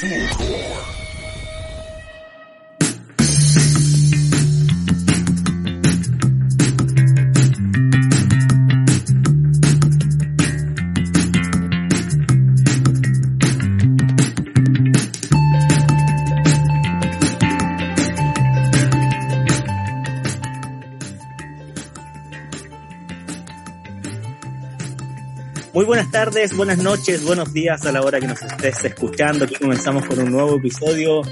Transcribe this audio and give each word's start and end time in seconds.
Muy 0.00 0.97
buenas 25.88 26.10
tardes, 26.10 26.54
buenas 26.54 26.76
noches, 26.76 27.24
buenos 27.24 27.54
días 27.54 27.86
a 27.86 27.92
la 27.92 28.02
hora 28.02 28.20
que 28.20 28.26
nos 28.26 28.42
estés 28.42 28.84
escuchando. 28.84 29.46
Aquí 29.46 29.54
comenzamos 29.54 30.04
con 30.04 30.18
un 30.18 30.30
nuevo 30.30 30.56
episodio 30.56 31.22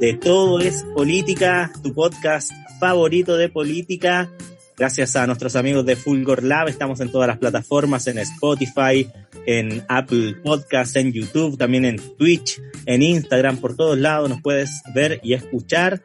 de 0.00 0.14
Todo 0.14 0.58
es 0.58 0.82
Política, 0.82 1.70
tu 1.80 1.94
podcast 1.94 2.50
favorito 2.80 3.36
de 3.36 3.48
política. 3.48 4.28
Gracias 4.76 5.14
a 5.14 5.28
nuestros 5.28 5.54
amigos 5.54 5.86
de 5.86 5.94
Fulgor 5.94 6.42
Lab, 6.42 6.66
estamos 6.66 6.98
en 6.98 7.12
todas 7.12 7.28
las 7.28 7.38
plataformas, 7.38 8.08
en 8.08 8.18
Spotify, 8.18 9.08
en 9.46 9.84
Apple 9.88 10.38
Podcasts, 10.42 10.96
en 10.96 11.12
YouTube, 11.12 11.56
también 11.56 11.84
en 11.84 11.96
Twitch, 12.16 12.60
en 12.86 13.02
Instagram, 13.02 13.58
por 13.58 13.76
todos 13.76 13.96
lados 13.96 14.28
nos 14.28 14.42
puedes 14.42 14.82
ver 14.92 15.20
y 15.22 15.34
escuchar. 15.34 16.02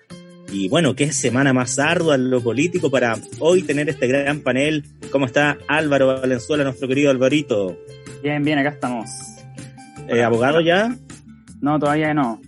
Y 0.58 0.70
bueno, 0.70 0.96
qué 0.96 1.12
semana 1.12 1.52
más 1.52 1.78
ardua 1.80 2.16
en 2.16 2.30
lo 2.30 2.40
político 2.40 2.90
para 2.90 3.18
hoy 3.40 3.64
tener 3.64 3.90
este 3.90 4.08
gran 4.08 4.40
panel. 4.40 4.86
¿Cómo 5.12 5.26
está 5.26 5.58
Álvaro 5.68 6.08
Valenzuela, 6.08 6.64
nuestro 6.64 6.88
querido 6.88 7.12
Alvarito? 7.12 7.78
Bien, 8.24 8.42
bien, 8.42 8.60
acá 8.60 8.70
estamos. 8.70 9.10
Eh, 10.08 10.24
¿Abogado 10.24 10.62
ya? 10.62 10.96
No, 11.60 11.78
todavía 11.78 12.14
no. 12.14 12.42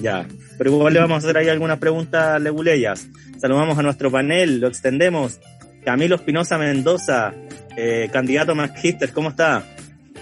Ya, 0.00 0.24
pero 0.56 0.70
igual 0.70 0.94
le 0.94 1.00
vamos 1.00 1.16
a 1.16 1.18
hacer 1.18 1.36
ahí 1.36 1.48
algunas 1.48 1.80
preguntas 1.80 2.40
leguleyas. 2.40 3.08
Saludamos 3.38 3.76
a 3.76 3.82
nuestro 3.82 4.12
panel, 4.12 4.60
lo 4.60 4.68
extendemos. 4.68 5.40
Camilo 5.84 6.14
Espinosa 6.14 6.58
Mendoza, 6.58 7.34
eh, 7.76 8.08
candidato 8.12 8.52
a 8.52 8.54
Magister, 8.54 9.12
¿cómo 9.12 9.30
está? 9.30 9.64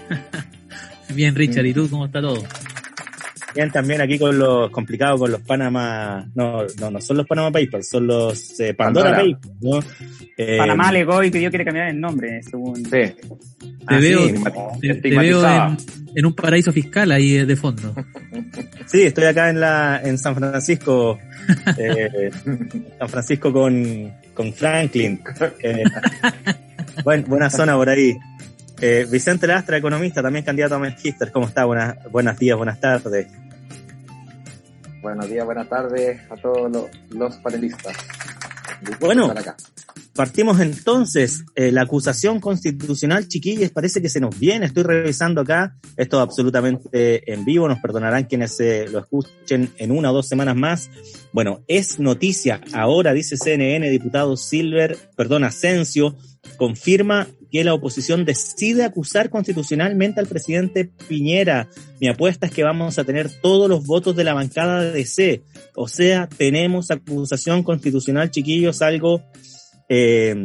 Bien, 1.13 1.35
Richard, 1.35 1.67
¿y 1.67 1.73
tú 1.75 1.87
cómo 1.87 2.07
está 2.07 2.19
todo? 2.19 2.43
Bien, 3.55 3.71
también 3.71 4.01
aquí 4.01 4.19
con 4.19 4.37
los 4.37 4.69
complicados 4.69 5.19
con 5.19 5.31
los 5.31 5.41
Panama, 5.41 6.25
no, 6.35 6.63
no, 6.79 6.91
no 6.91 7.01
son 7.01 7.17
los 7.17 7.25
Panama 7.27 7.51
Papers, 7.51 7.89
son 7.89 8.07
los 8.07 8.59
eh, 8.59 8.73
Pandora, 8.73 9.11
Pandora. 9.17 9.37
Papers, 9.39 9.61
¿no? 9.61 9.79
Eh, 10.37 10.57
Panamá 10.57 10.89
alegó 10.89 11.23
y 11.23 11.31
que 11.31 11.41
yo 11.41 11.49
quiere 11.49 11.65
cambiar 11.65 11.87
el 11.89 11.99
nombre, 11.99 12.41
según... 12.43 12.75
Sí. 12.77 12.89
Te 12.91 13.15
ah, 13.95 13.99
veo, 13.99 14.27
sí, 14.27 14.33
te, 14.81 14.95
te 14.95 15.17
veo 15.17 15.43
en, 15.47 15.77
en 16.15 16.25
un 16.25 16.33
paraíso 16.35 16.71
fiscal 16.71 17.11
ahí 17.11 17.43
de 17.45 17.55
fondo. 17.55 17.95
Sí, 18.85 19.01
estoy 19.03 19.25
acá 19.25 19.49
en 19.49 19.59
la 19.59 19.99
en 20.03 20.17
San 20.19 20.35
Francisco, 20.35 21.17
eh, 21.77 22.29
San 22.99 23.09
Francisco 23.09 23.51
con, 23.51 24.13
con 24.35 24.53
Franklin. 24.53 25.19
Eh, 25.63 25.83
buen- 27.03 27.25
buena 27.25 27.49
zona 27.49 27.75
por 27.75 27.89
ahí. 27.89 28.15
Eh, 28.81 29.05
Vicente 29.11 29.45
Lastra, 29.45 29.77
economista, 29.77 30.21
también 30.21 30.45
candidato 30.45 30.75
a 30.75 30.79
Magister. 30.79 31.31
¿Cómo 31.31 31.47
está? 31.47 31.65
Buenas, 31.65 31.97
buenos 32.11 32.37
días, 32.39 32.55
buenas 32.55 32.79
tardes. 32.79 33.27
Buenos 35.01 35.29
días, 35.29 35.45
buenas 35.45 35.67
tardes 35.67 36.21
a 36.29 36.35
todos 36.37 36.71
los, 36.71 36.85
los 37.09 37.35
panelistas. 37.37 37.95
Bueno. 38.99 39.31
acá. 39.31 39.57
Partimos 40.15 40.59
entonces, 40.59 41.45
eh, 41.55 41.71
la 41.71 41.83
acusación 41.83 42.41
constitucional, 42.41 43.27
chiquillos, 43.29 43.71
parece 43.71 44.01
que 44.01 44.09
se 44.09 44.19
nos 44.19 44.37
viene, 44.37 44.65
estoy 44.65 44.83
revisando 44.83 45.39
acá, 45.39 45.77
esto 45.95 46.17
es 46.17 46.23
absolutamente 46.23 47.31
en 47.31 47.45
vivo, 47.45 47.69
nos 47.69 47.79
perdonarán 47.79 48.25
quienes 48.25 48.59
eh, 48.59 48.87
lo 48.91 48.99
escuchen 48.99 49.71
en 49.77 49.91
una 49.91 50.11
o 50.11 50.13
dos 50.13 50.27
semanas 50.27 50.57
más. 50.57 50.89
Bueno, 51.31 51.61
es 51.69 51.99
noticia, 51.99 52.59
ahora 52.73 53.13
dice 53.13 53.37
CNN, 53.37 53.89
diputado 53.89 54.35
Silver, 54.35 54.97
perdón, 55.15 55.45
Asensio, 55.45 56.17
confirma 56.57 57.27
que 57.51 57.63
la 57.63 57.73
oposición 57.73 58.25
decide 58.25 58.83
acusar 58.83 59.29
constitucionalmente 59.29 60.19
al 60.19 60.27
presidente 60.27 60.91
Piñera. 61.07 61.69
Mi 61.99 62.07
apuesta 62.07 62.47
es 62.47 62.51
que 62.51 62.63
vamos 62.63 62.99
a 62.99 63.03
tener 63.03 63.29
todos 63.41 63.69
los 63.69 63.85
votos 63.85 64.15
de 64.15 64.23
la 64.23 64.33
bancada 64.33 64.81
de 64.81 64.91
DC. 64.91 65.43
O 65.75 65.87
sea, 65.87 66.27
tenemos 66.27 66.91
acusación 66.91 67.63
constitucional, 67.63 68.31
chiquillos, 68.31 68.81
algo 68.81 69.23
eh, 69.89 70.35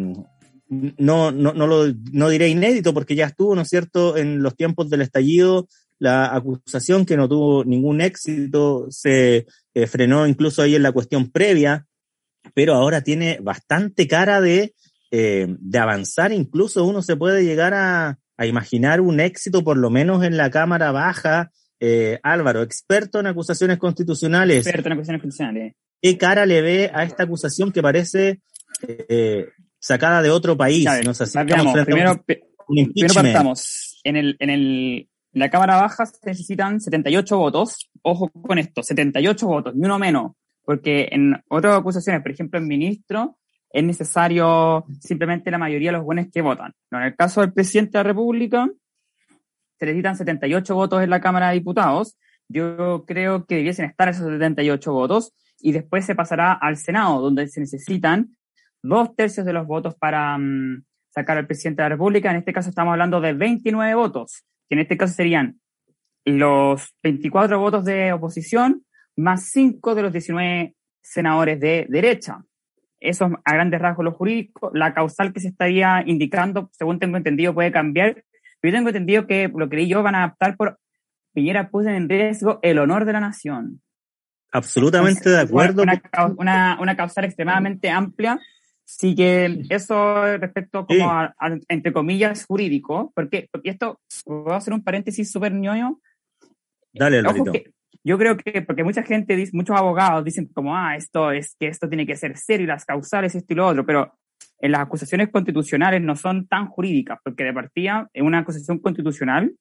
no, 0.99 1.31
no, 1.31 1.53
no 1.53 1.67
lo 1.67 1.95
no 2.13 2.29
diré 2.29 2.49
inédito 2.49 2.95
porque 2.95 3.15
ya 3.15 3.27
estuvo, 3.27 3.55
¿no 3.55 3.63
es 3.63 3.69
cierto?, 3.69 4.17
en 4.17 4.43
los 4.43 4.57
tiempos 4.57 4.89
del 4.91 5.03
estallido, 5.03 5.69
la 5.99 6.35
acusación 6.35 7.07
que 7.07 7.17
no 7.17 7.29
tuvo 7.29 7.65
ningún 7.65 8.01
éxito, 8.01 8.87
se 8.91 9.47
eh, 9.75 9.87
frenó 9.87 10.27
incluso 10.27 10.63
ahí 10.63 10.75
en 10.75 10.83
la 10.83 10.93
cuestión 10.93 11.31
previa, 11.31 11.87
pero 12.55 12.75
ahora 12.75 13.03
tiene 13.03 13.39
bastante 13.43 14.09
cara 14.09 14.41
de, 14.41 14.75
eh, 15.17 15.47
de 15.61 15.79
avanzar, 15.79 16.33
incluso 16.33 16.85
uno 16.85 17.01
se 17.03 17.15
puede 17.17 17.45
llegar 17.45 17.73
a, 17.73 18.19
a 18.37 18.47
imaginar 18.47 19.01
un 19.01 19.21
éxito, 19.21 19.63
por 19.63 19.77
lo 19.77 19.91
menos 19.91 20.25
en 20.25 20.37
la 20.37 20.51
Cámara 20.51 20.91
Baja. 20.91 21.51
Eh, 21.79 22.19
Álvaro, 22.23 22.63
experto 22.63 23.21
en 23.21 23.27
acusaciones 23.27 23.79
constitucionales, 23.79 24.67
Experto 24.67 24.89
en 24.89 24.95
cuestiones 24.97 25.23
constitucionales. 25.23 25.75
¿qué 26.01 26.19
cara 26.19 26.47
le 26.47 26.63
ve 26.63 26.91
a 26.93 27.05
esta 27.05 27.25
acusación 27.25 27.71
que 27.73 27.83
parece 27.83 28.41
eh, 28.89 29.47
sacada 29.79 30.21
de 30.23 30.31
otro 30.31 30.57
país? 30.57 30.85
Ya, 30.85 31.01
no 31.03 31.15
sé 31.15 31.27
si 31.27 31.37
veamos, 31.37 31.51
estamos 31.51 31.73
frente 31.73 31.81
a 31.81 31.85
primero, 31.85 32.25
un- 32.69 32.93
primero 32.93 33.15
partamos. 33.15 34.01
En, 34.05 34.17
el, 34.17 34.37
en 34.39 34.51
el, 34.51 35.09
la 35.33 35.51
Cámara 35.51 35.77
Baja 35.77 36.07
se 36.07 36.19
necesitan 36.27 36.81
78 36.81 37.37
votos. 37.39 37.91
Ojo 38.03 38.31
con 38.31 38.59
esto, 38.59 38.83
78 38.83 39.47
votos, 39.47 39.75
ni 39.75 39.85
uno 39.85 39.99
menos. 39.99 40.33
Porque 40.65 41.09
en 41.11 41.35
otras 41.49 41.79
acusaciones, 41.79 42.23
por 42.23 42.33
ejemplo, 42.33 42.59
en 42.59 42.67
ministro, 42.67 43.37
es 43.75 43.83
necesario 43.83 44.87
simplemente 45.01 45.51
la 45.51 45.59
mayoría 45.59 45.91
de 45.91 45.97
los 45.97 46.05
buenos 46.05 46.29
que 46.33 46.43
votan. 46.43 46.73
No, 46.93 46.99
en 46.99 47.07
el 47.07 47.17
caso 47.17 47.41
del 47.41 47.53
presidente 47.53 47.99
de 47.99 48.05
la 48.05 48.09
República, 48.09 48.69
se 49.81 49.87
necesitan 49.87 50.17
78 50.17 50.75
votos 50.77 51.03
en 51.03 51.11
la 51.11 51.21
Cámara 51.21 51.49
de 51.49 51.55
Diputados. 51.55 52.17
Yo 52.49 53.05
creo 53.05 53.45
que 53.47 53.57
debiesen 53.57 53.87
estar 53.87 54.09
esos 54.09 54.31
78 54.31 54.93
votos 54.93 55.35
y 55.59 55.73
después 55.73 56.07
se 56.07 56.15
pasará 56.15 56.53
al 56.53 56.77
Senado, 56.77 57.21
donde 57.21 57.49
se 57.49 57.59
necesitan 57.59 58.37
dos 58.81 59.17
tercios 59.17 59.45
de 59.45 59.53
los 59.53 59.67
votos 59.67 59.97
para 59.97 60.39
mm, 60.39 60.85
sacar 61.11 61.37
al 61.37 61.49
presidente 61.49 61.83
de 61.83 61.89
la 61.89 61.97
República. 61.97 62.31
En 62.31 62.37
este 62.37 62.53
caso 62.53 62.69
estamos 62.69 62.93
hablando 62.93 63.21
de 63.21 63.33
29 63.33 63.93
votos, 63.97 64.45
que 64.69 64.77
en 64.77 64.83
este 64.83 64.97
caso 64.97 65.15
serían 65.15 65.59
los 66.25 66.95
24 67.03 67.59
votos 67.59 67.85
de 67.85 68.13
oposición 68.13 68.85
más 69.17 69.49
5 69.51 69.97
de 69.97 70.03
los 70.03 70.13
19 70.13 70.77
senadores 71.03 71.59
de 71.59 71.89
derecha. 71.91 72.45
Eso 73.01 73.27
es 73.27 73.33
a 73.45 73.53
grandes 73.55 73.81
rasgos 73.81 74.05
lo 74.05 74.13
jurídico. 74.13 74.71
La 74.75 74.95
causal 74.95 75.33
que 75.33 75.41
se 75.41 75.49
estaría 75.49 76.03
indicando, 76.07 76.71
según 76.73 76.99
tengo 76.99 77.17
entendido, 77.17 77.53
puede 77.55 77.71
cambiar. 77.73 78.25
Yo 78.63 78.73
tengo 78.73 78.89
entendido 78.89 79.27
que 79.27 79.49
lo 79.55 79.69
que 79.69 79.87
yo 79.87 80.03
van 80.03 80.15
a 80.15 80.27
optar 80.27 80.57
por 80.57 80.79
Piñera 81.35 81.69
puso 81.71 81.89
en 81.91 82.09
riesgo 82.09 82.61
el 82.63 82.79
honor 82.79 83.05
de 83.05 83.13
la 83.13 83.21
nación. 83.21 83.83
Absolutamente 84.53 85.29
de 85.31 85.41
acuerdo. 85.41 85.83
Una, 85.83 86.01
una, 86.39 86.79
una 86.81 86.97
causal 86.97 87.25
extremadamente 87.25 87.91
amplia. 87.91 88.39
Sí 88.87 89.15
que 89.15 89.63
eso 89.71 90.37
respecto 90.39 90.87
como 90.87 90.99
Sí. 90.99 91.05
a, 91.05 91.35
a- 91.39 91.59
entre 91.69 91.93
comillas 91.93 92.45
jurídico, 92.47 93.13
porque, 93.17 93.49
porque 93.51 93.71
esto, 93.71 94.01
voy 94.27 94.53
a 94.53 94.57
hacer 94.57 94.73
un 94.75 94.85
paréntesis 94.85 95.31
súper 95.33 95.53
ñoño. 95.53 96.01
Dale, 96.93 97.21
Ojo 97.27 97.45
que 97.51 97.73
yo 98.05 98.19
creo 98.19 98.37
que, 98.37 98.63
porque 98.63 98.85
mucha 98.85 99.03
gente, 99.03 99.35
dice, 99.35 99.53
muchos 99.55 99.77
abogados 99.77 100.25
dicen 100.25 100.47
como, 100.53 100.77
ah, 100.77 100.95
esto 100.97 101.31
es 101.33 101.57
que 101.59 101.69
esto 101.69 101.89
tiene 101.89 102.07
que 102.07 102.17
ser 102.17 102.37
serio 102.37 102.65
y 102.65 102.69
las 102.69 102.85
causales, 102.85 103.35
esto 103.35 103.53
y 103.53 103.57
lo 103.57 103.67
otro, 103.67 103.85
pero 103.87 104.13
en 104.61 104.73
las 104.73 104.83
acusaciones 104.83 105.31
constitucionales 105.31 106.01
no 106.03 106.15
son 106.17 106.47
tan 106.47 106.69
jurídicas, 106.69 107.19
porque 107.25 107.45
de 107.45 107.53
partida, 107.53 108.09
en 108.13 108.25
una 108.27 108.39
acusación 108.41 108.79
constitucional. 108.79 109.53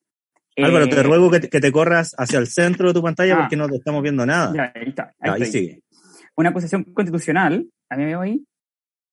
Álvaro, 0.57 0.85
eh, 0.85 0.89
te 0.89 1.03
ruego 1.03 1.31
que 1.31 1.39
te, 1.39 1.49
que 1.49 1.59
te 1.59 1.71
corras 1.71 2.13
hacia 2.17 2.37
el 2.39 2.47
centro 2.47 2.89
de 2.89 2.93
tu 2.93 3.01
pantalla 3.01 3.35
Ah. 3.35 3.39
porque 3.39 3.55
no 3.55 3.67
te 3.67 3.77
estamos 3.77 4.03
viendo 4.03 4.25
nada. 4.25 4.53
ya, 4.55 4.71
ahí 4.75 4.89
está. 4.89 5.13
Ya, 5.23 5.33
Ahí, 5.33 5.41
ahí 5.41 5.51
sigue. 5.51 5.81
Una 6.35 6.49
acusación 6.49 6.83
constitucional, 6.83 7.65
¿a 7.89 7.95
mí 7.95 8.05
me 8.05 8.15
voy? 8.15 8.45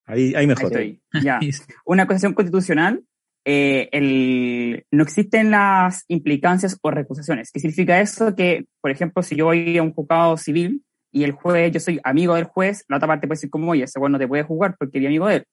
Ahí, 0.06 0.28
ahí 0.28 0.34
Ahí 0.34 0.46
mejor. 0.46 0.64
estoy. 0.66 1.00
Ya. 1.22 1.38
Una 1.86 2.02
acusación 2.02 2.34
constitucional, 2.34 3.02
eh, 3.44 3.88
el, 3.92 4.84
no 4.90 5.02
existen 5.02 5.50
las 5.50 6.04
implicancias 6.08 6.78
o 6.82 6.90
recusaciones. 6.90 7.50
¿Qué 7.52 7.60
significa 7.60 8.00
eso? 8.00 8.34
Que, 8.34 8.66
por 8.80 8.90
ejemplo, 8.90 9.22
si 9.22 9.36
yo 9.36 9.46
voy 9.46 9.78
a 9.78 9.82
un 9.82 9.92
juzgado 9.92 10.36
civil 10.36 10.82
y 11.10 11.24
el 11.24 11.32
juez, 11.32 11.72
yo 11.72 11.80
soy 11.80 12.00
amigo 12.04 12.34
del 12.34 12.44
juez, 12.44 12.84
la 12.88 12.96
otra 12.96 13.08
parte 13.08 13.26
puede 13.26 13.36
decir 13.36 13.50
como, 13.50 13.72
oye, 13.72 13.84
ese 13.84 13.98
juez 13.98 14.12
no 14.12 14.18
te 14.18 14.28
puede 14.28 14.42
juzgar 14.42 14.76
porque 14.78 14.98
eres 14.98 15.08
amigo 15.08 15.28
de 15.28 15.36
él. 15.36 15.44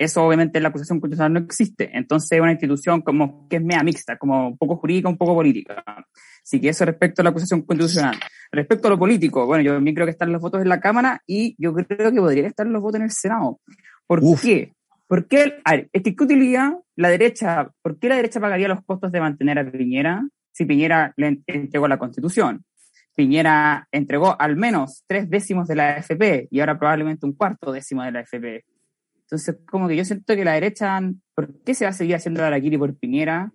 Eso 0.00 0.24
obviamente 0.24 0.58
en 0.58 0.62
la 0.62 0.70
acusación 0.70 0.98
constitucional 0.98 1.34
no 1.34 1.40
existe. 1.40 1.90
Entonces 1.92 2.32
es 2.32 2.40
una 2.40 2.52
institución 2.52 3.02
como 3.02 3.46
que 3.48 3.56
es 3.56 3.62
media 3.62 3.82
mixta, 3.82 4.16
como 4.16 4.48
un 4.48 4.56
poco 4.56 4.76
jurídica, 4.76 5.10
un 5.10 5.18
poco 5.18 5.34
política. 5.34 5.84
Así 6.42 6.58
que 6.58 6.70
eso 6.70 6.86
respecto 6.86 7.20
a 7.20 7.24
la 7.24 7.30
acusación 7.30 7.62
constitucional. 7.62 8.16
Respecto 8.50 8.88
a 8.88 8.92
lo 8.92 8.98
político, 8.98 9.44
bueno, 9.44 9.62
yo 9.62 9.74
también 9.74 9.94
creo 9.94 10.06
que 10.06 10.12
están 10.12 10.32
los 10.32 10.40
votos 10.40 10.62
en 10.62 10.70
la 10.70 10.80
Cámara 10.80 11.22
y 11.26 11.54
yo 11.58 11.74
creo 11.74 12.10
que 12.10 12.18
podrían 12.18 12.46
estar 12.46 12.66
los 12.66 12.80
votos 12.80 12.96
en 12.96 13.04
el 13.04 13.10
Senado. 13.10 13.60
¿Por 14.06 14.20
Uf. 14.24 14.42
qué? 14.42 14.72
¿Por 15.10 15.26
qué? 15.26 15.60
A 15.64 15.72
ver, 15.72 15.90
es 15.92 16.02
que 16.04 16.14
¿qué 16.14 16.22
utilidad 16.22 16.70
la 16.94 17.08
derecha? 17.08 17.72
¿Por 17.82 17.98
qué 17.98 18.08
la 18.08 18.14
derecha 18.14 18.38
pagaría 18.38 18.68
los 18.68 18.84
costos 18.84 19.10
de 19.10 19.18
mantener 19.20 19.58
a 19.58 19.68
Piñera 19.68 20.22
si 20.52 20.64
Piñera 20.66 21.12
le 21.16 21.26
en- 21.26 21.44
entregó 21.48 21.88
la 21.88 21.98
Constitución? 21.98 22.64
Piñera 23.16 23.88
entregó 23.90 24.40
al 24.40 24.54
menos 24.56 25.02
tres 25.08 25.28
décimos 25.28 25.66
de 25.66 25.74
la 25.74 25.96
AFP 25.96 26.46
y 26.52 26.60
ahora 26.60 26.78
probablemente 26.78 27.26
un 27.26 27.32
cuarto 27.32 27.72
décimo 27.72 28.04
de 28.04 28.12
la 28.12 28.20
AFP. 28.20 28.64
Entonces, 29.22 29.56
como 29.68 29.88
que 29.88 29.96
yo 29.96 30.04
siento 30.04 30.36
que 30.36 30.44
la 30.44 30.52
derecha, 30.52 31.00
¿por 31.34 31.60
qué 31.64 31.74
se 31.74 31.84
va 31.86 31.90
a 31.90 31.92
seguir 31.92 32.14
haciendo 32.14 32.44
Araquiri 32.44 32.78
por 32.78 32.96
Piñera? 32.96 33.52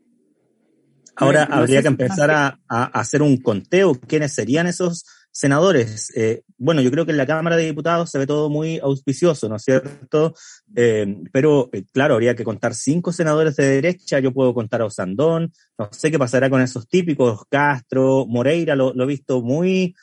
Ahora 1.15 1.45
No 1.45 1.55
habría 1.55 1.77
sé 1.77 1.83
que 1.83 1.87
si 1.87 1.87
empezar 1.87 2.31
a, 2.31 2.59
a 2.67 2.83
hacer 2.99 3.21
un 3.21 3.37
conteo. 3.37 3.95
¿Quiénes 3.95 4.33
serían 4.33 4.67
esos 4.67 5.05
senadores? 5.35 6.13
Eh, 6.15 6.43
bueno, 6.57 6.81
yo 6.81 6.89
creo 6.91 7.05
que 7.05 7.11
en 7.11 7.17
la 7.17 7.25
Cámara 7.25 7.57
de 7.57 7.65
Diputados 7.65 8.09
se 8.09 8.17
ve 8.17 8.25
todo 8.25 8.49
muy 8.49 8.79
auspicioso, 8.79 9.49
¿no 9.49 9.57
es 9.57 9.63
cierto? 9.63 10.33
Eh, 10.75 11.17
pero, 11.33 11.69
eh, 11.73 11.83
claro, 11.91 12.13
habría 12.13 12.35
que 12.35 12.45
contar 12.45 12.73
cinco 12.73 13.11
senadores 13.11 13.57
de 13.57 13.65
derecha. 13.65 14.19
Yo 14.19 14.31
puedo 14.31 14.53
contar 14.53 14.81
a 14.81 14.85
Osandón. 14.85 15.51
No 15.77 15.89
sé 15.91 16.09
qué 16.09 16.17
pasará 16.17 16.49
con 16.49 16.61
esos 16.61 16.87
típicos. 16.87 17.41
Castro, 17.49 18.25
Moreira, 18.25 18.75
lo, 18.77 18.93
lo 18.93 19.03
he 19.03 19.07
visto 19.07 19.41
muy... 19.41 19.93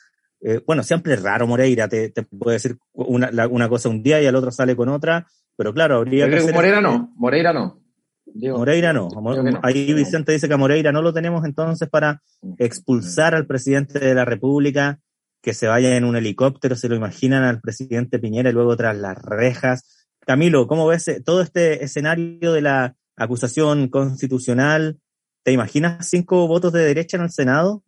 eh, 0.41 0.61
bueno, 0.67 0.83
siempre 0.83 1.15
es 1.15 1.23
raro 1.23 1.47
Moreira. 1.47 1.87
Te, 1.87 2.09
te 2.09 2.21
puede 2.21 2.57
decir 2.57 2.77
una, 2.93 3.31
la- 3.31 3.47
una 3.47 3.67
cosa 3.67 3.89
un 3.89 4.03
día 4.03 4.21
y 4.21 4.27
al 4.27 4.35
otro 4.35 4.51
sale 4.51 4.75
con 4.75 4.89
otra. 4.89 5.25
Pero 5.57 5.73
claro, 5.73 5.97
habría 5.97 6.29
que 6.29 6.35
hacer- 6.37 6.53
Moreira 6.53 6.79
no, 6.79 7.11
Moreira 7.15 7.51
no. 7.53 7.79
Digo, 8.25 8.57
Moreira 8.59 8.93
no. 8.93 9.09
No. 9.09 9.59
Ahí 9.63 9.93
Vicente 9.93 10.31
dice 10.31 10.47
que 10.47 10.53
a 10.53 10.57
Moreira 10.57 10.91
no 10.91 11.01
lo 11.01 11.11
tenemos 11.13 11.43
entonces 11.45 11.89
para 11.89 12.21
expulsar 12.57 13.35
al 13.35 13.45
presidente 13.45 13.99
de 13.99 14.13
la 14.15 14.25
República, 14.25 14.99
que 15.43 15.53
se 15.53 15.67
vaya 15.67 15.97
en 15.97 16.05
un 16.05 16.15
helicóptero, 16.15 16.77
se 16.77 16.87
lo 16.87 16.95
imaginan 16.95 17.43
al 17.43 17.59
presidente 17.59 18.17
Piñera 18.17 18.49
y 18.49 18.53
luego 18.53 18.77
tras 18.77 18.97
las 18.97 19.21
rejas. 19.21 20.07
Camilo, 20.25 20.67
¿cómo 20.67 20.87
ves 20.87 21.09
eh, 21.09 21.21
todo 21.23 21.41
este 21.41 21.83
escenario 21.83 22.53
de 22.53 22.61
la 22.61 22.95
acusación 23.17 23.89
constitucional? 23.89 24.99
¿Te 25.43 25.51
imaginas 25.51 26.09
cinco 26.09 26.47
votos 26.47 26.71
de 26.71 26.85
derecha 26.85 27.17
en 27.17 27.23
el 27.23 27.29
Senado? 27.29 27.83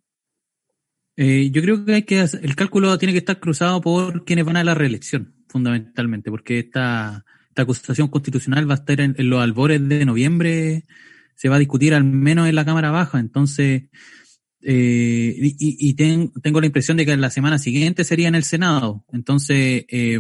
Eh, 1.15 1.49
yo 1.49 1.61
creo 1.61 1.85
que 1.85 1.93
hay 1.93 2.03
que 2.03 2.19
el 2.19 2.55
cálculo 2.57 2.97
tiene 2.97 3.13
que 3.13 3.19
estar 3.19 3.39
cruzado 3.39 3.79
por 3.79 4.25
quienes 4.25 4.43
van 4.43 4.57
a 4.57 4.63
la 4.65 4.73
reelección, 4.73 5.33
fundamentalmente, 5.47 6.29
porque 6.29 6.59
esta, 6.59 7.23
esta 7.47 7.61
acusación 7.61 8.09
constitucional 8.09 8.69
va 8.69 8.73
a 8.73 8.79
estar 8.79 8.99
en, 8.99 9.15
en 9.17 9.29
los 9.29 9.41
albores 9.41 9.87
de 9.87 10.03
noviembre, 10.03 10.83
se 11.35 11.47
va 11.47 11.55
a 11.55 11.59
discutir 11.59 11.93
al 11.93 12.03
menos 12.03 12.49
en 12.49 12.55
la 12.55 12.65
Cámara 12.65 12.91
Baja, 12.91 13.17
entonces, 13.17 13.83
eh, 14.65 15.35
y, 15.37 15.55
y- 15.89 15.93
ten- 15.93 16.31
tengo 16.41 16.59
la 16.59 16.65
impresión 16.67 16.97
de 16.97 17.05
que 17.05 17.15
la 17.17 17.29
semana 17.29 17.57
siguiente 17.59 18.03
sería 18.03 18.27
en 18.27 18.35
el 18.35 18.43
Senado, 18.43 19.05
entonces, 19.13 19.85
eh, 19.89 20.19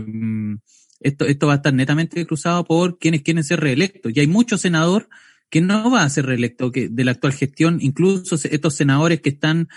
esto, 1.01 1.25
esto 1.25 1.47
va 1.47 1.53
a 1.53 1.55
estar 1.57 1.73
netamente 1.73 2.25
cruzado 2.25 2.63
por 2.63 2.97
quienes 2.99 3.21
quieren 3.23 3.43
ser 3.43 3.59
reelectos, 3.59 4.11
y 4.15 4.19
hay 4.19 4.27
muchos 4.27 4.61
senadores 4.61 5.07
que 5.49 5.61
no 5.61 5.91
va 5.91 6.03
a 6.03 6.09
ser 6.09 6.25
reelecto 6.25 6.71
que 6.71 6.89
de 6.89 7.03
la 7.03 7.11
actual 7.11 7.33
gestión, 7.33 7.77
incluso 7.81 8.35
estos 8.35 8.73
senadores 8.75 9.21
que 9.21 9.29
están 9.29 9.67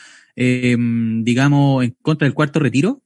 eh, 0.40 0.76
digamos, 0.78 1.84
en 1.84 1.96
contra 2.00 2.26
del 2.26 2.34
cuarto 2.34 2.60
retiro, 2.60 3.02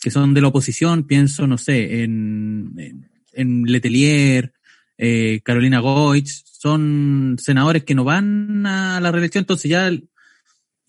que 0.00 0.10
son 0.12 0.32
de 0.32 0.40
la 0.40 0.46
oposición, 0.48 1.06
pienso, 1.08 1.46
no 1.48 1.58
sé, 1.58 2.04
en, 2.04 2.72
en, 2.78 3.10
en 3.32 3.62
Letelier, 3.64 4.52
eh, 4.96 5.40
Carolina 5.44 5.80
Goich, 5.80 6.28
son 6.44 7.36
senadores 7.38 7.82
que 7.82 7.96
no 7.96 8.04
van 8.04 8.64
a 8.64 9.00
la 9.00 9.10
reelección, 9.10 9.42
entonces 9.42 9.68
ya 9.70 9.90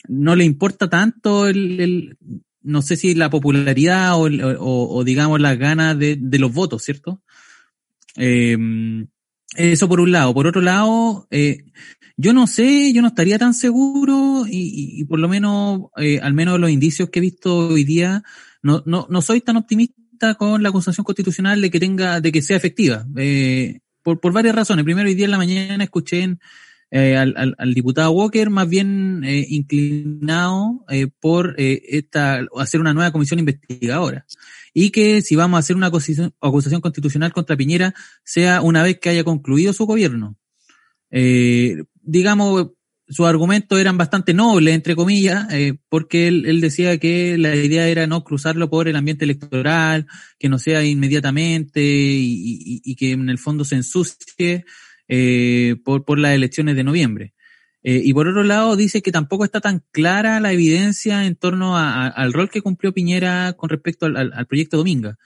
no 0.08 0.36
le 0.36 0.46
importa 0.46 0.90
tanto 0.90 1.48
el, 1.48 1.80
el- 1.80 2.18
no 2.62 2.82
sé 2.82 2.96
si 2.98 3.16
la 3.16 3.30
popularidad 3.30 4.16
o, 4.16 4.28
o- 4.28 4.96
o, 4.98 5.04
digamos 5.04 5.40
las 5.40 5.58
ganas 5.58 5.98
de, 5.98 6.18
de 6.20 6.40
los 6.40 6.54
votos, 6.54 6.84
¿cierto? 6.84 7.22
Eh, 8.18 8.58
eso 9.56 9.88
por 9.90 10.00
un 10.00 10.12
lado. 10.12 10.34
Por 10.34 10.46
otro 10.48 10.62
lado, 10.62 11.28
eh, 11.32 11.64
yo 12.18 12.34
no 12.34 12.48
sé, 12.48 12.94
yo 12.94 13.02
no 13.02 13.08
estaría 13.08 13.40
tan 13.40 13.54
seguro 13.54 14.46
y, 14.48 14.58
y- 14.58 15.02
y 15.02 15.06
por 15.06 15.20
lo 15.20 15.28
menos, 15.30 15.84
eh, 15.98 16.20
al 16.22 16.34
menos 16.34 16.60
los 16.60 16.70
indicios 16.70 17.10
que 17.10 17.20
he 17.20 17.22
visto 17.22 17.70
hoy 17.70 17.84
día, 17.84 18.24
no, 18.62 18.84
no, 18.86 19.08
no 19.10 19.22
soy 19.22 19.42
tan 19.42 19.58
optimista 19.58 20.36
con 20.38 20.62
la 20.62 20.70
acusación 20.70 21.06
constitucional 21.06 21.62
de 21.62 21.72
que 21.72 21.80
tenga, 21.80 22.20
de 22.22 22.32
que 22.32 22.42
sea 22.42 22.58
efectiva. 22.58 23.06
Eh, 23.18 23.80
por, 24.04 24.20
por 24.20 24.34
varias 24.34 24.56
razones. 24.56 24.84
Primero, 24.86 25.08
hoy 25.08 25.16
día 25.16 25.26
en 25.26 25.32
la 25.32 25.38
mañana 25.38 25.84
escuché 25.84 26.22
en, 26.24 26.40
eh, 26.92 27.16
al, 27.18 27.34
al, 27.38 27.56
al 27.58 27.74
diputado 27.74 28.12
Walker 28.12 28.50
más 28.50 28.68
bien 28.68 29.24
eh, 29.24 29.46
inclinado 29.50 30.86
eh, 30.90 31.08
por 31.20 31.56
eh, 31.58 31.82
esta, 31.90 32.46
hacer 32.58 32.80
una 32.82 32.94
nueva 32.94 33.12
comisión 33.12 33.40
investigadora. 33.40 34.26
Y 34.74 34.92
que 34.92 35.22
si 35.22 35.36
vamos 35.36 35.58
a 35.58 35.60
hacer 35.60 35.76
una 35.76 35.88
acusación, 35.88 36.82
constitucional 36.82 37.34
contra 37.34 37.58
Piñera, 37.58 37.94
sea 38.24 38.62
una 38.62 38.84
vez 38.84 39.00
que 39.00 39.10
haya 39.10 39.24
concluido 39.24 39.74
su 39.74 39.86
gobierno. 39.86 40.38
Eh, 41.12 41.84
digamos, 42.02 42.72
sus 43.08 43.26
argumentos 43.26 43.80
eran 43.80 43.98
bastante 43.98 44.36
nobles, 44.36 44.76
entre 44.76 44.96
comillas, 44.96 45.52
eh, 45.52 45.80
porque 45.90 46.28
él, 46.28 46.46
él 46.46 46.62
decía 46.62 46.98
que 47.00 47.38
la 47.40 47.56
idea 47.56 47.88
era 47.88 48.06
no 48.06 48.24
cruzarlo 48.24 48.70
por 48.70 48.88
el 48.88 48.96
ambiente 48.96 49.26
electoral, 49.26 50.06
que 50.38 50.50
no 50.50 50.60
sea 50.60 50.84
inmediatamente 50.86 51.82
y, 51.84 52.62
y- 52.64 52.82
y 52.84 52.96
que 52.96 53.12
en 53.14 53.30
el 53.30 53.40
fondo 53.40 53.66
se 53.66 53.76
ensucie 53.76 54.66
eh, 55.10 55.76
por, 55.84 56.06
por 56.06 56.18
las 56.20 56.34
elecciones 56.34 56.78
de 56.78 56.86
noviembre. 56.86 57.34
Eh, 57.84 58.02
y 58.04 58.14
por 58.14 58.28
otro 58.28 58.44
lado, 58.44 58.76
dice 58.78 59.02
que 59.02 59.12
tampoco 59.12 59.44
está 59.44 59.60
tan 59.62 59.84
clara 59.92 60.40
la 60.40 60.54
evidencia 60.54 61.26
en 61.26 61.36
torno 61.36 61.78
al 61.78 62.32
rol 62.34 62.50
que 62.50 62.62
cumplió 62.62 62.94
Piñera 62.94 63.54
con 63.58 63.70
respecto 63.70 64.06
al, 64.06 64.16
al- 64.18 64.34
al 64.34 64.46
proyecto 64.48 64.78
Dominga 64.78 65.18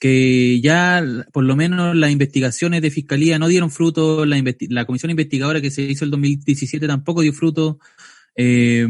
que 0.00 0.60
ya 0.60 1.02
por 1.32 1.44
lo 1.44 1.56
menos 1.56 1.96
las 1.96 2.10
investigaciones 2.10 2.82
de 2.82 2.90
fiscalía 2.90 3.38
no 3.38 3.48
dieron 3.48 3.70
fruto, 3.70 4.26
la, 4.26 4.42
la 4.68 4.84
comisión 4.84 5.10
investigadora 5.10 5.62
que 5.62 5.70
se 5.70 5.82
hizo 5.82 6.04
el 6.04 6.10
2017 6.10 6.86
tampoco 6.86 7.22
dio 7.22 7.32
fruto. 7.32 7.78
Eh, 8.36 8.86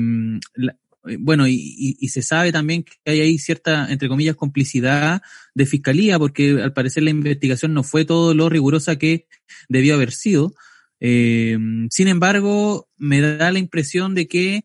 bueno, 1.19 1.47
y, 1.47 1.55
y- 1.55 1.97
y 2.01 2.09
se 2.09 2.23
sabe 2.23 2.51
también 2.53 2.83
que 2.85 2.93
hay 3.11 3.21
ahí 3.21 3.39
cierta, 3.39 3.91
entre 3.93 4.09
comillas, 4.09 4.37
complicidad 4.37 5.23
de 5.55 5.67
fiscalía, 5.67 6.19
porque 6.19 6.61
al 6.63 6.73
parecer 6.73 7.03
la 7.03 7.11
investigación 7.11 7.75
no 7.75 7.83
fue 7.83 8.05
todo 8.05 8.35
lo 8.35 8.49
rigurosa 8.49 8.97
que 8.97 9.27
debió 9.69 9.95
haber 9.95 10.13
sido. 10.13 10.55
Eh, 11.01 11.59
sin 11.91 12.09
embargo, 12.09 12.89
me 12.97 13.21
da 13.21 13.51
la 13.53 13.59
impresión 13.59 14.15
de 14.15 14.27
que, 14.29 14.65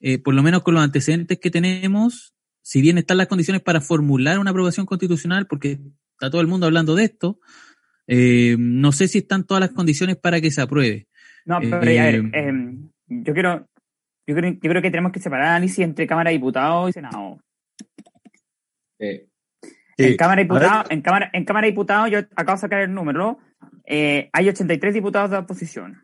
eh, 0.00 0.18
por 0.18 0.34
lo 0.34 0.42
menos 0.42 0.62
con 0.62 0.74
los 0.74 0.82
antecedentes 0.82 1.38
que 1.38 1.50
tenemos, 1.50 2.34
si 2.62 2.80
bien 2.80 2.98
están 2.98 3.18
las 3.18 3.28
condiciones 3.28 3.62
para 3.62 3.80
formular 3.80 4.38
una 4.40 4.50
aprobación 4.50 4.86
constitucional, 4.86 5.46
porque 5.46 5.78
está 6.12 6.30
todo 6.30 6.40
el 6.40 6.48
mundo 6.48 6.66
hablando 6.66 6.96
de 6.96 7.04
esto, 7.04 7.38
eh, 8.08 8.56
no 8.58 8.90
sé 8.92 9.06
si 9.08 9.18
están 9.18 9.44
todas 9.46 9.60
las 9.60 9.70
condiciones 9.70 10.16
para 10.16 10.40
que 10.40 10.50
se 10.50 10.60
apruebe. 10.60 11.06
No, 11.44 11.60
pero 11.60 11.82
Eh, 11.90 12.30
eh, 12.32 12.52
yo 13.08 13.32
quiero, 13.32 13.68
yo 14.26 14.34
creo, 14.34 14.52
yo 14.52 14.70
creo 14.70 14.82
que 14.82 14.90
tenemos 14.90 15.12
que 15.12 15.20
separar 15.20 15.46
análisis 15.48 15.78
entre 15.80 16.06
Cámara 16.06 16.30
de 16.30 16.36
Diputados 16.36 16.90
y 16.90 16.92
Senado. 16.92 17.40
eh, 18.98 19.26
En. 19.98 20.16
Cámara 20.16 20.36
de 20.40 20.44
Diputados, 20.44 20.86
en 20.90 21.00
Cámara, 21.02 21.30
en 21.32 21.44
Cámara 21.44 21.66
de 21.66 21.70
Diputados, 21.72 22.10
yo 22.10 22.18
acabo 22.36 22.52
de 22.56 22.60
sacar 22.60 22.80
el 22.82 22.92
número, 22.92 23.38
eh, 23.86 24.28
hay 24.32 24.48
83 24.48 24.92
diputados 24.94 25.30
de 25.30 25.38
oposición. 25.38 26.02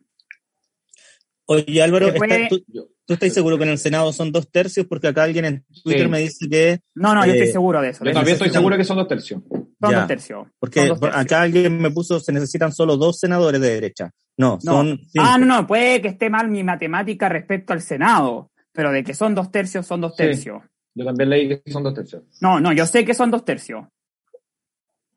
Oye, 1.47 1.83
Álvaro, 1.83 2.07
Se 2.07 2.13
puede- 2.15 2.45
¿estás- 2.45 2.61
tú, 3.05 3.13
estás 3.15 3.35
seguro 3.35 3.59
que 3.59 3.65
en 3.65 3.71
el 3.71 3.79
Senado 3.79 4.13
son 4.13 4.31
dos 4.33 4.51
tercios? 4.51 4.87
Porque 4.87 5.09
acá 5.09 5.25
alguien 5.25 5.45
en 5.45 5.65
Twitter 5.83 6.05
Sí. 6.05 6.09
me 6.09 6.21
dice 6.21 6.49
que 6.49 6.81
No, 6.95 7.15
no, 7.15 7.27
yo 7.27 7.33
Eh, 7.33 7.37
estoy 7.39 7.53
seguro 7.53 7.81
de 7.83 7.91
eso. 7.91 8.05
yo 8.05 8.13
también 8.13 8.35
estoy 8.35 8.51
seguro 8.51 8.77
que 8.77 8.85
son 8.85 8.97
dos 8.97 9.09
tercios. 9.09 9.43
Son 9.51 9.91
Ya. 9.91 9.99
dos 9.99 10.07
tercios. 10.07 10.49
Porque 10.59 10.87
dos 10.87 11.01
tercios. 11.01 11.21
acá 11.23 11.43
alguien 11.43 11.79
me 11.79 11.91
puso, 11.91 12.21
se 12.21 12.33
necesitan 12.33 12.73
solo 12.73 12.97
dos 12.97 13.19
senadores 13.19 13.61
de 13.61 13.71
derecha. 13.71 14.11
No, 14.39 14.59
No. 14.65 14.73
son 14.73 14.99
cinco. 15.11 15.25
Ah, 15.27 15.39
no, 15.39 15.47
no, 15.47 15.67
puede 15.67 16.01
que 16.01 16.09
esté 16.09 16.31
mal 16.31 16.49
mi 16.49 16.65
matemática 16.65 17.29
respecto 17.29 17.73
al 17.73 17.81
Senado, 17.81 18.51
pero 18.73 18.91
de 18.91 19.05
que 19.05 19.15
son 19.15 19.35
dos 19.35 19.51
tercios, 19.51 19.87
son 19.87 20.01
dos 20.01 20.13
Sí. 20.13 20.25
tercios. 20.25 20.63
Yo 20.95 21.05
también 21.05 21.31
leí 21.31 21.49
que 21.49 21.71
son 21.71 21.83
dos 21.83 21.95
tercios. 21.95 22.23
No, 22.41 22.61
no, 22.61 22.73
yo 22.73 22.87
sé 22.87 23.05
que 23.05 23.15
son 23.15 23.31
dos 23.31 23.45
tercios. 23.45 23.87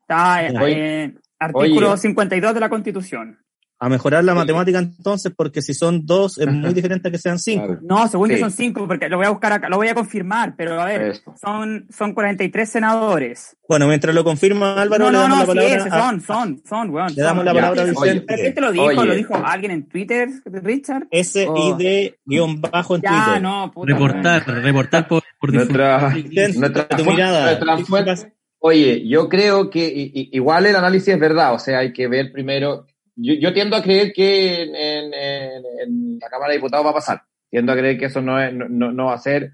Está 0.02 0.46
eh, 0.46 1.14
artículo 1.38 1.92
oye. 1.92 1.98
52 1.98 2.54
de 2.54 2.60
la 2.60 2.68
Constitución. 2.68 3.38
A 3.78 3.90
mejorar 3.90 4.24
la 4.24 4.32
Sí. 4.32 4.38
matemática 4.38 4.78
entonces, 4.78 5.32
porque 5.36 5.60
si 5.60 5.74
son 5.74 6.06
dos 6.06 6.38
es 6.38 6.46
muy 6.46 6.72
diferente 6.72 7.08
a 7.08 7.10
que 7.10 7.18
sean 7.18 7.38
cinco. 7.38 7.66
Claro. 7.66 7.80
No, 7.82 8.08
según 8.08 8.30
yo 8.30 8.36
Sí. 8.36 8.40
son 8.40 8.50
cinco, 8.50 8.88
porque 8.88 9.08
lo 9.10 9.18
voy 9.18 9.26
a 9.26 9.30
buscar 9.30 9.52
acá, 9.52 9.68
lo 9.68 9.76
voy 9.76 9.88
a 9.88 9.94
confirmar, 9.94 10.54
pero 10.56 10.80
a 10.80 10.86
ver, 10.86 11.16
son, 11.38 11.86
son 11.94 12.14
43 12.14 12.70
senadores. 12.70 13.54
Bueno, 13.68 13.86
mientras 13.86 14.14
lo 14.14 14.24
confirma 14.24 14.80
Álvaro, 14.80 15.04
no, 15.04 15.10
le 15.10 15.16
no, 15.16 15.22
damos 15.22 15.48
no, 15.48 15.54
la 15.54 15.62
sí, 15.62 15.68
palabra. 15.76 15.94
a- 15.94 16.08
son, 16.10 16.20
son, 16.22 16.62
son, 16.66 16.90
weón. 16.90 17.14
le 17.14 17.22
damos 17.22 17.36
son. 17.40 17.44
la 17.44 17.52
Ya. 17.52 17.60
palabra 17.60 17.82
a 17.82 17.84
Oye, 17.84 17.90
Vicente. 18.12 18.24
¿Pero 18.26 18.40
¿Quién 18.42 18.54
te 18.54 18.60
lo 18.62 18.72
dijo? 18.72 18.84
Oye. 18.86 19.04
¿Lo 19.04 19.14
dijo 19.14 19.34
alguien 19.44 19.70
en 19.72 19.88
Twitter, 19.88 20.28
Richard? 20.46 21.06
SID 21.12 22.12
guion 22.24 22.60
bajo 22.62 22.96
en 22.96 23.02
Ya, 23.02 23.24
Twitter. 23.24 23.42
no, 23.42 23.70
puta. 23.72 23.92
Reportar, 23.92 24.46
reportar 24.62 25.06
por, 25.08 25.22
por. 25.38 25.52
Nuestra, 25.52 26.08
Vicente, 26.14 26.58
nuestra 26.58 26.88
tu 26.88 27.04
mirada. 27.04 27.58
nuestra 27.60 28.30
Oye, 28.58 29.06
yo 29.06 29.28
creo 29.28 29.68
que 29.68 29.92
igual 30.32 30.64
el 30.64 30.76
análisis 30.76 31.08
es 31.08 31.20
verdad, 31.20 31.52
o 31.54 31.58
sea, 31.58 31.80
hay 31.80 31.92
que 31.92 32.08
ver 32.08 32.32
primero. 32.32 32.86
Yo, 33.16 33.34
yo 33.34 33.52
tiendo 33.52 33.76
a 33.76 33.82
creer 33.82 34.12
que 34.12 34.62
en, 34.62 34.74
en- 34.74 35.14
en- 35.14 35.64
en 35.82 36.18
la 36.20 36.28
Cámara 36.28 36.50
de 36.50 36.58
Diputados 36.58 36.84
va 36.86 36.90
a 36.90 36.94
pasar. 36.94 37.22
Tiendo 37.50 37.72
a 37.72 37.76
creer 37.76 37.98
que 37.98 38.06
eso 38.06 38.20
no, 38.20 38.40
es- 38.40 38.52
no, 38.52 38.68
no- 38.68 38.92
no 38.92 39.06
va 39.06 39.14
a 39.14 39.18
ser 39.18 39.52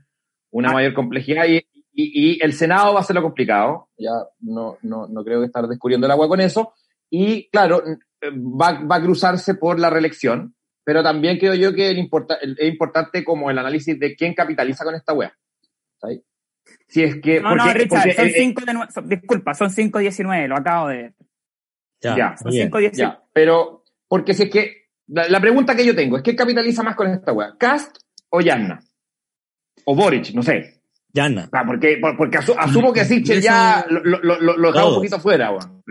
una 0.50 0.70
Ah. 0.70 0.72
mayor 0.74 0.94
complejidad 0.94 1.46
y, 1.46 1.56
y- 1.92 2.32
y 2.34 2.38
el 2.42 2.52
Senado 2.54 2.94
va 2.94 3.00
a 3.00 3.04
ser 3.04 3.14
lo 3.16 3.22
complicado. 3.22 3.88
Ya 3.96 4.10
no, 4.40 4.78
no, 4.82 5.06
no 5.08 5.24
creo 5.24 5.40
que 5.40 5.46
estar 5.46 5.66
descubriendo 5.68 6.06
el 6.06 6.10
agua 6.12 6.28
con 6.28 6.40
eso. 6.40 6.74
Y 7.10 7.48
claro, 7.50 7.82
va, 8.22 8.80
va 8.84 8.96
a 8.96 9.02
cruzarse 9.02 9.54
por 9.54 9.78
la 9.78 9.90
reelección, 9.90 10.54
pero 10.84 11.02
también 11.02 11.38
creo 11.38 11.54
yo 11.54 11.74
que 11.74 11.90
el 11.90 11.98
importa- 11.98 12.38
el- 12.40 12.56
es 12.58 12.68
importante 12.72 13.22
como 13.22 13.50
el 13.50 13.58
análisis 13.58 13.98
de 14.00 14.16
quién 14.16 14.34
capitaliza 14.34 14.84
con 14.84 14.94
esta 14.94 15.12
wea. 15.12 15.32
¿sabes? 16.00 16.20
Si 16.88 17.02
es 17.02 17.20
que. 17.20 17.40
No, 17.40 17.54
no, 17.54 17.64
porque- 17.64 17.78
Richard, 17.80 17.98
porque, 18.00 18.14
son 18.14 18.26
eh, 18.26 18.32
5 18.36 18.64
de 18.64 18.72
son- 18.92 19.08
disculpa, 19.08 19.54
son 19.54 19.70
5-19, 19.70 20.48
lo 20.48 20.56
acabo 20.56 20.88
de 20.88 20.96
ver. 20.96 21.14
Ya, 22.00 22.16
Ya, 22.16 22.36
Son 22.36 22.48
muy 22.48 22.56
bien. 22.56 22.70
5-19. 22.70 23.18
Pero, 23.32 23.84
porque 24.08 24.34
si 24.34 24.44
es 24.44 24.50
que, 24.50 24.88
la, 25.08 25.28
la 25.28 25.40
pregunta 25.40 25.74
que 25.74 25.84
yo 25.86 25.94
tengo 25.94 26.16
es, 26.16 26.22
¿qué 26.22 26.36
capitaliza 26.36 26.82
más 26.82 26.94
con 26.96 27.08
esta 27.08 27.32
weá? 27.32 27.54
¿Cast 27.58 27.96
o 28.30 28.40
Yanna? 28.40 28.80
O 29.84 29.94
Boric, 29.96 30.32
no 30.34 30.42
sé. 30.42 30.80
Yanna. 31.12 31.48
Ah, 31.52 31.64
porque, 31.66 31.98
por- 32.00 32.16
porque 32.16 32.38
asu- 32.38 32.56
asumo 32.58 32.92
que 32.92 33.04
Sichel 33.04 33.38
Eso- 33.38 33.44
ya 33.46 33.84
lo, 33.90 34.00
lo, 34.04 34.18
lo, 34.40 34.56
lo 34.56 34.72
dejaba 34.72 34.88
un 34.90 34.94
poquito 34.96 35.18
fuera, 35.20 35.50
weón. 35.50 35.82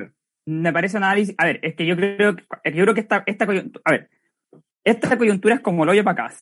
Me 0.48 0.74
parece 0.74 0.98
un 0.98 1.04
análisis. 1.04 1.36
A 1.38 1.46
ver, 1.46 1.60
es 1.62 1.76
que 1.76 1.86
yo 1.86 1.96
creo 1.96 2.36
que, 2.36 2.44
es 2.64 2.72
que 2.72 2.78
yo 2.78 2.84
creo 2.84 2.96
que 2.96 3.02
esta, 3.02 3.24
esta 3.28 3.46
coyuntura. 3.46 3.82
A 3.86 3.92
ver, 3.92 4.10
esta 4.84 5.16
coyuntura 5.18 5.56
es 5.56 5.62
como 5.62 5.84
el 5.84 5.90
hoyo 5.90 6.04
para. 6.04 6.34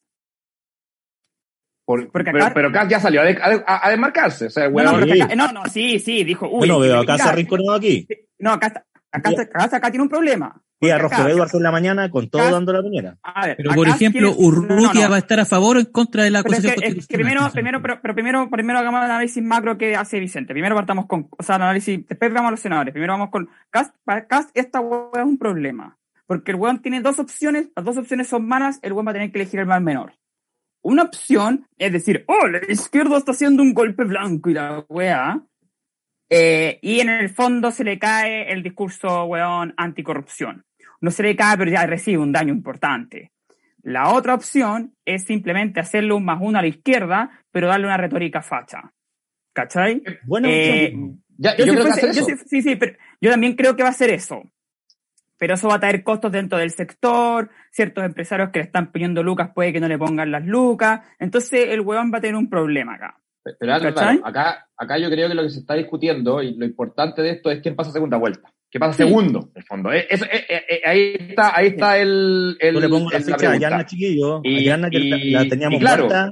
Por- 1.86 2.12
Porque 2.12 2.32
pero, 2.32 2.46
acá- 2.46 2.54
pero 2.54 2.72
Cast 2.72 2.92
ya 2.92 3.00
salió 3.00 3.22
a, 3.22 3.26
de- 3.26 3.40
a- 3.42 3.86
a 3.88 3.90
desmarcarse. 3.90 4.46
O 4.46 4.50
sea, 4.50 4.70
No, 4.70 4.84
no, 4.84 5.04
sí. 5.06 5.12
que 5.14 5.24
acá- 5.24 5.36
no, 5.36 5.52
no, 5.52 5.66
sí, 5.66 6.00
sí, 6.00 6.24
dijo. 6.24 6.48
Uy, 6.48 6.68
Yo 6.68 6.74
no 6.76 6.80
veo 6.80 7.00
acá 7.00 7.18
se 7.18 7.24
arrinconado 7.30 7.74
aquí. 7.74 8.08
No, 8.38 8.52
acá, 8.54 8.86
acá, 9.12 9.30
acá, 9.32 9.78
acá 9.78 9.90
tiene 9.92 10.04
un 10.04 10.10
problema. 10.10 10.62
Y 10.82 10.90
a 10.92 10.96
Edwards 10.98 11.54
en 11.54 11.64
la 11.64 11.72
mañana 11.72 12.10
con 12.10 12.30
todo 12.30 12.42
acá- 12.42 12.52
dando 12.52 12.72
la 12.72 12.82
piñera. 12.82 13.18
a 13.22 13.48
ver, 13.48 13.58
Pero 13.58 13.72
por 13.74 13.88
ejemplo, 13.90 14.34
tiene- 14.34 14.48
Urrutia 14.48 14.78
no, 14.78 14.94
no, 14.94 15.02
no. 15.02 15.10
va 15.10 15.16
a 15.18 15.20
estar 15.20 15.40
a 15.42 15.46
favor 15.46 15.76
o 15.76 15.80
en 15.82 15.88
contra 15.88 16.24
de 16.24 16.32
la 16.32 16.42
Pero 16.42 16.54
es 16.54 16.60
acusación 16.60 16.82
que, 16.82 16.88
es 16.88 16.94
que 16.94 16.96
constitucional. 17.18 17.52
primero, 17.52 17.52
primero, 17.52 17.82
pero, 17.82 18.00
pero 18.02 18.14
primero, 18.16 18.50
primero 18.50 18.80
hagamos 18.80 19.00
el 19.00 19.12
análisis 19.12 19.44
macro 19.44 19.78
que 19.78 19.96
hace 19.98 20.20
Vicente. 20.22 20.54
Primero 20.54 20.76
partamos 20.76 21.06
con, 21.08 21.28
o 21.38 21.44
sea, 21.44 21.58
el 21.58 21.64
análisis, 21.64 22.08
después 22.08 22.32
vamos 22.34 22.48
a 22.48 22.52
los 22.52 22.60
senadores. 22.62 22.94
Primero 22.94 23.14
vamos 23.14 23.30
con 23.30 23.50
Cast. 23.70 23.94
Para 24.06 24.26
Cast, 24.26 24.52
esta 24.58 24.80
hueá 24.80 25.10
es 25.22 25.26
un 25.26 25.38
problema. 25.38 25.98
Porque 26.26 26.52
el 26.52 26.58
weón 26.58 26.82
tiene 26.82 27.02
dos 27.02 27.20
opciones, 27.20 27.70
las 27.76 27.84
dos 27.84 27.98
opciones 27.98 28.28
son 28.30 28.48
malas, 28.48 28.80
el 28.82 28.94
weón 28.94 29.06
va 29.08 29.12
a 29.12 29.14
tener 29.16 29.32
que 29.32 29.40
elegir 29.40 29.60
el 29.60 29.66
mal 29.66 29.82
menor. 29.82 30.14
Una 30.82 31.04
opción 31.04 31.68
es 31.78 31.92
decir, 31.92 32.24
oh, 32.28 32.48
la 32.48 32.60
izquierda 32.72 33.18
está 33.18 33.32
haciendo 33.34 33.64
un 33.64 33.74
golpe 33.74 34.06
blanco 34.06 34.50
y 34.50 34.54
la 34.54 34.86
weá. 34.88 35.42
Eh, 36.30 36.78
y 36.84 37.00
en 37.00 37.10
el 37.10 37.30
fondo 37.30 37.72
se 37.72 37.84
le 37.84 37.98
cae 37.98 38.52
el 38.54 38.62
discurso, 38.64 39.26
weón, 39.26 39.74
anticorrupción. 39.78 40.64
No 41.02 41.12
se 41.12 41.24
le 41.24 41.36
cae, 41.36 41.58
pero 41.58 41.72
ya 41.72 41.86
recibe 41.86 42.18
un 42.22 42.32
daño 42.32 42.54
importante. 42.54 43.32
La 43.84 44.14
otra 44.14 44.34
opción 44.34 44.96
es 45.06 45.24
simplemente 45.24 45.80
hacerle 45.80 46.14
un 46.14 46.26
más 46.26 46.40
uno 46.42 46.60
a 46.60 46.62
la 46.62 46.68
izquierda, 46.68 47.30
pero 47.52 47.68
darle 47.68 47.86
una 47.86 47.98
retórica 47.98 48.42
facha. 48.42 48.92
¿Cachai? 49.54 50.04
Bueno, 50.26 50.48
Eh, 50.52 50.94
Ya, 51.38 51.56
yo 51.56 51.66
creo 51.74 51.86
fuese- 51.86 52.38
sí, 52.46 52.62
sí, 52.62 52.76
pero 52.76 52.98
yo 53.22 53.32
también 53.32 53.56
creo 53.56 53.76
que 53.76 53.84
va 53.84 53.90
a 53.90 53.94
ser 53.94 54.10
eso. 54.10 54.44
Pero 55.38 55.54
eso 55.54 55.70
va 55.70 55.76
a 55.76 55.80
traer 55.80 56.04
costos 56.04 56.34
dentro 56.34 56.58
del 56.58 56.72
sector, 56.72 57.50
ciertos 57.72 58.04
empresarios 58.04 58.50
que 58.50 58.60
le 58.60 58.66
están 58.66 58.92
pidiendo 58.92 59.24
lucas 59.24 59.52
puede 59.56 59.72
que 59.72 59.80
no 59.80 59.88
le 59.88 59.98
pongan 59.98 60.32
las 60.32 60.46
lucas, 60.46 61.00
entonces 61.18 61.70
el 61.70 61.80
huevón 61.80 62.12
va 62.14 62.18
a 62.18 62.22
tener 62.22 62.36
un 62.36 62.50
problema 62.50 62.96
acá. 62.96 63.18
Pero 63.58 63.72
¿Cachai? 63.72 63.94
claro, 63.94 64.22
acá, 64.28 64.68
acá 64.76 64.98
yo 64.98 65.10
creo 65.10 65.30
que 65.30 65.36
lo 65.36 65.44
que 65.44 65.50
se 65.50 65.60
está 65.60 65.76
discutiendo 65.76 66.44
y 66.44 66.56
lo 66.56 66.66
importante 66.66 67.22
de 67.22 67.32
esto 67.32 67.50
es 67.50 67.62
quién 67.62 67.78
pasa 67.78 67.92
segunda 67.94 68.18
vuelta. 68.18 68.52
¿Qué 68.72 68.80
pasa 68.80 68.94
Sí. 68.94 68.98
segundo, 69.04 69.50
en 69.54 69.62
el 69.62 69.64
fondo? 69.64 69.92
Eh, 69.92 70.08
eso, 70.10 70.26
eh, 70.26 70.46
eh, 70.48 70.62
eh, 70.70 70.82
ahí 70.86 71.16
está, 71.30 71.58
ahí 71.58 71.68
está 71.68 71.98
el, 71.98 72.56
el, 72.60 72.74
Yo 72.76 72.80
le 72.82 72.90
pongo 72.90 73.10
la 73.10 73.20
ficha 73.20 73.52
a. 73.52 73.58
Yanna 73.58 73.86
Chiquillo, 73.86 74.42
Y- 74.44 74.60
a 74.60 74.62
Yanna 74.72 74.90
que 74.90 74.98
y- 75.00 75.32
la, 75.32 75.48
teníamos 75.48 75.78
y 75.78 75.80
claro, 75.80 76.06
muerta. 76.06 76.32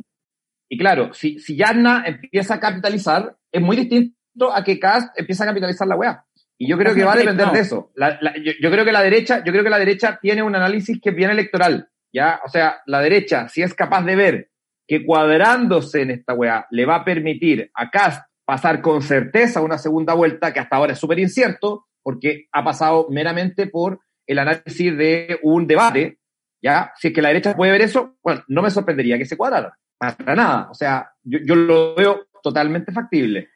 Y 0.70 0.77
claro, 0.77 1.13
si, 1.13 1.39
si 1.39 1.56
Yarna 1.56 2.03
empieza 2.06 2.56
a 2.56 2.60
capitalizar, 2.60 3.36
es 3.51 3.62
muy 3.62 3.75
distinto 3.75 4.53
a 4.53 4.63
que 4.63 4.77
Cast 4.79 5.17
empieza 5.20 5.46
a 5.46 5.48
capitalizar 5.48 5.88
la 5.88 5.96
weá. 5.96 6.24
Y 6.60 6.67
yo 6.67 6.77
creo 6.77 6.94
que 6.94 7.03
va 7.03 7.13
a 7.13 7.17
depender 7.17 7.50
de 7.51 7.60
eso. 7.60 7.91
La- 7.96 8.17
la- 8.22 8.36
yo, 8.38 8.51
yo 8.62 8.70
creo 8.72 8.84
que 8.86 8.91
la 8.91 9.01
derecha, 9.01 9.44
yo 9.44 9.51
creo 9.51 9.63
que 9.63 9.70
la 9.70 9.79
derecha 9.79 10.20
tiene 10.22 10.44
un 10.44 10.56
análisis 10.56 11.00
que 11.01 11.10
es 11.10 11.15
bien 11.15 11.29
electoral. 11.32 11.89
¿ya? 12.13 12.39
O 12.46 12.50
sea, 12.50 12.77
la 12.86 13.01
derecha, 13.01 13.48
si 13.50 13.62
es 13.62 13.74
capaz 13.74 14.03
de 14.03 14.15
ver 14.15 14.50
que 14.88 15.06
cuadrándose 15.06 16.01
en 16.01 16.12
esta 16.12 16.34
weá 16.34 16.65
le 16.72 16.86
va 16.86 16.96
a 16.98 17.06
permitir 17.06 17.70
a 17.74 17.89
Cast 17.89 18.25
pasar 18.46 18.82
con 18.82 19.01
certeza 19.01 19.62
una 19.62 19.77
segunda 19.77 20.13
vuelta, 20.13 20.53
que 20.53 20.60
hasta 20.60 20.77
ahora 20.77 20.94
es 20.94 21.00
súper 21.00 21.20
incierto, 21.20 21.87
porque 22.07 22.47
ha 22.53 22.63
pasado 22.63 23.07
meramente 23.09 23.67
por 23.67 23.99
el 24.25 24.39
análisis 24.39 24.97
de 24.97 25.37
un 25.43 25.67
debate, 25.67 26.19
¿ya? 26.63 26.93
Si 26.95 27.09
es 27.09 27.13
que 27.13 27.21
la 27.21 27.27
derecha 27.27 27.53
puede 27.53 27.73
ver 27.73 27.81
eso, 27.81 28.15
bueno, 28.23 28.45
no 28.47 28.61
me 28.61 28.71
sorprendería 28.71 29.17
que 29.17 29.25
se 29.25 29.35
cuadrara. 29.35 29.77
Para 29.97 30.33
nada. 30.33 30.69
O 30.71 30.73
sea, 30.73 31.11
yo, 31.21 31.39
yo 31.43 31.53
lo 31.55 31.95
veo 31.95 32.27
totalmente 32.41 32.93
factible. 32.93 33.49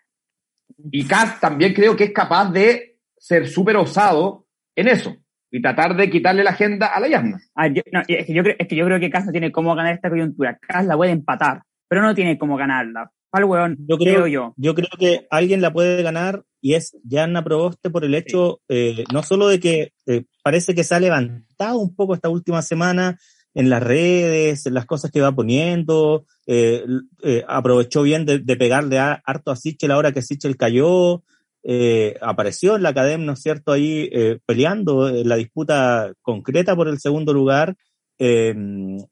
Y 0.92 1.08
Kass 1.08 1.40
también 1.40 1.74
creo 1.74 1.96
que 1.96 2.04
es 2.04 2.12
capaz 2.12 2.52
de 2.52 3.00
ser 3.18 3.48
súper 3.48 3.78
osado 3.78 4.46
en 4.76 4.90
eso 4.90 5.16
y 5.50 5.62
tratar 5.62 5.96
de 5.96 6.10
quitarle 6.10 6.44
la 6.44 6.50
agenda 6.50 6.88
a 6.88 7.00
la 7.00 7.08
Yasna. 7.08 7.40
Ah, 7.56 7.68
yo- 7.68 7.84
no, 7.94 8.02
es, 8.06 8.26
que 8.26 8.34
yo 8.34 8.44
creo, 8.44 8.56
es 8.60 8.68
que 8.68 8.76
yo 8.76 8.84
creo 8.86 9.00
que 9.00 9.10
Cas 9.10 9.26
no 9.28 9.32
tiene 9.32 9.54
cómo 9.54 9.74
ganar 9.76 9.94
esta 9.94 10.10
coyuntura. 10.10 10.58
Cas 10.58 10.86
la 10.86 10.98
puede 10.98 11.12
empatar, 11.14 11.62
pero 11.88 12.02
no 12.02 12.14
tiene 12.14 12.38
cómo 12.38 12.58
ganarla. 12.58 13.14
Al 13.32 13.46
weón, 13.46 13.78
Yo 13.88 13.98
creo, 13.98 14.24
creo, 14.24 14.28
yo. 14.28 14.54
yo 14.58 14.76
creo 14.76 14.90
que 15.00 15.28
alguien 15.30 15.62
la 15.62 15.72
puede 15.72 16.04
ganar 16.04 16.44
y 16.60 16.74
es 16.74 16.98
Yanna 17.04 17.44
Proboste 17.44 17.90
por 17.90 18.04
el 18.04 18.14
hecho, 18.14 18.62
eh, 18.68 19.04
no 19.14 19.24
solo 19.24 19.48
de 19.48 19.60
que 19.60 19.94
eh, 20.06 20.26
parece 20.44 20.76
que 20.76 20.84
se 20.84 20.96
ha 20.96 21.00
levantado 21.00 21.78
un 21.80 21.96
poco 21.96 22.14
esta 22.14 22.30
última 22.30 22.62
semana 22.62 23.18
en 23.54 23.70
las 23.70 23.82
redes, 23.84 24.66
en 24.66 24.74
las 24.74 24.86
cosas 24.86 25.12
que 25.12 25.22
va 25.22 25.32
poniendo, 25.32 26.26
eh, 26.46 26.84
eh, 27.24 27.44
aprovechó 27.48 28.02
bien 28.04 28.26
de, 28.26 28.40
de 28.40 28.56
pegarle 28.58 29.00
a, 29.00 29.22
harto 29.26 29.52
a 29.52 29.56
Sichel 29.56 29.92
ahora 29.92 30.12
que 30.12 30.22
Sichel 30.22 30.58
cayó, 30.58 31.24
eh, 31.64 32.18
apareció 32.22 32.76
en 32.76 32.84
la 32.84 32.90
academia, 32.90 33.26
¿no 33.28 33.34
es 33.34 33.42
cierto?, 33.42 33.72
ahí 33.72 34.10
eh, 34.12 34.40
peleando 34.46 35.10
en 35.10 35.30
la 35.30 35.36
disputa 35.36 36.14
concreta 36.22 36.76
por 36.76 36.88
el 36.88 37.00
segundo 37.00 37.34
lugar. 37.34 37.76
Eh, 38.24 38.54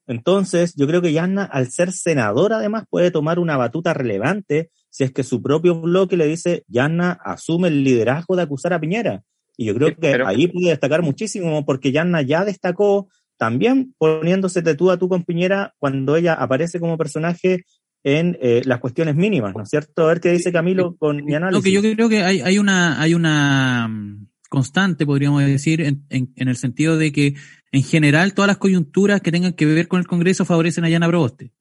entonces, 0.06 0.76
yo 0.76 0.86
creo 0.86 1.02
que 1.02 1.12
Yanna, 1.12 1.44
al 1.44 1.72
ser 1.72 1.92
senadora, 1.92 2.58
además, 2.58 2.84
puede 2.88 3.10
tomar 3.10 3.40
una 3.40 3.58
batuta 3.58 3.92
relevante 3.96 4.70
si 4.92 5.04
es 5.04 5.12
que 5.12 5.24
su 5.24 5.42
propio 5.42 5.82
bloque 5.82 6.16
le 6.16 6.28
dice, 6.28 6.64
Yanna 6.68 7.14
asume 7.24 7.70
el 7.70 7.84
liderazgo 7.84 8.36
de 8.36 8.44
acusar 8.44 8.72
a 8.74 8.80
Piñera. 8.80 9.24
Y 9.58 9.66
yo 9.66 9.74
creo 9.76 9.88
Sí, 9.90 9.96
que 9.96 10.02
pero- 10.02 10.28
ahí 10.28 10.48
puede 10.48 10.70
destacar 10.70 11.02
muchísimo, 11.02 11.66
porque 11.66 11.92
Yanna 11.92 12.22
ya 12.22 12.46
destacó 12.46 13.08
también 13.38 13.96
poniéndose 13.98 14.62
de 14.62 14.76
tú 14.76 14.92
a 14.92 14.98
tú 14.98 15.10
con 15.10 15.24
Piñera 15.24 15.74
cuando 15.80 16.16
ella 16.16 16.34
aparece 16.36 16.80
como 16.80 16.96
personaje 16.98 17.64
en 18.04 18.38
eh, 18.42 18.62
las 18.66 18.80
cuestiones 18.80 19.16
mínimas, 19.16 19.56
¿no 19.56 19.64
es 19.64 19.70
cierto? 19.70 20.04
A 20.04 20.08
ver 20.10 20.22
qué 20.22 20.32
dice 20.32 20.52
Camilo 20.52 20.96
con 20.98 21.26
mi 21.26 21.34
análisis. 21.34 21.58
No, 21.60 21.64
que 21.64 21.72
yo 21.88 21.96
creo 21.96 22.10
que 22.10 22.22
hay, 22.24 22.42
hay 22.42 22.58
una, 22.60 23.02
hay 23.02 23.14
una 23.16 23.88
mm, 23.90 24.28
constante, 24.50 25.06
podríamos 25.06 25.44
decir, 25.44 25.82
en, 25.82 26.04
en, 26.10 26.32
en 26.36 26.48
el 26.48 26.56
sentido 26.58 26.96
de 26.98 27.12
que 27.12 27.34
en 27.72 27.84
general 27.84 28.34
todas 28.34 28.48
las 28.48 28.58
coyunturas 28.58 29.22
que 29.22 29.32
tengan 29.32 29.54
que 29.54 29.66
ver 29.66 29.88
con 29.88 30.00
el 30.00 30.08
Congreso 30.08 30.46
favorecen 30.46 30.86
a 30.86 30.90
Yana 30.90 31.08
Proboste. 31.08 31.52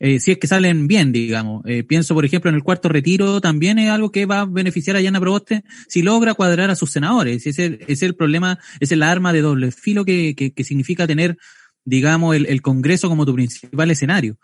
Eh, 0.00 0.20
si 0.20 0.30
es 0.30 0.38
que 0.38 0.46
salen 0.46 0.86
bien, 0.86 1.10
digamos. 1.10 1.62
Eh, 1.66 1.82
pienso, 1.82 2.14
por 2.14 2.24
ejemplo, 2.24 2.50
en 2.50 2.54
el 2.54 2.62
cuarto 2.62 2.88
retiro 2.88 3.40
también 3.40 3.80
es 3.80 3.90
algo 3.90 4.12
que 4.12 4.26
va 4.26 4.42
a 4.42 4.44
beneficiar 4.44 4.94
a 4.94 5.00
Yana 5.00 5.18
Proboste 5.18 5.64
si 5.88 6.02
logra 6.02 6.34
cuadrar 6.34 6.70
a 6.70 6.76
sus 6.76 6.92
senadores. 6.92 7.44
Ese 7.46 7.78
es 7.88 8.02
el, 8.02 8.08
el 8.08 8.14
problema, 8.14 8.60
es 8.78 8.96
la 8.96 9.10
arma 9.10 9.32
de 9.32 9.40
doble 9.40 9.72
filo 9.72 10.04
que, 10.04 10.34
que, 10.36 10.52
que 10.52 10.62
significa 10.62 11.06
tener, 11.08 11.36
digamos, 11.84 12.36
el, 12.36 12.46
el 12.46 12.62
Congreso 12.62 13.08
como 13.08 13.26
tu 13.26 13.34
principal 13.34 13.90
escenario. 13.90 14.38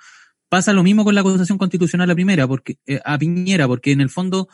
Pasa 0.48 0.72
lo 0.72 0.82
mismo 0.82 1.04
con 1.04 1.14
la 1.14 1.20
acusación 1.20 1.56
constitucional 1.56 2.10
a 2.10 2.14
primera, 2.14 2.48
porque, 2.48 2.78
eh, 2.86 3.00
a 3.04 3.16
Piñera, 3.16 3.68
porque 3.68 3.92
en 3.92 4.00
el 4.00 4.10
fondo, 4.10 4.48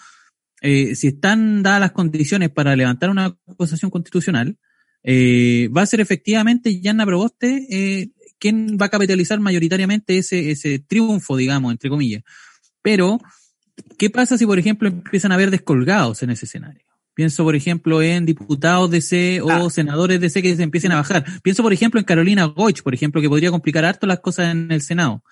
eh, 0.61 0.95
si 0.95 1.09
están 1.09 1.62
dadas 1.62 1.81
las 1.81 1.93
condiciones 1.93 2.50
para 2.50 2.76
levantar 2.76 3.09
una 3.09 3.37
acusación 3.49 3.90
constitucional, 3.90 4.59
eh, 5.02 5.69
va 5.76 5.83
a 5.83 5.87
ser 5.87 6.00
efectivamente 6.00 6.80
Yanna 6.80 7.07
Proboste 7.07 7.66
eh, 7.71 8.11
quien 8.38 8.78
va 8.80 8.87
a 8.87 8.88
capitalizar 8.90 9.38
mayoritariamente 9.40 10.19
ese, 10.19 10.50
ese 10.50 10.78
triunfo, 10.78 11.37
digamos, 11.37 11.73
entre 11.73 11.90
comillas. 11.90 12.23
Pero, 12.83 13.19
¿qué 13.99 14.09
pasa 14.11 14.38
si, 14.38 14.47
por 14.47 14.59
ejemplo, 14.59 14.88
empiezan 14.88 15.33
a 15.33 15.35
haber 15.35 15.50
descolgados 15.50 16.23
en 16.23 16.30
ese 16.30 16.47
escenario? 16.47 16.83
Pienso, 17.12 17.45
por 17.45 17.54
ejemplo, 17.54 18.00
en 18.00 18.25
diputados 18.25 18.90
DC 18.90 19.42
o 19.42 19.50
Ah. 19.50 19.71
senadores 19.71 20.21
DC 20.21 20.40
que 20.40 20.57
se 20.57 20.62
empiecen 20.62 20.92
a 20.92 20.97
bajar. 20.97 21.25
Pienso, 21.42 21.62
por 21.62 21.73
ejemplo, 21.75 22.00
en 22.00 22.07
Carolina 22.07 22.45
Goich, 22.47 22.83
por 22.83 22.95
ejemplo, 22.95 23.21
que 23.21 23.28
podría 23.28 23.50
complicar 23.50 23.85
harto 23.85 24.07
las 24.07 24.21
cosas 24.21 24.52
en 24.52 24.71
el 24.73 24.80
Senado. 24.80 25.23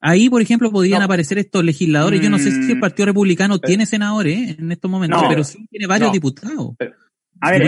Ahí, 0.00 0.30
por 0.30 0.40
ejemplo, 0.40 0.70
podrían 0.70 1.00
No. 1.00 1.06
aparecer 1.06 1.38
estos 1.38 1.64
legisladores. 1.64 2.20
Yo 2.20 2.30
no 2.30 2.38
sé 2.38 2.52
si 2.52 2.70
el 2.70 2.76
Mm. 2.76 2.80
Partido 2.80 3.06
Republicano 3.06 3.58
tiene 3.58 3.86
senadores 3.86 4.38
¿eh? 4.50 4.56
en 4.58 4.70
estos 4.72 4.90
momentos, 4.90 5.20
No. 5.20 5.28
pero 5.28 5.42
sí 5.42 5.66
tiene 5.68 5.86
varios 5.88 6.08
No. 6.10 6.12
diputados. 6.14 6.70
A 7.40 7.50
ver, 7.50 7.62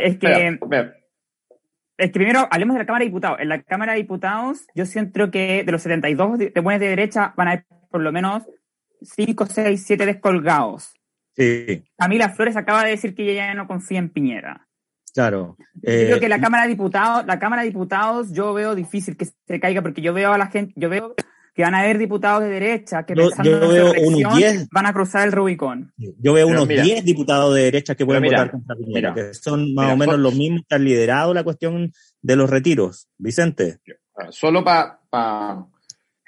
es 0.00 0.18
que- 0.18 0.28
es 1.96 2.06
que 2.06 2.12
primero 2.12 2.46
hablemos 2.50 2.74
de 2.74 2.78
la 2.80 2.86
Cámara 2.86 3.02
de 3.04 3.08
Diputados. 3.08 3.40
En 3.40 3.48
la 3.48 3.62
Cámara 3.62 3.92
de 3.92 3.98
Diputados, 3.98 4.66
yo 4.74 4.86
siento 4.86 5.30
que 5.30 5.64
de 5.64 5.72
los 5.72 5.82
72 5.82 6.38
de, 6.38 6.52
buenos 6.60 6.80
de 6.80 6.88
derecha 6.88 7.34
van 7.36 7.48
a 7.48 7.50
haber 7.52 7.64
por 7.90 8.00
lo 8.02 8.12
menos 8.12 8.44
5, 9.02 9.46
6, 9.46 9.82
7 9.84 10.06
descolgados. 10.06 10.92
Sí, 11.36 11.84
Camila 11.96 12.30
Flores 12.30 12.56
acaba 12.56 12.84
de 12.84 12.90
decir 12.90 13.14
que 13.14 13.22
ella 13.30 13.46
ya 13.46 13.54
no 13.54 13.66
confía 13.66 13.98
en 13.98 14.10
Piñera. 14.10 14.66
claro. 15.14 15.56
Yo 15.74 15.90
Eh, 15.92 16.06
creo 16.06 16.20
que 16.20 16.28
la 16.28 16.40
Cámara 16.40 16.64
de 16.64 16.68
Diputados, 16.70 17.26
la 17.26 17.38
Cámara 17.38 17.62
de 17.62 17.68
Diputados, 17.68 18.32
yo 18.32 18.52
veo 18.54 18.74
difícil 18.76 19.16
que 19.16 19.24
se 19.26 19.60
caiga 19.60 19.82
porque 19.82 20.00
yo 20.02 20.12
veo 20.12 20.32
a 20.32 20.38
la 20.38 20.46
gente, 20.48 20.72
yo 20.76 20.88
veo 20.88 21.14
que 21.58 21.64
van 21.64 21.74
a 21.74 21.80
haber 21.80 21.98
diputados 21.98 22.44
de 22.44 22.50
derecha 22.50 23.02
que 23.04 23.16
Yo- 23.16 23.30
pensando 23.30 23.50
yo 23.50 23.56
en 23.56 23.60
veo 23.72 23.92
reelección 23.92 24.14
unos 24.14 24.36
10. 24.36 24.68
van 24.70 24.86
a 24.86 24.92
cruzar 24.92 25.26
el 25.26 25.32
Rubicón. 25.32 25.92
Yo 25.96 26.32
veo 26.32 26.46
Pero 26.46 26.46
unos 26.46 26.68
mira. 26.68 26.84
10 26.84 27.04
diputados 27.04 27.52
de 27.52 27.62
derecha 27.62 27.96
que 27.96 28.06
pueden 28.06 28.22
mira, 28.22 28.38
votar 28.38 28.50
contra 28.52 28.76
Piñera, 28.76 29.10
mira. 29.12 29.26
que 29.26 29.34
son 29.34 29.74
más 29.74 29.86
Mira, 29.86 29.94
o 29.94 29.96
menos 29.96 30.18
los 30.20 30.36
mismos 30.36 30.60
que 30.68 30.76
han 30.76 30.84
liderado 30.84 31.34
la 31.34 31.42
cuestión 31.42 31.92
de 32.22 32.36
los 32.36 32.48
retiros. 32.48 33.08
Vicente. 33.18 33.78
Solo 34.30 34.62
para 34.62 35.00
pa, 35.10 35.66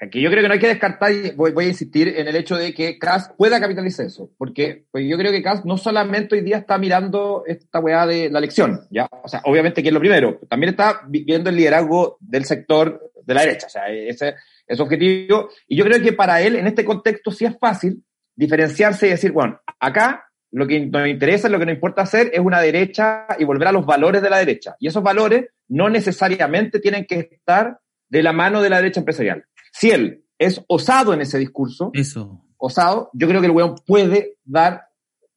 Aquí 0.01 0.19
yo 0.19 0.29
creo 0.31 0.41
que 0.41 0.47
no 0.49 0.53
hay 0.55 0.59
que 0.59 0.67
descartar, 0.67 1.11
y 1.13 1.31
voy, 1.31 1.51
voy 1.53 1.65
a 1.65 1.69
insistir 1.69 2.09
en 2.09 2.27
el 2.27 2.35
hecho 2.35 2.57
de 2.57 2.73
que 2.73 2.99
Cas 2.99 3.31
pueda 3.37 3.57
capitalizar 3.61 4.05
eso, 4.05 4.31
porque 4.37 4.83
pues 4.91 5.05
yo 5.07 5.15
creo 5.15 5.31
que 5.31 5.41
Cas 5.43 5.63
no 5.63 5.77
solamente 5.77 6.35
hoy 6.35 6.41
día 6.41 6.57
está 6.57 6.77
mirando 6.77 7.43
esta 7.47 7.79
weá 7.79 8.05
de 8.05 8.29
la 8.29 8.39
elección, 8.39 8.81
¿ya? 8.89 9.07
O 9.23 9.29
sea, 9.29 9.41
obviamente 9.45 9.81
que 9.81 9.87
es 9.89 9.93
lo 9.93 9.99
primero, 10.01 10.41
también 10.49 10.71
está 10.71 11.03
viendo 11.07 11.49
el 11.51 11.55
liderazgo 11.55 12.17
del 12.19 12.43
sector 12.43 13.11
de 13.23 13.33
la 13.33 13.41
derecha, 13.41 13.67
o 13.67 13.69
sea, 13.69 13.87
ese 13.89 14.33
es 14.71 14.79
objetivo, 14.79 15.49
y 15.67 15.75
yo 15.75 15.83
creo 15.85 16.01
que 16.01 16.13
para 16.13 16.41
él, 16.41 16.55
en 16.55 16.67
este 16.67 16.85
contexto, 16.85 17.31
sí 17.31 17.45
es 17.45 17.57
fácil 17.59 18.03
diferenciarse 18.35 19.07
y 19.07 19.11
decir, 19.11 19.31
bueno, 19.31 19.59
acá 19.79 20.25
lo 20.51 20.67
que 20.67 20.85
nos 20.85 21.07
interesa, 21.07 21.49
lo 21.49 21.59
que 21.59 21.65
nos 21.65 21.75
importa 21.75 22.01
hacer 22.01 22.31
es 22.33 22.39
una 22.39 22.61
derecha 22.61 23.27
y 23.37 23.43
volver 23.45 23.67
a 23.67 23.71
los 23.71 23.85
valores 23.85 24.21
de 24.21 24.29
la 24.29 24.37
derecha, 24.37 24.75
y 24.79 24.87
esos 24.87 25.03
valores 25.03 25.47
no 25.67 25.89
necesariamente 25.89 26.79
tienen 26.79 27.05
que 27.05 27.29
estar 27.31 27.79
de 28.09 28.23
la 28.23 28.33
mano 28.33 28.61
de 28.61 28.69
la 28.69 28.77
derecha 28.77 28.99
empresarial. 28.99 29.45
Si 29.71 29.91
él 29.91 30.23
es 30.37 30.63
osado 30.67 31.13
en 31.13 31.21
ese 31.21 31.37
discurso, 31.37 31.91
Eso. 31.93 32.43
osado, 32.57 33.09
yo 33.13 33.27
creo 33.27 33.41
que 33.41 33.47
el 33.47 33.53
weón 33.53 33.75
puede 33.85 34.37
dar, 34.43 34.87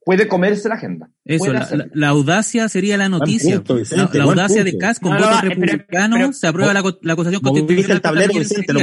puede 0.04 0.28
comerse 0.28 0.68
la 0.68 0.75
agenda. 0.76 1.08
Eso, 1.25 1.52
la, 1.52 1.61
hacerlo. 1.61 1.84
la- 1.87 1.90
la 1.94 2.08
audacia 2.08 2.68
sería 2.68 2.96
la 2.96 3.08
noticia. 3.08 3.56
punto, 3.56 3.75
la, 3.75 3.80
Vicente, 3.80 4.18
la 4.18 4.25
buen 4.25 4.38
audacia 4.38 4.62
punto. 4.62 4.73
de 4.73 4.78
Cas 4.78 5.00
con 5.00 5.12
No, 5.12 5.18
votos 5.18 5.34
no, 5.42 5.49
republicanos 5.49 6.18
pero- 6.18 6.32
se 6.32 6.46
aprueba 6.46 6.73
la, 6.75 6.80
acusación 7.12 7.40
constitucional. 7.42 7.90
el 7.96 8.00
tablero, 8.00 8.32
Vicente, 8.34 8.73
lo. 8.73 8.80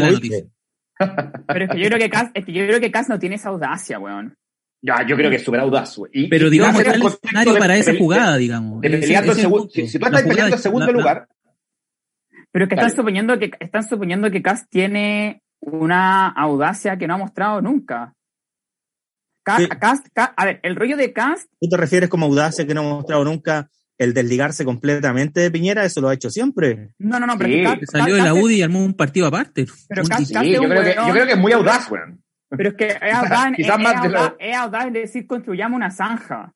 Pero 1.47 1.65
es 1.65 1.71
que 1.71 1.79
yo 1.79 1.87
creo 1.87 1.99
que 1.99 2.09
Cas, 2.09 2.31
es 2.33 2.45
que 2.45 2.53
yo 2.53 2.65
creo 2.65 2.79
que 2.79 2.91
Cas 2.91 3.09
no 3.09 3.19
tiene 3.19 3.35
esa 3.35 3.49
audacia, 3.49 3.99
weón. 3.99 4.35
Ya, 4.83 5.05
yo 5.07 5.15
creo 5.15 5.29
que 5.29 5.35
es 5.35 5.43
súper 5.43 5.59
audaz, 5.59 5.95
güey. 5.97 6.27
Pero 6.29 6.49
digamos, 6.49 6.81
en 6.81 6.87
está 6.87 6.97
el 6.97 7.05
escenario 7.05 7.57
para 7.59 7.77
esa 7.77 7.95
jugada, 7.95 8.37
digamos. 8.37 8.81
de 8.81 8.87
Ese- 8.87 9.13
ese 9.13 9.47
si, 9.69 9.87
si 9.87 9.99
tú 9.99 10.05
estás 10.07 10.23
peleando 10.23 10.55
en 10.55 10.61
segundo 10.61 10.91
lugar, 10.91 11.27
Pero 12.51 12.65
es 12.65 12.69
que 12.69 12.75
están 12.75 12.95
suponiendo 12.95 13.37
que 13.39 13.51
están 13.59 13.87
suponiendo 13.87 14.29
que 14.31 14.41
Cas 14.41 14.67
tiene 14.69 15.43
una 15.61 16.27
audacia 16.29 16.97
que 16.97 17.07
no 17.07 17.13
ha 17.13 17.17
mostrado 17.17 17.61
nunca. 17.61 18.13
Cas, 19.43 19.59
Sí. 19.61 19.67
Cas- 19.67 20.01
Cas- 20.13 20.31
a 20.37 20.45
ver, 20.45 20.59
el 20.63 20.75
rollo 20.75 20.97
de 20.97 21.13
Cas, 21.13 21.47
¿Tú 21.59 21.67
te 21.67 21.77
refieres 21.77 22.09
como 22.09 22.25
audacia 22.27 22.65
que 22.67 22.73
no 22.73 22.81
ha 22.81 22.83
mostrado 22.95 23.23
nunca 23.25 23.69
el 23.97 24.13
desligarse 24.13 24.63
completamente 24.65 25.39
de 25.41 25.51
Piñera? 25.51 25.83
Eso 25.85 25.99
lo 26.01 26.09
ha 26.09 26.13
hecho 26.13 26.29
siempre. 26.29 26.93
no, 26.99 27.19
no, 27.19 27.25
no, 27.27 27.37
pero 27.37 27.49
Sí. 27.49 27.61
es 27.61 27.79
que 27.79 27.85
Salió 27.87 28.15
de 28.15 28.21
la 28.21 28.33
UDI 28.33 28.55
y 28.57 28.61
armó 28.61 28.83
un 28.83 28.93
partido 28.93 29.27
aparte. 29.27 29.65
Pero 29.89 30.03
sí, 30.05 30.11
yo 30.33 30.41
es 30.41 30.59
un 30.59 30.65
creo, 30.67 30.83
que, 30.83 30.93
yo 30.95 31.01
weón- 31.01 31.11
creo 31.11 31.25
que 31.25 31.31
es 31.33 31.37
muy 31.39 31.51
audaz, 31.53 31.89
güey. 31.89 32.01
Pero 32.49 32.69
es 32.69 32.75
que 32.75 32.87
es 32.87 32.97
audaz, 33.13 33.53
es, 33.57 33.67
lo- 33.67 33.73
audaz, 33.73 34.33
es 34.39 34.55
audaz 34.57 34.93
decir 34.93 35.25
construyamos 35.27 35.75
una 35.77 35.89
zanja. 35.91 36.53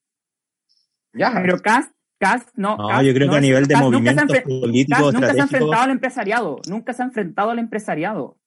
Ya. 1.14 1.32
Pero 1.42 1.60
Cas, 1.62 1.90
Cas 2.20 2.44
no. 2.56 2.78
No, 2.78 3.02
yo 3.02 3.14
creo 3.14 3.28
no 3.28 3.32
que 3.34 3.38
a 3.38 3.40
es- 3.40 3.46
nivel 3.46 3.66
de 3.68 3.76
movimientos 3.78 4.40
políticos 4.42 5.14
nunca 5.14 5.34
se 5.34 5.40
ha 5.40 5.44
enfrentado 5.44 5.82
al 5.82 5.90
empresariado. 5.92 6.62
Nunca 6.68 6.94
se 6.94 7.02
ha 7.02 7.06
enfrentado 7.06 7.50
al 7.52 7.60
empresariado. 7.60 8.38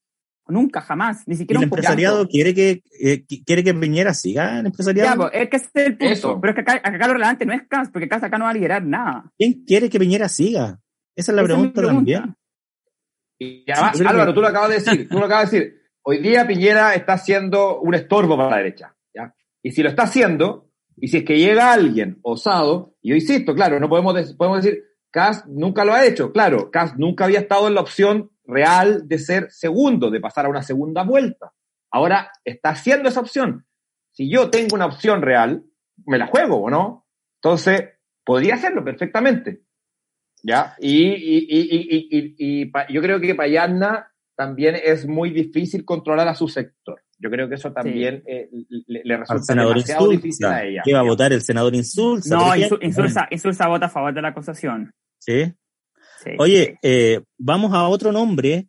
Nunca, 0.48 0.80
jamás. 0.80 1.22
Ni 1.28 1.34
y 1.34 1.38
siquiera 1.38 1.58
el 1.60 1.66
un 1.66 1.70
empresariado 1.72 2.26
quiere 2.26 2.54
que, 2.54 2.82
eh, 3.00 3.24
qui- 3.26 3.44
quiere 3.44 3.62
que 3.62 3.74
Piñera 3.74 4.14
siga 4.14 4.58
el 4.60 4.66
empresariado. 4.66 5.10
Ya, 5.10 5.16
pues, 5.16 5.30
es 5.34 5.48
que 5.50 5.56
ese 5.56 5.68
es 5.74 5.86
el 5.86 5.96
punto. 5.98 6.12
Eso. 6.12 6.40
Pero 6.40 6.50
es 6.50 6.54
que 6.54 6.60
acá, 6.62 6.80
acá 6.82 7.06
lo 7.06 7.12
relevante 7.12 7.44
no 7.46 7.52
es 7.52 7.62
Cas, 7.68 7.90
porque 7.90 8.08
Cas 8.08 8.22
acá 8.22 8.38
no 8.38 8.44
va 8.44 8.50
a 8.50 8.54
liderar 8.54 8.82
nada. 8.84 9.30
¿Quién 9.36 9.64
quiere 9.66 9.90
que 9.90 9.98
Piñera 9.98 10.28
siga? 10.28 10.78
Esa 11.14 11.32
es 11.32 11.36
la 11.36 11.42
Esa 11.42 11.52
es 11.52 11.58
pregunta, 11.72 11.82
también. 11.82 12.34
Y 13.38 13.64
además, 13.70 13.96
Sí, 13.98 14.04
Álvaro, 14.06 14.26
que- 14.30 14.34
tú 14.34 14.40
lo 14.40 14.48
acabas 14.48 14.68
de 14.70 14.74
decir, 14.76 15.08
tú 15.08 15.18
lo 15.18 15.24
acabas 15.26 15.50
de 15.50 15.58
decir. 15.58 15.78
Hoy 16.02 16.18
día 16.22 16.46
Piñera 16.46 16.94
está 16.94 17.12
haciendo 17.14 17.80
un 17.80 17.94
estorbo 17.94 18.36
para 18.36 18.50
la 18.50 18.56
derecha. 18.58 18.94
¿ya? 19.14 19.34
Y 19.62 19.70
si 19.72 19.82
lo 19.82 19.90
está 19.90 20.04
haciendo, 20.04 20.70
y 20.96 21.08
si 21.08 21.18
es 21.18 21.24
que 21.24 21.38
llega 21.38 21.72
alguien 21.72 22.18
osado, 22.22 22.94
y 23.02 23.10
yo 23.10 23.14
insisto, 23.14 23.54
claro, 23.54 23.78
no 23.78 23.88
podemos, 23.88 24.32
podemos 24.34 24.64
decir, 24.64 24.82
Cas 25.10 25.44
nunca 25.46 25.84
lo 25.84 25.92
ha 25.94 26.04
hecho. 26.04 26.32
Claro, 26.32 26.70
Cas 26.70 26.96
nunca 26.98 27.24
había 27.24 27.40
estado 27.40 27.68
en 27.68 27.74
la 27.74 27.80
opción 27.80 28.30
real 28.48 29.06
de 29.06 29.18
ser 29.18 29.50
segundo, 29.50 30.10
de 30.10 30.18
pasar 30.20 30.46
a 30.46 30.48
una 30.48 30.62
segunda 30.62 31.04
vuelta. 31.04 31.52
Ahora 31.92 32.32
está 32.44 32.70
haciendo 32.70 33.08
esa 33.08 33.20
opción. 33.20 33.64
Si 34.10 34.28
yo 34.28 34.50
tengo 34.50 34.74
una 34.74 34.86
opción 34.86 35.22
real, 35.22 35.62
me 36.06 36.18
la 36.18 36.26
juego, 36.26 36.56
¿o 36.62 36.70
no? 36.70 37.06
Entonces, 37.40 37.84
podría 38.24 38.54
hacerlo 38.56 38.84
perfectamente. 38.84 39.62
¿Ya? 40.42 40.74
Y, 40.80 41.08
y, 41.08 41.36
y, 41.38 41.60
y, 41.60 41.86
y, 41.90 42.18
y- 42.18 42.34
y 42.62 42.64
pa- 42.66 42.86
yo 42.88 43.00
creo 43.02 43.20
que 43.20 43.34
Payarna 43.34 44.12
también 44.36 44.76
es 44.82 45.06
muy 45.06 45.30
difícil 45.30 45.84
controlar 45.84 46.28
a 46.28 46.34
su 46.34 46.48
sector. 46.48 47.02
Yo 47.18 47.28
creo 47.30 47.48
que 47.48 47.56
eso 47.56 47.72
también 47.72 48.22
eh, 48.26 48.48
le, 48.86 49.16
resulta 49.16 49.42
demasiado 49.74 50.08
difícil 50.10 50.46
a 50.46 50.64
ella. 50.64 50.82
¿Qué 50.84 50.92
va 50.94 51.00
a 51.00 51.02
votar 51.02 51.32
el 51.32 51.40
senador 51.42 51.74
Insulza? 51.74 52.36
No, 52.36 52.54
Insulza 53.30 53.66
vota 53.66 53.86
a 53.86 53.88
favor 53.88 54.14
de 54.14 54.22
la 54.22 54.28
acusación. 54.28 54.92
Sí. 55.18 55.52
Sí. 56.30 56.36
Oye, 56.38 56.78
eh, 56.82 57.20
vamos 57.38 57.72
a 57.72 57.88
otro 57.88 58.12
nombre 58.12 58.68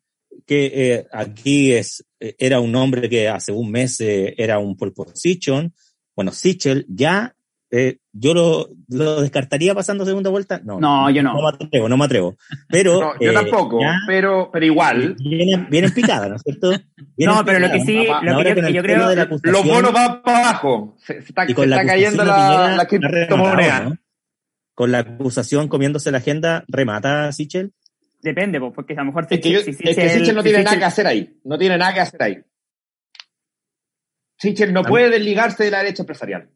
que 0.49 0.71
eh, 0.73 1.07
aquí 1.11 1.73
es 1.73 2.03
eh, 2.19 2.35
era 2.39 2.59
un 2.59 2.71
nombre 2.71 3.07
que 3.07 3.29
hace 3.29 3.51
un 3.51 3.69
mes 3.69 4.01
eh, 4.01 4.33
era 4.35 4.57
un 4.57 4.75
pole 4.75 4.91
position. 4.91 5.71
Bueno, 6.15 6.31
Sichel 6.31 6.87
ya 6.89 7.35
yo 8.11 8.33
lo, 8.33 8.67
lo 8.87 9.21
descartaría 9.21 9.75
pasando 9.75 10.03
segunda 10.03 10.31
vuelta. 10.31 10.59
No, 10.63 10.79
No, 10.79 11.07
yo 11.11 11.21
no. 11.21 11.35
No 11.35 11.41
me 11.43 11.49
atrevo, 11.49 11.87
no 11.87 11.97
me 11.97 12.05
atrevo. 12.05 12.35
Pero 12.67 12.99
No, 12.99 13.19
yo 13.19 13.31
tampoco, 13.31 13.79
ya 13.79 13.93
pero, 14.07 14.49
pero 14.51 14.65
igual. 14.65 15.15
viene, 15.19 15.67
viene 15.69 15.87
en 15.87 15.93
picada, 15.93 16.27
¿no 16.29 16.35
es 16.37 16.41
cierto? 16.41 16.71
No, 17.17 17.45
pero 17.45 17.59
lo 17.59 17.69
que 17.69 17.81
sí, 17.81 18.07
lo 18.23 18.37
que 18.37 18.55
yo, 18.55 18.69
yo 18.69 18.81
creo, 18.81 19.13
la 19.13 19.29
Los 19.43 19.65
bonos 19.65 19.93
van 19.93 20.23
para 20.23 20.39
abajo. 20.49 20.95
Se, 20.97 21.21
se 21.21 21.29
está, 21.29 21.45
se 21.45 21.67
la 21.67 21.85
cayendo 21.85 22.23
la, 22.23 22.75
la 22.75 22.81
ha 22.81 22.87
criptomoneda. 22.87 23.99
Con 24.79 24.93
la 24.93 24.99
acusación 24.99 25.67
comiéndose 25.67 26.09
la 26.09 26.19
agenda, 26.19 26.63
remata 26.69 27.29
Sichel. 27.33 27.73
depende, 28.21 28.61
porque 28.61 28.93
a 28.93 28.99
lo 28.99 29.05
mejor 29.07 29.27
Es 29.29 29.41
que, 29.41 29.51
yo- 29.51 29.59
si- 29.59 29.73
si 29.73 29.89
es 29.89 29.93
que 29.97 30.03
Sichel- 30.07 30.19
Sichel 30.19 30.35
no 30.37 30.41
tiene 30.41 30.59
Sichel- 30.59 30.63
nada 30.63 30.77
que 30.79 30.85
hacer 30.85 31.07
ahí. 31.07 31.39
No 31.43 31.57
tiene 31.57 31.77
nada 31.77 31.93
que 31.93 31.99
hacer 31.99 32.23
ahí. 32.23 32.37
Sichel 34.37 34.71
no 34.73 34.79
Ah. 34.81 34.87
puede 34.87 35.09
desligarse 35.09 35.65
de 35.65 35.71
la 35.71 35.79
derecha 35.79 36.03
empresarial. 36.03 36.49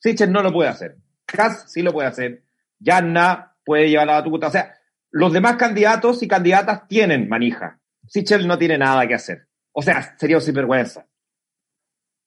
Sichel 0.00 0.32
no 0.32 0.42
lo 0.42 0.50
puede 0.50 0.70
hacer. 0.70 0.96
Kass 1.26 1.70
sí 1.70 1.82
lo 1.82 1.92
puede 1.92 2.08
hacer. 2.08 2.42
Yanna 2.78 3.54
puede 3.64 3.90
llevar 3.90 4.06
la 4.06 4.12
batuta. 4.14 4.46
O 4.48 4.50
sea, 4.50 4.74
los 5.10 5.32
demás 5.32 5.56
candidatos 5.56 6.22
y 6.22 6.28
candidatas 6.28 6.88
tienen 6.88 7.28
manija. 7.28 7.80
Sichel 8.06 8.46
no 8.46 8.56
tiene 8.56 8.78
nada 8.78 9.06
que 9.06 9.14
hacer. 9.14 9.46
O 9.72 9.82
sea, 9.82 10.16
sería 10.18 10.36
un 10.36 10.42
sinvergüenza. 10.42 11.06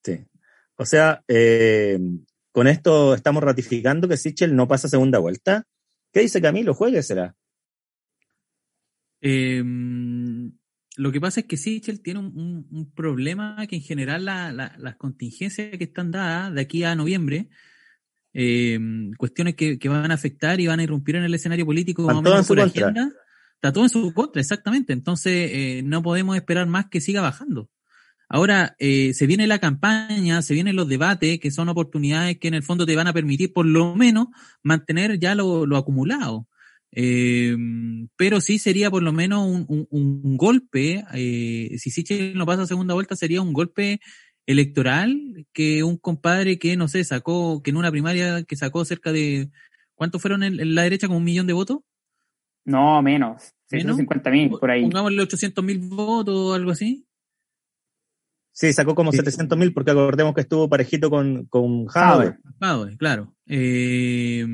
Sí. 0.04 0.24
O 0.76 0.84
sea, 0.84 1.22
eh, 1.26 1.98
con 2.52 2.66
esto 2.68 3.14
estamos 3.14 3.42
ratificando 3.42 4.06
que 4.08 4.16
Sichel 4.16 4.54
no 4.54 4.68
pasa 4.68 4.88
segunda 4.88 5.18
vuelta. 5.18 5.64
¿Qué 6.12 6.20
dice 6.20 6.40
Camilo? 6.42 6.74
Jueguesela. 6.74 7.34
Eh, 9.20 9.62
lo 10.96 11.12
que 11.12 11.20
pasa 11.20 11.40
es 11.40 11.46
que 11.46 11.56
Sichel 11.56 12.02
tiene 12.02 12.20
un, 12.20 12.26
un- 12.38 12.66
un 12.70 12.90
problema 12.92 13.66
que 13.66 13.76
en 13.76 13.82
general 13.82 14.24
la- 14.24 14.52
la- 14.52 14.74
las 14.78 14.96
contingencias 14.96 15.70
que 15.78 15.84
están 15.84 16.10
dadas 16.10 16.52
de 16.54 16.60
aquí 16.60 16.84
a 16.84 16.94
noviembre, 16.94 17.48
eh, 18.34 18.78
cuestiones 19.16 19.54
que, 19.54 19.78
que 19.78 19.88
van 19.88 20.10
a 20.10 20.14
afectar 20.14 20.60
y 20.60 20.66
van 20.66 20.80
a 20.80 20.82
irrumpir 20.82 21.16
en 21.16 21.24
el 21.24 21.34
escenario 21.34 21.64
político 21.66 22.02
más 22.02 22.16
menos 22.22 22.40
en 22.40 22.48
por 22.48 22.56
agenda, 22.92 23.12
está 23.54 23.72
todo 23.72 23.84
en 23.84 23.90
su 23.90 24.12
contra, 24.12 24.40
exactamente. 24.40 24.92
Entonces, 24.92 25.50
eh, 25.52 25.82
no 25.84 26.02
podemos 26.02 26.36
esperar 26.36 26.66
más 26.66 26.86
que 26.90 27.00
siga 27.00 27.20
bajando. 27.22 27.70
Ahora, 28.32 28.74
eh, 28.78 29.12
se 29.12 29.26
viene 29.26 29.46
la 29.46 29.58
campaña, 29.58 30.40
se 30.40 30.54
vienen 30.54 30.74
los 30.74 30.88
debates, 30.88 31.38
que 31.38 31.50
son 31.50 31.68
oportunidades 31.68 32.38
que 32.38 32.48
en 32.48 32.54
el 32.54 32.62
fondo 32.62 32.86
te 32.86 32.96
van 32.96 33.06
a 33.06 33.12
permitir 33.12 33.52
por 33.52 33.66
lo 33.66 33.94
menos 33.94 34.28
mantener 34.62 35.18
ya 35.18 35.34
lo, 35.34 35.66
lo 35.66 35.76
acumulado. 35.76 36.48
Eh, 36.92 37.54
pero 38.16 38.40
sí 38.40 38.58
sería 38.58 38.90
por 38.90 39.02
lo 39.02 39.12
menos 39.12 39.46
un, 39.46 39.64
un- 39.68 39.86
un 39.90 40.36
golpe, 40.38 41.04
eh, 41.14 41.76
si 41.78 41.90
Sichel 41.90 42.34
no 42.34 42.46
pasa 42.46 42.62
a 42.62 42.66
segunda 42.66 42.94
vuelta, 42.94 43.16
sería 43.16 43.42
un 43.42 43.52
golpe 43.52 44.00
electoral 44.46 45.46
que 45.52 45.82
un 45.84 45.96
compadre 45.96 46.58
que, 46.58 46.76
no 46.76 46.88
sé, 46.88 47.04
sacó, 47.04 47.62
que 47.62 47.70
en 47.70 47.76
una 47.76 47.90
primaria 47.90 48.42
que 48.44 48.56
sacó 48.56 48.84
cerca 48.84 49.12
de, 49.12 49.50
¿cuántos 49.94 50.20
fueron 50.22 50.42
en, 50.42 50.58
en 50.60 50.74
la 50.74 50.82
derecha? 50.82 51.06
¿Como 51.06 51.18
un 51.18 51.24
millón 51.24 51.46
de 51.46 51.52
votos? 51.52 51.78
No, 52.64 53.02
menos. 53.02 53.52
¿Menos? 53.70 53.96
650 53.96 54.30
mil, 54.30 54.50
por 54.50 54.70
ahí. 54.70 54.82
Pongámosle 54.82 55.22
800 55.22 55.64
mil 55.64 55.78
votos 55.78 56.34
o 56.34 56.54
algo 56.54 56.70
así. 56.70 57.06
Sí, 58.52 58.72
sacó 58.72 58.94
como 58.94 59.12
Sí. 59.12 59.18
700 59.18 59.58
mil 59.58 59.72
porque 59.72 59.90
acordemos 59.92 60.34
que 60.34 60.42
estuvo 60.42 60.68
parejito 60.68 61.10
con, 61.10 61.46
con 61.46 61.86
Jadwe. 61.86 62.36
Jadwe, 62.60 62.96
claro. 62.98 63.34
Eh, 63.46 64.44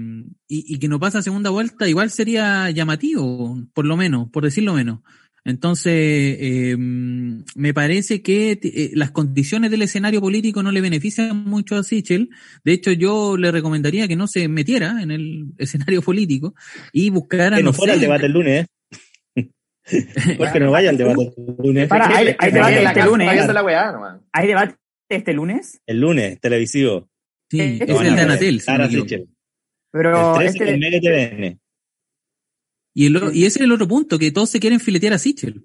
y, 0.49 0.75
y 0.75 0.79
que 0.79 0.89
no 0.89 1.01
pasa 1.01 1.21
segunda 1.23 1.51
vuelta, 1.51 1.89
igual 1.89 2.11
sería 2.11 2.71
llamativo, 2.71 3.59
por 3.75 3.85
lo 3.85 3.97
menos, 3.97 4.31
por 4.31 4.45
decirlo 4.45 4.75
menos. 4.75 5.01
Entonces, 5.45 5.93
eh, 5.95 6.77
me 6.77 7.73
parece 7.73 8.21
que 8.21 8.59
eh, 8.63 8.91
las 8.95 9.13
condiciones 9.13 9.71
del 9.71 9.81
escenario 9.83 10.21
político 10.21 10.63
no 10.63 10.71
le 10.73 10.81
benefician 10.83 11.45
mucho 11.45 11.77
a 11.77 11.83
Sichel. 11.83 12.29
De 12.65 12.73
hecho, 12.73 12.93
yo 12.93 13.37
le 13.39 13.51
recomendaría 13.51 14.07
que 14.07 14.17
no 14.17 14.27
se 14.27 14.47
metiera 14.49 15.03
en 15.03 15.11
el 15.11 15.47
escenario 15.59 16.03
político 16.03 16.55
y 16.93 17.11
buscara, 17.11 17.57
Que 17.57 17.63
no 17.63 17.71
no 17.71 17.73
fuera 17.73 17.95
sé, 17.95 17.97
el 17.97 18.01
debate 18.03 18.27
el 18.27 18.33
lunes. 18.33 18.67
¿Eh? 19.92 20.35
Porque 20.37 20.61
no 20.61 20.70
vaya 20.70 20.90
al 20.90 20.96
debate 20.98 21.33
el 21.37 21.57
lunes. 21.59 21.88
Para, 21.88 22.09
hay- 22.16 22.35
hay 22.38 22.53
debate 22.53 22.83
este 22.85 23.05
lunes. 23.05 23.29
¿Hay 24.33 24.46
debate 24.48 24.77
este 25.09 25.33
lunes? 25.33 25.81
El 25.87 26.01
lunes, 26.01 26.40
televisivo. 26.40 27.09
Sí, 27.51 27.61
Este 27.61 27.85
es 27.85 27.90
el 27.90 27.96
de 28.05 28.11
lunes. 28.11 28.24
Anatel, 28.24 28.61
Sara. 28.61 28.88
Pero 29.90 30.40
el 30.40 30.53
13 30.53 30.74
este, 30.74 31.01
TVN. 31.01 31.61
Y, 32.94 33.07
el, 33.07 33.16
o- 33.16 33.33
y 33.33 33.44
ese 33.46 33.59
es 33.61 33.64
el 33.64 33.72
otro 33.72 33.88
punto, 33.88 34.18
que 34.18 34.31
todos 34.33 34.51
se 34.51 34.61
quieren 34.61 34.81
filetear 34.81 35.12
a 35.14 35.18
Sichel. 35.18 35.62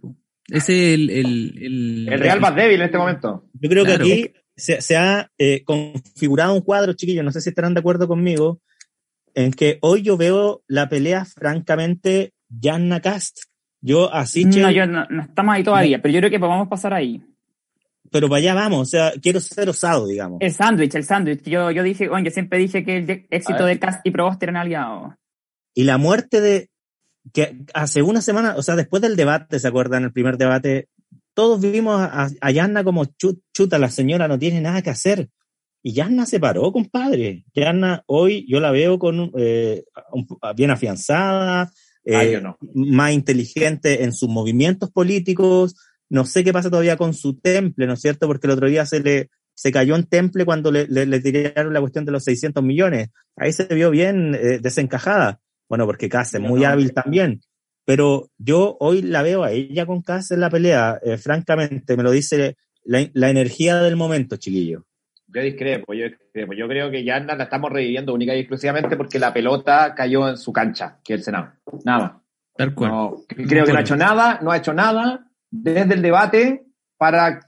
es 0.50 0.70
el, 0.70 1.10
el, 1.10 1.58
el, 1.62 2.10
El 2.14 2.20
Real 2.20 2.40
más 2.40 2.56
débil 2.56 2.80
en 2.80 2.86
este 2.86 2.98
momento. 2.98 3.50
Yo 3.54 3.70
creo 3.70 3.84
Claro. 3.86 4.06
que 4.06 4.14
aquí 4.14 4.34
se, 4.56 4.82
se 4.82 4.96
ha 4.96 5.30
eh, 5.38 5.64
configurado 5.66 6.54
un 6.54 6.62
cuadro, 6.62 6.94
chiquillos, 6.94 7.26
no 7.26 7.32
sé 7.32 7.42
si 7.42 7.50
estarán 7.50 7.74
de 7.74 7.80
acuerdo 7.80 8.08
conmigo, 8.08 8.62
en 9.34 9.52
que 9.52 9.80
hoy 9.82 10.04
yo 10.04 10.16
veo 10.16 10.64
la 10.68 10.88
pelea 10.90 11.26
francamente 11.26 12.34
Janna 12.62 13.02
Cast. 13.02 13.40
Yo 13.86 14.12
así, 14.14 14.46
No, 14.46 14.72
yo 14.72 14.88
no, 14.88 15.06
no 15.10 15.24
estamos 15.24 15.54
ahí 15.56 15.64
todavía, 15.64 16.02
pero 16.02 16.14
yo 16.14 16.20
creo 16.22 16.32
que 16.32 16.40
podemos 16.40 16.70
pasar 16.70 16.94
ahí. 16.94 17.22
pero 18.10 18.30
para 18.30 18.38
allá 18.40 18.54
vamos, 18.54 18.82
o 18.82 18.86
sea, 18.86 19.12
quiero 19.22 19.40
ser 19.42 19.68
osado, 19.70 20.08
digamos. 20.08 20.38
El 20.42 20.54
sándwich, 20.54 20.96
el 20.96 21.04
sándwich. 21.04 21.44
Yo, 21.44 21.70
yo 21.72 21.84
dije, 21.84 22.08
bueno, 22.08 22.24
yo 22.26 22.32
siempre 22.32 22.60
dije 22.60 22.86
que 22.86 22.98
el 22.98 23.12
A 23.12 23.36
éxito 23.36 23.66
de 23.66 23.80
Cast 23.80 24.06
y 24.06 24.12
Proboste 24.12 24.46
eran 24.46 24.56
aliados. 24.58 25.14
Y 25.74 25.84
la 25.84 25.98
muerte 25.98 26.40
de, 26.40 26.70
que 27.34 27.58
hace 27.74 28.02
una 28.02 28.22
semana, 28.22 28.56
o 28.56 28.62
sea, 28.62 28.76
después 28.78 29.02
del 29.02 29.16
debate, 29.18 29.60
¿se 29.60 29.68
acuerdan? 29.68 30.04
El 30.04 30.14
primer 30.14 30.38
debate, 30.38 30.88
todos 31.34 31.60
vimos 31.60 32.00
a, 32.00 32.30
a 32.40 32.52
Yanna 32.52 32.84
como 32.86 33.04
"Chu- 33.06 33.42
chuta, 33.54 33.78
la 33.80 33.90
señora 33.90 34.28
no 34.30 34.38
tiene 34.40 34.62
nada 34.62 34.82
que 34.82 34.92
hacer. 34.92 35.30
Y 35.82 35.92
Yanna 35.94 36.26
se 36.26 36.40
paró, 36.40 36.72
compadre. 36.72 37.44
Yanna 37.54 38.04
hoy 38.06 38.46
yo 38.48 38.60
la 38.62 38.72
veo 38.72 38.98
con 39.00 39.32
eh, 39.38 39.84
bien 40.56 40.70
afianzada, 40.72 41.72
eh, 42.06 42.16
Ah, 42.16 42.26
yo 42.26 42.42
no. 42.42 42.58
más 42.74 43.12
inteligente 43.14 44.04
en 44.04 44.14
sus 44.14 44.30
movimientos 44.30 44.92
políticos. 44.92 45.76
No 46.10 46.26
sé 46.26 46.44
qué 46.44 46.54
pasa 46.54 46.70
todavía 46.70 46.98
con 46.98 47.14
su 47.14 47.40
temple, 47.40 47.88
¿no 47.88 47.94
es 47.94 48.02
cierto? 48.02 48.28
Porque 48.28 48.48
el 48.48 48.52
otro 48.54 48.68
día 48.68 48.86
se 48.86 49.00
le 49.02 49.30
se 49.56 49.72
cayó 49.72 49.96
en 49.96 50.06
temple 50.06 50.46
cuando 50.46 50.72
le, 50.72 50.88
le, 50.88 51.06
le 51.06 51.20
tiraron 51.20 51.74
la 51.74 51.80
cuestión 51.80 52.06
de 52.06 52.12
los 52.12 52.24
600 52.24 52.64
millones. 52.64 53.10
Ahí 53.36 53.54
se 53.54 53.66
vio 53.66 53.92
bien 53.92 54.34
eh, 54.36 54.60
desencajada. 54.60 55.40
Bueno, 55.70 55.86
porque 55.86 56.10
Cass 56.10 56.34
es 56.34 56.42
muy 56.42 56.62
no. 56.62 56.68
hábil 56.70 56.92
también. 56.94 57.42
Pero 57.86 58.30
yo 58.38 58.78
hoy 58.80 59.02
la 59.02 59.22
veo 59.22 59.44
a 59.44 59.52
ella 59.52 59.86
con 59.86 60.02
Cass 60.02 60.32
en 60.32 60.40
la 60.40 60.50
pelea. 60.50 61.00
eh, 61.04 61.18
francamente, 61.18 61.96
me 61.98 62.04
lo 62.04 62.12
dice 62.12 62.56
la, 62.84 63.08
la 63.14 63.30
energía 63.30 63.78
del 63.78 63.96
momento, 63.96 64.38
chiquillo. 64.38 64.86
Yo 65.34 65.42
discrepo, 65.42 65.94
yo 65.94 66.06
discrepo. 66.06 66.54
Yo 66.54 66.68
creo 66.68 66.92
que 66.92 67.04
ya 67.04 67.20
la 67.20 67.44
estamos 67.44 67.72
reviviendo 67.72 68.14
única 68.14 68.36
y 68.36 68.40
exclusivamente 68.40 68.96
porque 68.96 69.20
la 69.20 69.34
pelota 69.34 69.94
cayó 69.96 70.30
en 70.30 70.38
su 70.38 70.54
cancha, 70.54 71.00
que 71.04 71.14
es 71.16 71.20
el 71.22 71.24
Senado. 71.24 71.54
Nada 71.84 72.00
más. 72.00 72.12
Tal 72.56 72.76
cual. 72.76 72.92
No, 72.92 73.16
creo 73.28 73.66
que 73.66 73.72
no 73.74 73.78
ha 73.80 73.82
hecho 73.82 73.96
nada, 73.96 74.40
no 74.44 74.52
ha 74.52 74.58
hecho 74.58 74.74
nada 74.74 75.28
desde 75.50 75.96
el 75.96 76.02
debate 76.04 76.66
para 76.98 77.40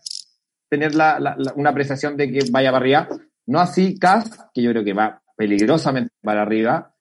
tener 0.69 0.95
la, 0.95 1.19
la- 1.19 1.35
la- 1.37 1.53
una 1.55 1.69
apreciación 1.69 2.17
de 2.17 2.31
que 2.31 2.39
vaya 2.51 2.71
para 2.71 2.81
arriba. 2.81 3.07
No 3.45 3.59
así 3.59 3.99
Kass, 3.99 4.47
que 4.53 4.63
yo 4.63 4.71
creo 4.71 4.83
que 4.83 4.93
va 4.93 5.21
peligrosamente 5.37 6.11
para 6.23 6.41
arriba. 6.41 6.95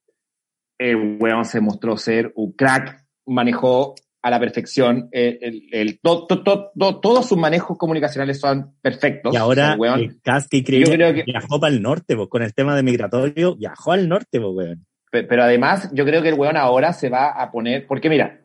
El 0.79 1.17
weón 1.19 1.45
se 1.47 1.61
mostró 1.61 1.97
ser 1.97 2.33
un 2.37 2.53
crack, 2.53 3.07
manejó 3.27 3.95
a 4.27 4.31
la 4.31 4.41
perfección. 4.41 5.09
El, 5.13 5.39
el- 5.43 5.63
el- 5.71 6.01
to- 6.01 6.27
to- 6.27 6.43
to- 6.43 6.71
to- 6.79 6.99
todos 7.01 7.27
sus 7.29 7.37
manejos 7.37 7.77
comunicacionales 7.77 8.41
son 8.41 8.75
perfectos. 8.81 9.35
Y 9.35 9.37
ahora 9.37 9.75
El 9.75 10.05
eh, 10.05 10.17
Cass, 10.23 10.49
que 10.49 10.65
creo 10.65 11.13
que- 11.15 11.25
viajó 11.25 11.61
para 11.61 11.75
el 11.75 11.83
norte, 11.83 12.17
pues, 12.17 12.29
con 12.31 12.43
el 12.43 12.55
tema 12.55 12.75
de 12.75 12.83
migratorio, 12.83 13.55
viajó 13.55 13.93
al 13.93 14.09
norte, 14.09 14.41
pues, 14.41 14.53
weón. 14.55 14.87
Pe- 15.11 15.25
Pero 15.25 15.43
además, 15.43 15.91
yo 15.93 16.07
creo 16.07 16.23
que 16.23 16.31
el 16.31 16.37
weón 16.39 16.57
ahora 16.57 16.95
se 16.95 17.11
va 17.11 17.33
a 17.33 17.51
poner. 17.53 17.87
Porque 17.87 18.09
mira, 18.09 18.41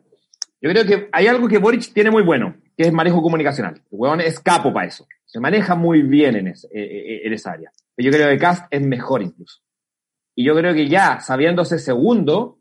yo 0.60 0.68
creo 0.70 0.84
que 0.84 1.08
hay 1.12 1.26
algo 1.28 1.48
que 1.48 1.56
Boric 1.56 1.94
tiene 1.94 2.10
muy 2.10 2.22
bueno, 2.22 2.56
que 2.76 2.84
es 2.84 2.92
manejo 2.92 3.22
comunicacional. 3.22 3.76
El 3.76 3.82
weón 3.98 4.20
es 4.20 4.38
capo 4.38 4.74
para 4.74 4.86
eso. 4.86 5.06
Se 5.24 5.40
maneja 5.40 5.74
muy 5.76 6.02
bien 6.02 6.36
en, 6.36 6.48
ese- 6.48 6.68
eh, 6.74 6.82
eh, 6.82 7.20
en 7.24 7.32
esa 7.32 7.52
área. 7.52 7.70
Pero 7.96 8.10
yo 8.10 8.12
creo 8.18 8.28
que 8.28 8.36
Cast 8.38 8.66
es 8.70 8.82
mejor 8.82 9.22
incluso. 9.22 9.60
Y 10.36 10.44
yo 10.44 10.54
creo 10.54 10.74
que 10.74 10.88
ya, 10.88 11.20
sabiéndose 11.20 11.78
segundo, 11.78 12.58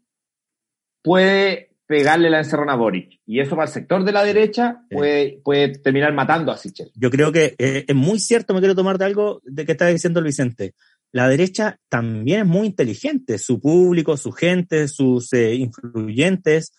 puede 1.04 1.69
pegarle 1.90 2.30
la 2.30 2.38
encerrona 2.38 2.74
a 2.74 2.76
Boric. 2.76 3.20
Y 3.26 3.40
eso 3.40 3.56
para 3.56 3.64
el 3.64 3.74
sector 3.74 4.04
de 4.04 4.12
la 4.12 4.24
derecha 4.24 4.84
puede, 4.92 5.42
puede 5.44 5.70
terminar 5.70 6.14
matando 6.14 6.52
a 6.52 6.58
Sichel. 6.58 6.92
Yo 6.94 7.10
creo 7.10 7.32
que 7.32 7.56
eh, 7.58 7.84
es 7.88 7.96
muy 7.96 8.20
cierto, 8.20 8.54
me 8.54 8.60
quiero 8.60 8.76
tomar 8.76 9.00
de 9.00 9.06
algo 9.06 9.42
de 9.44 9.66
que 9.66 9.72
está 9.72 9.88
diciendo 9.88 10.20
el 10.20 10.28
Vicente. 10.28 10.76
La 11.12 11.28
derecha 11.28 11.80
también 11.90 12.42
es 12.42 12.46
muy 12.46 12.68
inteligente, 12.68 13.40
su 13.40 13.60
público, 13.60 14.18
su 14.18 14.32
gente, 14.32 14.88
sus 14.88 15.34
eh, 15.34 15.56
influyentes, 15.56 16.74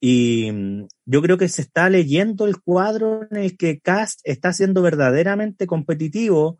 y 0.00 0.50
mm, 0.50 0.86
yo 1.04 1.20
creo 1.20 1.36
que 1.36 1.48
se 1.48 1.60
está 1.60 1.90
leyendo 1.90 2.46
el 2.46 2.58
cuadro 2.62 3.28
en 3.30 3.36
el 3.36 3.58
que 3.58 3.80
Cast 3.80 4.20
está 4.24 4.54
siendo 4.54 4.80
verdaderamente 4.80 5.66
competitivo, 5.66 6.58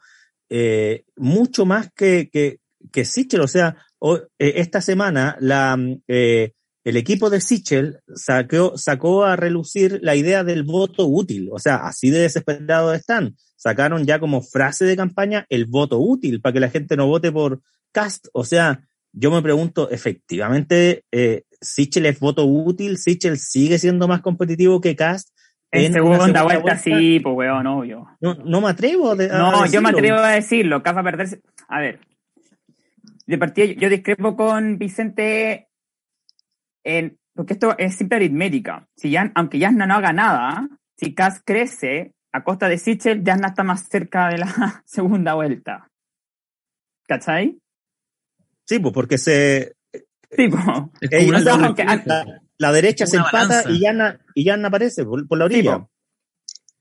eh, 0.51 1.05
mucho 1.17 1.64
más 1.64 1.88
que, 1.97 2.29
que, 2.31 2.59
que 2.93 3.07
Sichel. 3.07 3.40
O 3.40 3.49
sea, 3.49 3.79
esta 4.38 4.83
semana 4.83 5.38
la, 5.40 5.75
mm, 5.79 6.03
eh, 6.07 6.53
el 6.85 6.99
equipo 6.99 7.31
de 7.31 7.40
Sichel 7.40 8.01
sacó, 8.14 8.77
sacó 8.77 9.25
a 9.25 9.37
relucir 9.37 10.01
la 10.03 10.16
idea 10.16 10.44
del 10.44 10.64
voto 10.64 11.07
útil. 11.07 11.49
O 11.51 11.59
sea, 11.59 11.77
así 11.77 12.11
de 12.11 12.20
desesperados 12.20 12.94
están. 12.94 13.35
Sacaron 13.57 14.05
ya 14.05 14.18
como 14.18 14.42
frase 14.42 14.85
de 14.85 14.94
campaña 14.94 15.47
el 15.49 15.64
voto 15.64 15.99
útil 15.99 16.42
para 16.42 16.53
que 16.53 16.61
la 16.61 16.68
gente 16.68 16.97
no 16.97 17.07
vote 17.07 17.33
por 17.33 17.62
Cast. 17.90 18.27
O 18.35 18.44
sea, 18.44 18.83
yo 19.12 19.31
me 19.31 19.40
pregunto, 19.40 19.88
efectivamente, 19.90 21.05
eh, 21.11 21.44
Sichel 21.59 22.05
es 22.05 22.20
voto 22.20 22.44
útil, 22.44 22.99
Sichel 22.99 23.38
sigue 23.38 23.79
siendo 23.79 24.07
más 24.07 24.20
competitivo 24.20 24.83
que 24.83 24.94
Cast. 24.94 25.31
En, 25.70 25.90
una 26.03 26.18
segunda, 26.18 26.42
vuelta, 26.42 26.77
sí, 26.77 27.18
pues 27.20 27.35
weón, 27.35 27.66
obvio. 27.66 28.07
No, 28.20 28.35
no 28.35 28.61
me 28.61 28.68
atrevo 28.68 29.12
a 29.12 29.14
No, 29.16 29.66
yo 29.66 29.81
me 29.81 29.88
atrevo 29.88 30.18
a 30.18 30.33
decirlo, 30.33 30.83
Cast 30.83 30.97
va 30.99 31.01
a 31.01 31.05
perderse. 31.05 31.40
A 31.68 31.81
ver, 31.81 32.01
de 33.27 33.38
partida 33.38 33.66
yo 33.81 33.88
discrepo 33.88 34.37
con 34.37 34.79
Vicente 34.79 35.68
en, 36.85 37.18
porque 37.35 37.55
esto 37.55 37.77
es 37.79 37.97
simple 37.97 38.16
aritmética. 38.16 38.87
Si 38.97 39.11
ya, 39.11 39.33
aunque 39.35 39.59
Yasna 39.59 39.87
no 39.87 39.94
haga 39.94 40.12
nada, 40.12 40.68
si 40.97 41.14
Cast 41.14 41.42
crece 41.44 42.12
a 42.33 42.44
costa 42.44 42.68
de 42.68 42.79
Sichel, 42.79 43.25
Yasna 43.25 43.49
está 43.49 43.62
más 43.64 43.88
cerca 43.88 44.29
de 44.29 44.38
la 44.38 44.47
segunda 44.85 45.35
vuelta. 45.35 45.88
¿Cachai? 47.07 47.59
Sí, 48.66 48.79
pues 48.79 48.94
porque 48.94 49.18
se, 49.18 49.75
Sí, 50.31 50.49
po. 50.49 50.90
Es 51.01 51.12
Ey, 51.12 51.18
como 51.27 51.29
una 51.31 51.38
o 51.38 51.42
sea, 51.42 51.53
doble 51.53 51.66
aunque- 51.66 51.85
flecha. 51.85 52.03
la, 52.07 52.40
la 52.59 52.73
derecha 52.73 53.07
se 53.07 53.16
empata 53.18 53.49
balanza. 53.49 53.70
y 53.70 53.81
Yana, 53.81 54.20
y 54.35 54.44
Yana 54.44 54.68
aparece 54.68 55.05
por, 55.05 55.27
por 55.29 55.38
la 55.38 55.44
orilla. 55.44 55.79
po. 55.81 55.90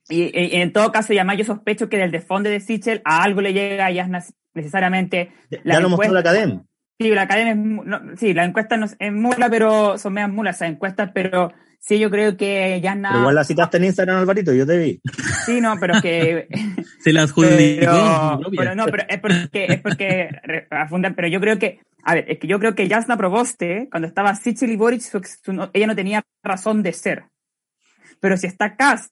Y, 0.09 0.31
en 0.59 0.73
todo 0.73 0.91
caso, 0.91 1.13
y 1.13 1.17
además 1.17 1.37
yo 1.37 1.45
sospecho 1.45 1.87
que 1.89 1.97
del 1.97 2.11
desfonde 2.11 2.49
de 2.49 2.59
Sichel 2.59 3.01
a 3.05 3.23
algo 3.23 3.41
le 3.41 3.53
llega 3.53 3.85
a 3.85 3.91
Yasna 3.91 4.23
necesariamente. 4.53 5.31
ya 5.49 5.59
la 5.63 5.79
lo 5.79 5.89
mostró 5.89 6.11
la 6.13 6.19
academia. 6.21 6.63
Sí, 7.03 7.09
la 7.15 7.21
academia 7.23 7.51
es, 7.53 7.57
mu- 7.57 7.83
no, 7.83 8.01
sí, 8.17 8.33
la 8.33 8.45
encuesta 8.45 8.77
no 8.77 8.85
es, 8.85 9.11
mula, 9.13 9.49
pero 9.49 9.97
son 9.97 10.13
medias 10.13 10.31
mulas 10.31 10.55
esas 10.57 10.69
encuestas, 10.69 11.11
pero 11.13 11.51
sí 11.79 11.99
yo 11.99 12.09
creo 12.09 12.37
que 12.37 12.79
Yasna, 12.81 13.09
Pero 13.09 13.19
igual 13.21 13.35
la 13.35 13.43
citaste 13.43 13.77
en 13.77 13.83
Instagram, 13.85 14.17
Alvarito, 14.19 14.53
yo 14.53 14.65
te 14.65 14.77
vi. 14.77 15.01
sí, 15.45 15.59
no, 15.61 15.75
pero 15.79 16.01
que, 16.01 16.47
Se 16.99 17.11
la 17.11 17.23
adjudicó. 17.23 18.39
pero, 18.57 18.75
no, 18.75 18.85
pero 18.85 19.03
es 19.09 19.19
porque, 19.19 19.65
es 19.69 19.81
porque, 19.81 20.29
re- 20.43 20.67
afunda- 20.71 21.13
pero 21.15 21.27
yo 21.27 21.39
creo 21.41 21.59
que, 21.59 21.79
a 22.03 22.15
ver, 22.15 22.25
es 22.31 22.39
que 22.39 22.47
yo 22.47 22.59
creo 22.59 22.75
que 22.75 22.87
Jasna 22.89 23.17
Proboste, 23.17 23.87
cuando 23.91 24.07
estaba 24.07 24.33
Sichel 24.35 24.71
y 24.71 24.75
Boric, 24.77 25.01
su- 25.01 25.21
su- 25.23 25.53
no- 25.53 25.69
ella 25.73 25.87
no 25.87 25.95
tenía 25.95 26.23
razón 26.43 26.83
de 26.83 26.93
ser. 26.93 27.25
Pero 28.21 28.37
si 28.37 28.47
está 28.47 28.75
Cast, 28.77 29.11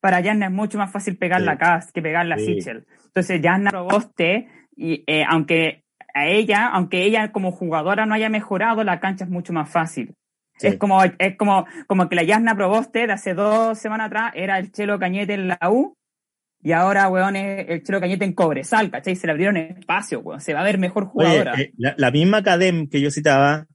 para 0.00 0.22
Jasna 0.22 0.46
es 0.46 0.52
mucho 0.52 0.78
más 0.78 0.90
fácil 0.90 1.16
pegarla 1.16 1.52
Sí. 1.52 1.56
a 1.56 1.58
Cast 1.58 1.90
que 1.92 2.02
pegarla 2.02 2.34
a 2.34 2.38
Sí. 2.38 2.46
Sichel. 2.54 2.84
Entonces 3.06 3.40
Jasna 3.42 3.70
Proboste, 3.70 4.48
y, 4.76 5.04
eh, 5.06 5.24
aunque 5.28 5.84
a 6.18 6.26
ella, 6.26 6.68
aunque 6.68 7.04
ella 7.04 7.32
como 7.32 7.52
jugadora 7.52 8.06
no 8.06 8.14
haya 8.14 8.28
mejorado, 8.28 8.84
la 8.84 9.00
cancha 9.00 9.24
es 9.24 9.30
mucho 9.30 9.52
más 9.52 9.70
fácil. 9.70 10.14
Sí. 10.58 10.66
Es 10.66 10.76
como, 10.76 11.02
es 11.04 11.36
como, 11.36 11.66
como 11.86 12.08
que 12.08 12.16
la 12.16 12.24
Yasna 12.24 12.56
Proboste 12.56 13.06
de 13.06 13.12
hace 13.12 13.34
dos 13.34 13.78
semanas 13.78 14.08
atrás 14.08 14.32
era 14.34 14.58
el 14.58 14.72
Chelo 14.72 14.98
Cañete 14.98 15.34
en 15.34 15.48
la 15.48 15.58
U 15.70 15.94
y 16.60 16.72
ahora, 16.72 17.08
weón, 17.08 17.36
es 17.36 17.68
el 17.68 17.82
Chelo 17.84 18.00
Cañete 18.00 18.24
en 18.24 18.32
Cobresal, 18.32 18.90
¿cachai? 18.90 19.14
Se 19.14 19.28
le 19.28 19.32
abrieron 19.32 19.56
espacio, 19.56 20.18
weón. 20.20 20.40
Se 20.40 20.54
va 20.54 20.60
a 20.60 20.64
ver 20.64 20.78
mejor 20.78 21.04
Oye, 21.04 21.10
jugadora. 21.12 21.54
eh, 21.60 21.72
la, 21.76 21.94
la 21.96 22.10
misma 22.10 22.38
Academ 22.38 22.88
que 22.88 23.00
yo 23.00 23.12
citaba 23.12 23.66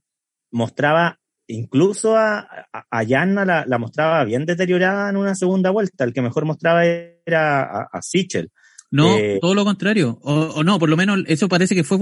mostraba, 0.52 1.18
incluso 1.46 2.16
a, 2.16 2.40
a, 2.72 2.84
a 2.90 3.02
Yanna 3.02 3.46
la, 3.46 3.64
la 3.66 3.78
mostraba 3.78 4.22
bien 4.24 4.44
deteriorada 4.44 5.08
en 5.08 5.16
una 5.16 5.34
segunda 5.34 5.70
vuelta. 5.70 6.04
El 6.04 6.12
que 6.12 6.20
mejor 6.20 6.44
mostraba 6.44 6.84
era 6.84 7.62
a, 7.62 7.88
a 7.90 8.02
Sichel. 8.02 8.50
No, 8.94 9.16
Eh, 9.18 9.38
todo 9.40 9.54
lo 9.54 9.64
contrario. 9.64 10.18
O, 10.22 10.32
o 10.56 10.62
no, 10.62 10.78
por 10.78 10.88
lo 10.88 10.96
menos 10.96 11.20
eso 11.26 11.48
parece 11.48 11.74
que 11.74 11.82
fue 11.82 11.98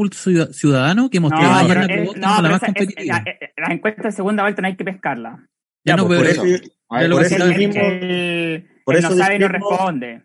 Ciudadano 0.53 1.09
que 1.09 1.19
no, 1.19 1.23
mostraba 1.29 1.61
a 1.61 1.67
pero, 1.67 1.81
es- 1.81 2.17
no, 2.17 2.29
la 2.29 2.37
pero 2.37 2.53
más 2.53 2.63
esa- 2.63 2.73
es- 2.85 3.07
la- 3.07 3.25
eh, 3.27 3.53
las 3.57 3.71
encuestas 3.71 4.05
de 4.05 4.13
segunda 4.13 4.43
vuelta 4.43 4.61
no 4.63 4.69
hay 4.69 4.77
que 4.77 4.85
pescarla. 4.85 5.49
Ya 5.85 5.97
no 5.97 6.07
pues, 6.07 6.21
veo 6.21 6.29
por 6.29 6.31
eso. 6.31 6.43
ver, 6.99 7.11
por 7.17 7.21
que 7.29 7.35
eso 7.35 7.47
mismo- 7.47 7.83
el- 7.83 8.67
por 8.85 8.97
eso 8.97 9.11
no 9.11 9.17
sabe 9.17 9.37
y 9.37 9.39
no 9.39 9.47
discrepo- 9.49 9.71
responde. 9.71 10.23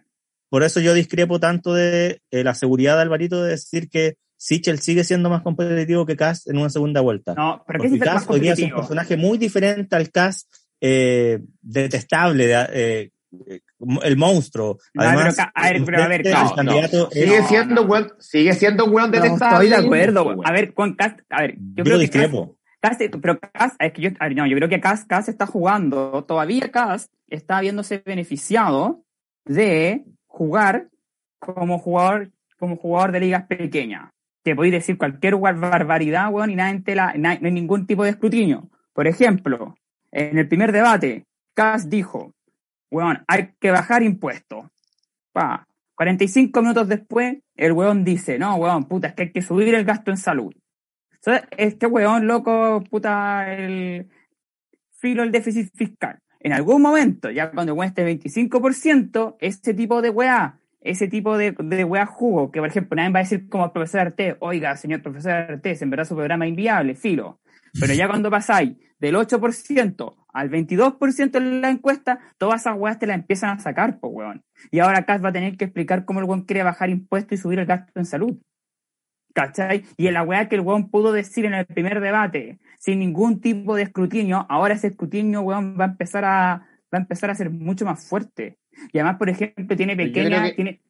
por 0.50 0.64
eso 0.64 0.80
yo 0.82 0.94
discrepo 0.94 1.40
tanto 1.40 1.74
de 1.74 2.22
eh, 2.32 2.44
la 2.44 2.54
seguridad 2.54 2.96
de 2.98 3.02
Alvarito 3.04 3.42
de 3.44 3.52
decir 3.52 3.90
que 3.90 4.16
Sichel 4.36 4.80
sigue 4.80 5.04
siendo 5.06 5.30
más 5.30 5.42
competitivo 5.44 6.06
que 6.06 6.16
Cass 6.18 6.48
en 6.48 6.58
una 6.58 6.70
segunda 6.70 7.00
vuelta. 7.02 7.34
No, 7.34 7.64
pero 7.66 7.80
¿qué 7.82 7.88
Porque 7.90 7.96
es 7.96 8.00
más 8.06 8.10
Cass 8.24 8.26
hoy 8.30 8.40
día 8.42 8.54
es 8.54 8.60
un 8.60 8.70
personaje 8.72 9.16
muy 9.18 9.38
diferente 9.38 9.96
al 9.96 10.12
Cass 10.12 10.48
eh, 10.82 11.40
detestable, 11.62 12.46
de- 12.46 13.12
el 14.04 14.18
monstruo. 14.18 14.78
No, 14.94 15.04
pero 15.04 15.10
a 15.54 15.72
ver, 15.72 15.86
pero 15.86 16.04
a 16.04 16.08
ver, 16.08 16.24
Cass, 16.24 16.54
candidato 16.54 17.10
es- 17.12 17.20
Sigue 17.24 17.40
No, 17.42 17.48
siendo 17.48 17.76
no. 17.76 17.82
weón, 17.84 18.12
sigue 18.20 18.54
siendo 18.54 18.86
un 18.86 18.94
weón 18.94 19.12
No, 19.12 19.22
detestable. 19.22 19.66
estoy 19.68 19.70
de 19.82 19.86
acuerdo. 19.86 20.24
weón. 20.26 20.42
A 20.48 20.52
ver, 20.52 20.74
con 20.74 20.96
Cast, 20.96 21.20
a 21.30 21.42
ver, 21.42 21.56
yo 21.58 21.62
yo 21.76 21.84
creo 21.84 21.98
que 21.98 22.02
discrepo. 22.02 22.58
Cast, 22.80 23.02
pero 23.22 23.40
Cast, 23.40 23.76
es 23.80 23.92
que 23.94 24.02
yo, 24.02 24.10
a 24.20 24.28
ver, 24.28 24.36
no, 24.38 24.46
yo 24.48 24.56
creo 24.56 24.70
que 24.70 24.80
Cast, 24.80 25.08
Cast 25.08 25.30
está 25.30 25.46
jugando, 25.46 26.24
todavía 26.28 26.70
Cast 26.72 27.12
está 27.28 27.60
viéndose 27.62 28.02
beneficiado 28.06 29.04
de 29.46 30.06
jugar 30.28 30.90
como 31.40 31.80
jugador, 31.80 32.32
como 32.58 32.76
jugador 32.78 33.12
de 33.12 33.20
ligas 33.20 33.46
pequeñas. 33.48 34.12
Que 34.44 34.56
podéis 34.56 34.74
decir 34.74 34.98
cualquier 34.98 35.36
barbaridad, 35.36 36.32
weón, 36.32 36.50
y 36.52 36.56
nadie 36.56 36.80
te 36.82 36.96
la, 36.96 37.14
no 37.16 37.30
hay 37.30 37.40
ningún 37.52 37.86
tipo 37.86 38.04
de 38.04 38.12
escrutinio. 38.12 38.70
Por 38.94 39.06
ejemplo, 39.08 39.76
en 40.12 40.38
el 40.38 40.48
primer 40.48 40.72
debate, 40.72 41.26
Cass 41.54 41.90
dijo, 41.90 42.34
weón, 42.92 43.24
hay 43.28 43.52
que 43.60 43.72
bajar 43.72 44.04
impuestos. 44.04 44.66
Pa, 45.32 45.68
45 45.96 46.62
minutos 46.62 46.88
después, 46.88 47.38
el 47.56 47.72
weón 47.72 48.04
dice, 48.04 48.38
no, 48.38 48.56
weón, 48.56 48.86
puta, 48.86 49.08
es 49.08 49.14
que 49.16 49.24
hay 49.24 49.32
que 49.32 49.42
subir 49.42 49.74
el 49.74 49.86
gasto 49.86 50.12
en 50.12 50.18
salud. 50.18 50.54
Entonces, 51.14 51.48
este 51.58 51.88
weón, 51.88 52.28
loco, 52.28 52.84
puta, 52.90 53.54
el 53.54 54.08
filo 54.92 55.24
el 55.24 55.32
déficit 55.32 55.72
fiscal. 55.76 56.20
En 56.40 56.54
algún 56.54 56.82
momento, 56.82 57.30
ya 57.32 57.52
cuando 57.52 57.74
weón 57.74 57.90
esté 57.90 58.06
25%, 58.06 59.38
ese 59.40 59.74
tipo 59.74 60.02
de 60.02 60.10
weá, 60.10 60.60
ese 60.82 61.08
tipo 61.08 61.38
de, 61.38 61.52
de 61.52 61.84
weá 61.84 62.06
jugo, 62.06 62.52
que 62.52 62.60
por 62.60 62.70
ejemplo 62.70 62.96
nadie 62.96 63.12
va 63.12 63.20
a 63.20 63.24
decir 63.24 63.50
como 63.50 63.74
profesor 63.74 64.02
Arte, 64.02 64.38
oiga, 64.40 64.76
señor 64.78 65.02
profesor 65.02 65.32
Arte, 65.32 65.78
en 65.80 65.90
verdad 65.90 66.06
su 66.06 66.16
programa 66.16 66.48
inviable, 66.48 66.96
filo. 66.96 67.40
Pero 67.80 67.94
ya 67.94 68.08
cuando 68.08 68.32
pasáis 68.32 68.78
del 69.00 69.16
8% 69.16 70.16
al 70.38 70.52
22% 70.52 71.36
en 71.38 71.62
la 71.62 71.72
encuesta, 71.72 72.20
todas 72.38 72.62
esas 72.62 72.78
weas 72.78 73.00
te 73.00 73.08
las 73.08 73.16
empiezan 73.16 73.58
a 73.58 73.60
sacar, 73.60 74.00
pues 74.00 74.14
weón. 74.14 74.44
Y 74.70 74.80
ahora 74.80 75.04
Cas 75.04 75.24
va 75.24 75.30
a 75.30 75.34
tener 75.34 75.58
que 75.58 75.66
explicar 75.66 76.06
cómo 76.06 76.20
el 76.20 76.28
weón 76.28 76.44
quiere 76.44 76.62
bajar 76.62 76.92
impuestos 76.92 77.40
y 77.40 77.42
subir 77.42 77.58
el 77.58 77.66
gasto 77.66 77.92
en 77.96 78.06
salud. 78.06 78.38
¿Cachai? 79.34 79.86
Y 79.98 80.06
en 80.06 80.14
la 80.14 80.22
weá 80.22 80.48
que 80.48 80.56
el 80.56 80.62
weón 80.62 80.92
pudo 80.92 81.12
decir 81.12 81.46
en 81.46 81.56
el 81.56 81.66
primer 81.66 82.02
debate, 82.02 82.60
sin 82.78 83.00
ningún 83.00 83.42
tipo 83.42 83.76
de 83.76 83.84
escrutinio, 83.84 84.46
ahora 84.48 84.76
ese 84.76 84.88
escrutinio, 84.88 85.42
weón, 85.42 85.76
va 85.80 85.86
a 85.86 85.88
empezar 85.88 86.24
a, 86.24 86.68
va 86.94 87.00
a 87.00 87.02
empezar 87.02 87.32
a 87.32 87.36
ser 87.36 87.50
mucho 87.50 87.86
más 87.86 88.08
fuerte. 88.08 88.60
Y 88.94 89.00
además, 89.00 89.18
por 89.18 89.30
ejemplo, 89.30 89.76
tiene 89.76 89.96
pequeñas, 89.96 90.54
tiene, 90.56 90.84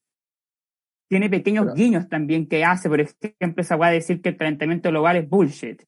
tiene 1.07 1.29
pequeños 1.29 1.73
guiños 1.73 2.09
también 2.09 2.47
que 2.47 2.65
hace, 2.65 2.89
por 2.89 2.99
ejemplo, 2.99 3.61
esa 3.61 3.77
weá 3.77 3.91
de 3.91 3.95
decir 3.95 4.21
que 4.21 4.27
el 4.27 4.37
calentamiento 4.37 4.89
global 4.89 5.15
es 5.15 5.29
bullshit. 5.29 5.83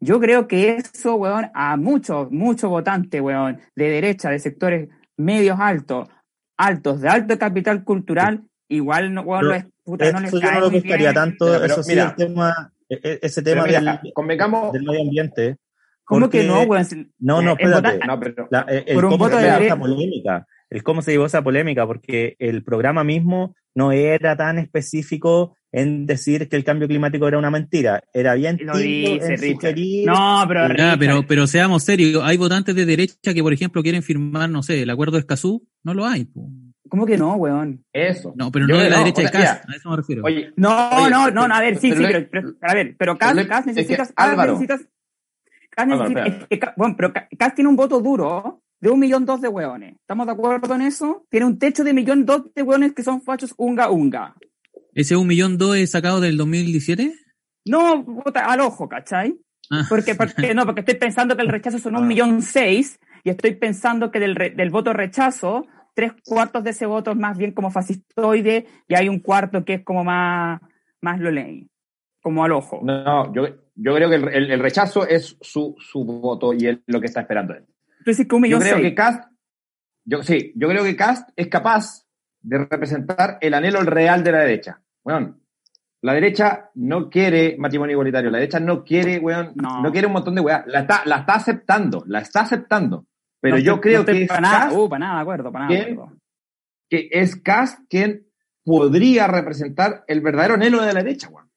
Yo 0.00 0.20
creo 0.20 0.46
que 0.46 0.76
eso, 0.76 1.16
weón, 1.16 1.50
a 1.54 1.76
muchos, 1.76 2.30
muchos 2.30 2.70
votantes, 2.70 3.20
weón, 3.20 3.58
de 3.74 3.90
derecha, 3.90 4.30
de 4.30 4.38
sectores 4.38 4.88
medios 5.16 5.58
altos, 5.60 6.08
altos, 6.56 7.00
de 7.00 7.08
alto 7.08 7.38
capital 7.38 7.82
cultural, 7.84 8.44
igual, 8.68 9.12
no, 9.12 9.22
weón, 9.22 9.46
lo 9.46 9.54
es, 9.54 9.66
puta, 9.82 10.12
no 10.12 10.20
les 10.20 10.32
yo 10.32 10.40
cae 10.40 10.54
no 10.54 10.60
lo 10.60 10.70
buscaría 10.70 10.96
bien. 10.96 11.14
tanto, 11.14 11.46
Pero, 11.46 11.60
pero, 11.60 11.72
eso 11.74 11.82
sí, 11.82 11.90
mira. 11.90 12.04
el 12.04 12.14
tema, 12.14 12.72
e- 12.88 13.00
e- 13.02 13.18
ese 13.22 13.42
tema 13.42 13.64
Pero 13.64 13.80
mira, 13.80 14.00
del, 14.02 14.12
convengamos, 14.12 14.72
del 14.72 14.84
medio 14.84 15.00
ambiente. 15.02 15.56
¿Cómo 16.04 16.30
que 16.30 16.44
no, 16.44 16.62
weón? 16.62 16.86
No, 17.18 17.42
no, 17.42 17.56
El 17.58 17.72
espérate. 17.72 18.06
no, 18.06 18.20
pero, 18.20 18.48
La- 18.50 18.60
el, 18.68 18.84
el 18.86 18.94
Por 18.94 19.04
un 19.06 19.10
cómo 19.10 19.24
voto 19.24 19.38
se 19.40 19.46
de 19.50 19.76
polémica, 19.76 20.46
el 20.70 20.82
cómo 20.84 21.02
se 21.02 21.10
llevó 21.10 21.26
esa 21.26 21.42
polémica, 21.42 21.86
porque 21.86 22.36
el 22.38 22.62
programa 22.62 23.02
mismo 23.02 23.54
no 23.74 23.90
era 23.92 24.36
tan 24.36 24.58
específico 24.58 25.56
en 25.72 26.06
decir 26.06 26.48
que 26.48 26.56
el 26.56 26.64
cambio 26.64 26.88
climático 26.88 27.28
era 27.28 27.38
una 27.38 27.50
mentira, 27.50 28.02
era 28.14 28.34
bien 28.34 28.58
Lo 28.62 28.72
tibio 28.72 29.14
dice, 29.14 29.34
en 29.34 29.40
Richard. 29.40 29.54
sugerir 29.74 30.06
No, 30.06 30.44
pero, 30.48 30.74
Ya, 30.76 30.96
pero, 30.98 31.26
pero 31.26 31.46
seamos 31.46 31.82
serios, 31.84 32.22
hay 32.24 32.36
votantes 32.38 32.74
de 32.74 32.86
derecha 32.86 33.34
que, 33.34 33.42
por 33.42 33.52
ejemplo, 33.52 33.82
quieren 33.82 34.02
firmar, 34.02 34.48
no 34.48 34.62
sé, 34.62 34.82
el 34.82 34.90
acuerdo 34.90 35.12
de 35.14 35.20
Escazú, 35.20 35.66
no 35.84 35.92
lo 35.94 36.06
hay. 36.06 36.24
po. 36.24 36.48
¿cómo 36.88 37.04
que 37.04 37.18
no, 37.18 37.34
weón? 37.34 37.84
eso. 37.92 38.32
No, 38.34 38.50
pero 38.50 38.66
Yo 38.66 38.76
no 38.76 38.80
de 38.82 38.88
la 38.88 38.98
derecha 39.00 39.20
o 39.20 39.24
de 39.24 39.28
sea, 39.30 39.40
mira, 39.40 39.62
a 39.68 39.76
eso 39.76 39.90
me 39.90 39.96
refiero. 39.98 40.22
Oye, 40.24 40.52
No, 40.56 40.88
Oye, 41.02 41.10
no, 41.10 41.30
no, 41.30 41.42
a 41.54 41.60
ver, 41.60 41.76
sí, 41.76 41.90
pero 41.90 42.00
sí, 42.00 42.12
le- 42.14 42.20
pero, 42.22 42.28
pero- 42.30 42.54
a 42.62 42.74
ver, 42.74 42.96
pero 42.98 43.18
Cas, 43.18 43.34
Cas 43.34 43.58
es 43.58 43.64
que, 43.64 43.70
necesitas, 43.72 44.08
Cas 44.08 44.14
Álvaro. 44.30 44.52
necesitas, 44.54 44.80
Cas 45.70 45.84
Álvaro, 45.90 46.24
es 46.24 46.46
que 46.48 46.58
Cas- 46.58 46.72
bueno, 46.78 46.94
pero 46.96 47.12
Cas 47.12 47.24
Cas 47.38 47.54
tiene 47.54 47.68
un 47.68 47.76
voto 47.76 48.00
duro 48.00 48.62
de 48.80 48.88
un 48.88 48.98
millón 49.00 49.26
dos 49.26 49.42
de 49.42 49.48
hueones. 49.48 49.96
¿Estamos 50.00 50.24
de 50.26 50.32
acuerdo 50.32 50.74
en 50.76 50.80
eso? 50.82 51.26
Tiene 51.28 51.44
un 51.44 51.58
techo 51.58 51.84
de 51.84 51.92
millón 51.92 52.24
dos 52.24 52.54
de 52.54 52.62
hueones 52.62 52.94
que 52.94 53.02
son 53.02 53.20
fachos 53.20 53.52
unga 53.58 53.90
unga. 53.90 54.34
¿Ese 54.94 55.16
un 55.16 55.26
millón 55.26 55.58
dos 55.58 55.76
es 55.76 55.90
sacado 55.90 56.20
del 56.20 56.36
2017? 56.36 57.12
No, 57.66 58.04
al 58.34 58.60
ojo, 58.60 58.88
¿cachai? 58.88 59.34
Ah. 59.70 59.84
Porque, 59.88 60.14
porque, 60.14 60.54
no, 60.54 60.64
porque 60.64 60.80
estoy 60.80 60.94
pensando 60.96 61.36
que 61.36 61.42
el 61.42 61.48
rechazo 61.48 61.78
son 61.78 61.96
un 61.96 62.06
millón 62.08 62.40
seis 62.42 62.98
y 63.24 63.30
estoy 63.30 63.54
pensando 63.56 64.10
que 64.10 64.18
del, 64.18 64.34
re- 64.34 64.50
del 64.50 64.70
voto 64.70 64.92
rechazo, 64.94 65.66
tres 65.94 66.12
cuartos 66.24 66.64
de 66.64 66.70
ese 66.70 66.86
voto 66.86 67.10
es 67.10 67.16
más 67.18 67.36
bien 67.36 67.52
como 67.52 67.70
fascistoide 67.70 68.66
y 68.88 68.94
hay 68.94 69.08
un 69.08 69.18
cuarto 69.20 69.64
que 69.64 69.74
es 69.74 69.84
como 69.84 70.04
más, 70.04 70.60
más 71.02 71.20
lo 71.20 71.30
leí, 71.30 71.68
como 72.22 72.44
al 72.44 72.52
ojo. 72.52 72.80
No, 72.82 73.04
no, 73.04 73.34
yo, 73.34 73.46
yo 73.74 73.94
creo 73.94 74.08
que 74.08 74.16
el, 74.16 74.28
el- 74.28 74.50
el 74.52 74.60
rechazo 74.60 75.06
es 75.06 75.36
su, 75.40 75.76
su 75.78 76.04
voto 76.04 76.54
y 76.54 76.66
es 76.66 76.78
lo 76.86 77.00
que 77.00 77.06
está 77.06 77.20
esperando 77.20 77.54
él. 77.54 77.66
Entonces 77.98 78.26
que 78.26 78.34
un 78.34 78.44
Yo 78.46 78.58
creo 78.58 78.76
seis. 78.76 78.88
que 78.88 78.94
Cast, 78.94 79.24
yo, 80.06 80.22
sí, 80.22 80.52
yo 80.56 80.68
creo 80.68 80.82
que 80.84 80.96
Cast 80.96 81.28
es 81.36 81.48
capaz 81.48 82.06
de 82.40 82.58
representar 82.58 83.38
el 83.40 83.54
anhelo 83.54 83.80
real 83.82 84.22
de 84.24 84.32
la 84.32 84.38
derecha. 84.40 84.80
Weón, 85.04 85.40
la 86.02 86.12
derecha 86.14 86.70
no 86.74 87.08
quiere 87.10 87.56
matrimonio 87.58 87.92
igualitario, 87.94 88.30
la 88.30 88.38
derecha 88.38 88.60
no 88.60 88.84
quiere, 88.84 89.18
weón, 89.18 89.52
No. 89.56 89.82
no, 89.82 89.90
quiere 89.92 90.06
un 90.06 90.12
montón 90.12 90.34
de 90.36 90.40
weá, 90.40 90.64
la 90.66 90.80
está, 90.80 91.02
la 91.04 91.18
está 91.18 91.34
aceptando, 91.34 92.04
la 92.06 92.20
está 92.20 92.40
aceptando. 92.42 93.06
Pero 93.40 93.56
No 93.56 93.62
yo 93.62 93.74
estoy- 93.74 93.90
creo 93.90 94.00
no 94.00 94.06
que 94.06 94.22
es 94.22 94.28
para 94.28 94.40
nada, 94.40 94.72
uh, 94.72 94.88
para 94.88 94.98
nada 95.00 95.14
de 95.16 95.22
acuerdo, 95.22 95.52
para 95.52 95.64
nada 95.66 95.76
de 95.78 95.84
¿Quién? 95.84 95.98
acuerdo. 95.98 96.16
que 96.90 97.08
es 97.12 97.36
Cast 97.36 97.80
quien 97.90 98.26
podría 98.64 99.26
representar 99.26 100.04
el 100.06 100.20
verdadero 100.20 100.54
anhelo 100.54 100.80
de 100.82 100.92
la 100.92 101.02
derecha, 101.02 101.28
weón. 101.28 101.48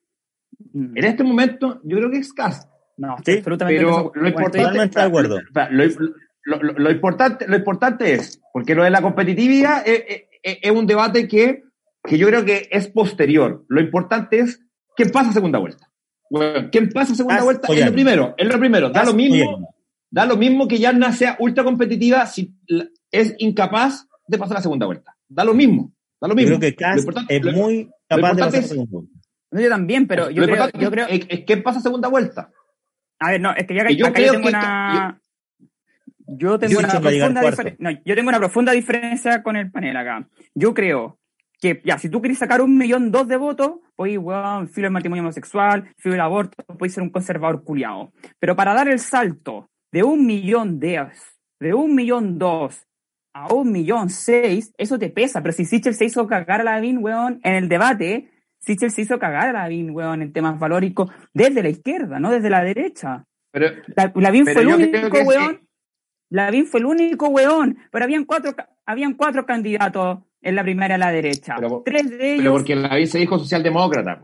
Mm. 0.74 0.98
En 0.98 1.04
este 1.06 1.24
momento, 1.24 1.80
yo 1.84 1.98
creo 1.98 2.10
que 2.12 2.18
es 2.18 2.34
Cast. 2.34 2.70
No, 2.98 3.16
Sí, 3.26 3.38
absolutamente 3.38 3.80
Pero 3.80 3.92
lo 3.92 4.12
Bueno, 4.12 4.28
importante, 4.30 5.00
de 5.00 5.02
acuerdo. 5.06 5.40
lo, 5.72 5.86
lo- 6.44 6.64
lo- 6.64 6.74
lo 6.74 6.92
importante, 6.92 7.48
lo 7.48 7.56
importante 7.56 8.14
es, 8.14 8.42
porque 8.54 8.76
lo 8.76 8.84
de 8.84 8.90
la 8.92 9.02
competitividad 9.02 9.82
es, 9.88 10.04
es- 10.44 10.58
es 10.62 10.72
un 10.72 10.86
debate 10.88 11.28
que, 11.28 11.64
que 12.04 12.18
yo 12.18 12.28
creo 12.28 12.44
que 12.46 12.68
es 12.72 12.88
posterior. 12.88 13.66
Lo 13.68 13.82
importante 13.82 14.40
es 14.40 14.62
quién 14.96 15.10
pasa 15.12 15.30
a 15.30 15.34
segunda 15.34 15.60
vuelta. 15.60 15.88
Bueno, 16.30 16.70
quién 16.72 16.90
pasa 16.90 17.14
a 17.14 17.16
segunda 17.16 17.44
vuelta 17.44 17.68
o 17.68 17.74
es 17.74 17.86
lo 17.86 17.92
primero, 17.94 18.34
es 18.38 18.48
lo 18.48 18.60
primero. 18.60 18.90
Da 18.90 19.04
lo 19.04 19.14
mismo, 19.14 19.70
da 20.10 20.26
lo 20.26 20.38
mismo 20.38 20.68
que 20.68 20.80
Yarna 20.80 21.12
sea 21.12 21.36
ultra 21.40 21.64
competitiva 21.64 22.26
si 22.26 22.54
la- 22.68 22.88
es 23.12 23.36
incapaz 23.40 24.08
de 24.28 24.38
pasar 24.38 24.56
la 24.58 24.62
segunda 24.62 24.86
vuelta. 24.86 25.16
Da 25.28 25.44
lo 25.44 25.54
mismo, 25.54 25.94
da 26.22 26.28
lo 26.30 26.34
Yo 26.34 26.36
mismo. 26.38 26.60
creo 26.60 26.76
que 26.76 27.00
importante- 27.00 27.36
es 27.36 27.44
lo- 27.44 27.52
muy 27.52 27.90
capaz 28.08 28.34
de 28.34 28.40
pasar 28.44 28.60
es- 28.62 28.70
segundo. 28.70 29.06
No, 29.52 29.60
yo 29.60 29.70
también, 29.70 30.08
pero 30.08 30.30
yo 30.30 30.42
lo 30.42 30.48
creo, 30.48 30.56
importante 30.56 30.84
yo 30.84 30.92
creo, 30.92 31.08
es, 31.08 31.26
es 31.28 31.42
quién 31.46 31.62
pasa 31.64 31.80
a 31.80 31.82
segunda 31.82 32.08
vuelta. 32.08 32.50
a 33.20 33.32
ver, 33.32 33.42
no, 33.42 33.52
es 33.56 33.68
que 33.68 33.76
ya 33.76 33.86
que 33.86 33.96
yo 33.96 34.06
acá 34.08 34.14
creo 34.16 34.28
yo 34.28 34.32
tengo 34.34 34.44
que- 34.46 34.50
una, 34.56 35.21
yo 36.38 36.58
tengo 36.60 36.74
Yo 36.74 36.80
una 36.80 36.90
profunda 37.00 37.42
no, 37.80 37.92
yo 38.06 38.16
tengo 38.16 38.30
una 38.30 38.40
profunda 38.40 38.72
diferencia 38.72 39.44
con 39.44 39.56
el 39.56 39.72
panel 39.72 39.98
acá. 39.98 40.28
Yo 40.56 40.74
creo 40.74 41.18
que, 41.60 41.82
ya, 41.86 41.98
si 42.00 42.10
tú 42.10 42.22
quieres 42.22 42.40
sacar 42.40 42.62
un 42.62 42.78
millón 42.78 43.12
dos 43.12 43.28
de 43.28 43.38
votos, 43.38 43.74
pues, 43.96 44.18
weón, 44.18 44.68
filo 44.68 44.88
el 44.88 44.94
matrimonio 44.94 45.22
homosexual, 45.24 45.94
filo 45.98 46.16
el 46.16 46.22
aborto, 46.22 46.64
puedes 46.78 46.94
ser 46.94 47.04
un 47.04 47.12
conservador 47.12 47.64
culiado. 47.64 48.12
Pero 48.40 48.56
para 48.56 48.74
dar 48.74 48.88
el 48.88 49.00
salto 49.00 49.70
de 49.92 50.04
un 50.04 50.26
millón 50.26 50.80
de, 50.80 51.06
de 51.60 51.74
un 51.74 51.94
millón 51.94 52.40
dos 52.40 52.88
a 53.34 53.54
un 53.54 53.72
millón 53.72 54.10
seis, 54.10 54.74
eso 54.78 54.98
te 55.00 55.10
pesa. 55.10 55.42
Pero 55.42 55.54
si 55.54 55.66
Sichel 55.66 55.94
se 55.94 56.06
hizo 56.06 56.26
cagar 56.28 56.62
a 56.62 56.64
Lavín, 56.64 56.98
weón, 56.98 57.40
en 57.44 57.54
el 57.56 57.70
debate, 57.70 58.30
Sichel 58.60 58.92
se 58.92 59.04
hizo 59.04 59.20
cagar 59.20 59.50
a 59.50 59.54
Lavín, 59.54 59.92
weón, 59.92 60.22
en 60.22 60.34
temas 60.34 60.60
valóricos 60.60 61.12
desde 61.34 61.62
la 61.64 61.70
izquierda, 61.70 62.20
no 62.20 62.32
desde 62.32 62.50
la 62.50 62.64
derecha. 62.64 63.26
Pero, 63.52 63.68
La- 63.96 64.12
Lavín 64.16 64.46
Pero 64.46 64.62
fue 64.62 64.62
el 64.64 64.90
único 64.90 65.18
weón. 65.26 65.58
que- 65.58 65.71
Lavín 66.32 66.66
fue 66.66 66.80
el 66.80 66.88
único 66.88 67.28
weón. 67.30 67.78
Pero 67.92 68.04
habían 68.06 68.26
cuatro, 68.26 68.56
habían 68.86 69.14
cuatro 69.14 69.46
candidatos 69.46 70.20
en 70.42 70.56
la 70.56 70.64
primera 70.64 70.96
a 70.96 70.98
la 70.98 71.12
derecha. 71.12 71.56
Pero- 71.60 71.84
tres 71.86 72.10
de 72.10 72.34
ellos. 72.34 72.40
pero 72.44 72.54
porque 72.54 72.76
la 72.76 73.06
se 73.06 73.20
dijo 73.20 73.38
socialdemócrata. 73.38 74.22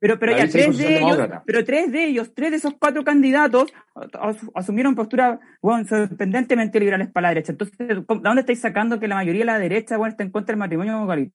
Pero, 0.00 0.16
pero 0.18 0.30
ya, 0.30 0.48
tres 0.48 0.78
de 0.78 0.98
ellos, 0.98 1.18
pero 1.44 1.64
tres 1.64 1.90
de 1.90 2.04
ellos, 2.04 2.32
tres 2.32 2.52
de 2.52 2.56
esos 2.58 2.74
cuatro 2.78 3.02
candidatos 3.02 3.72
as- 4.20 4.36
asumieron 4.54 4.94
posturas, 4.94 5.40
bueno, 5.60 5.84
sorprendentemente 5.88 6.78
liberales 6.78 7.08
para 7.10 7.22
la 7.26 7.28
derecha. 7.30 7.50
Entonces, 7.50 7.76
¿cómo- 8.06 8.20
¿de 8.20 8.28
dónde 8.28 8.40
estáis 8.42 8.60
sacando 8.60 9.00
que 9.00 9.08
la 9.08 9.16
mayoría 9.16 9.40
de 9.40 9.46
la 9.46 9.58
derecha, 9.58 9.96
bueno, 9.96 10.12
está 10.12 10.22
en 10.22 10.30
contra 10.30 10.52
del 10.52 10.60
matrimonio 10.60 11.02
igualitario? 11.02 11.32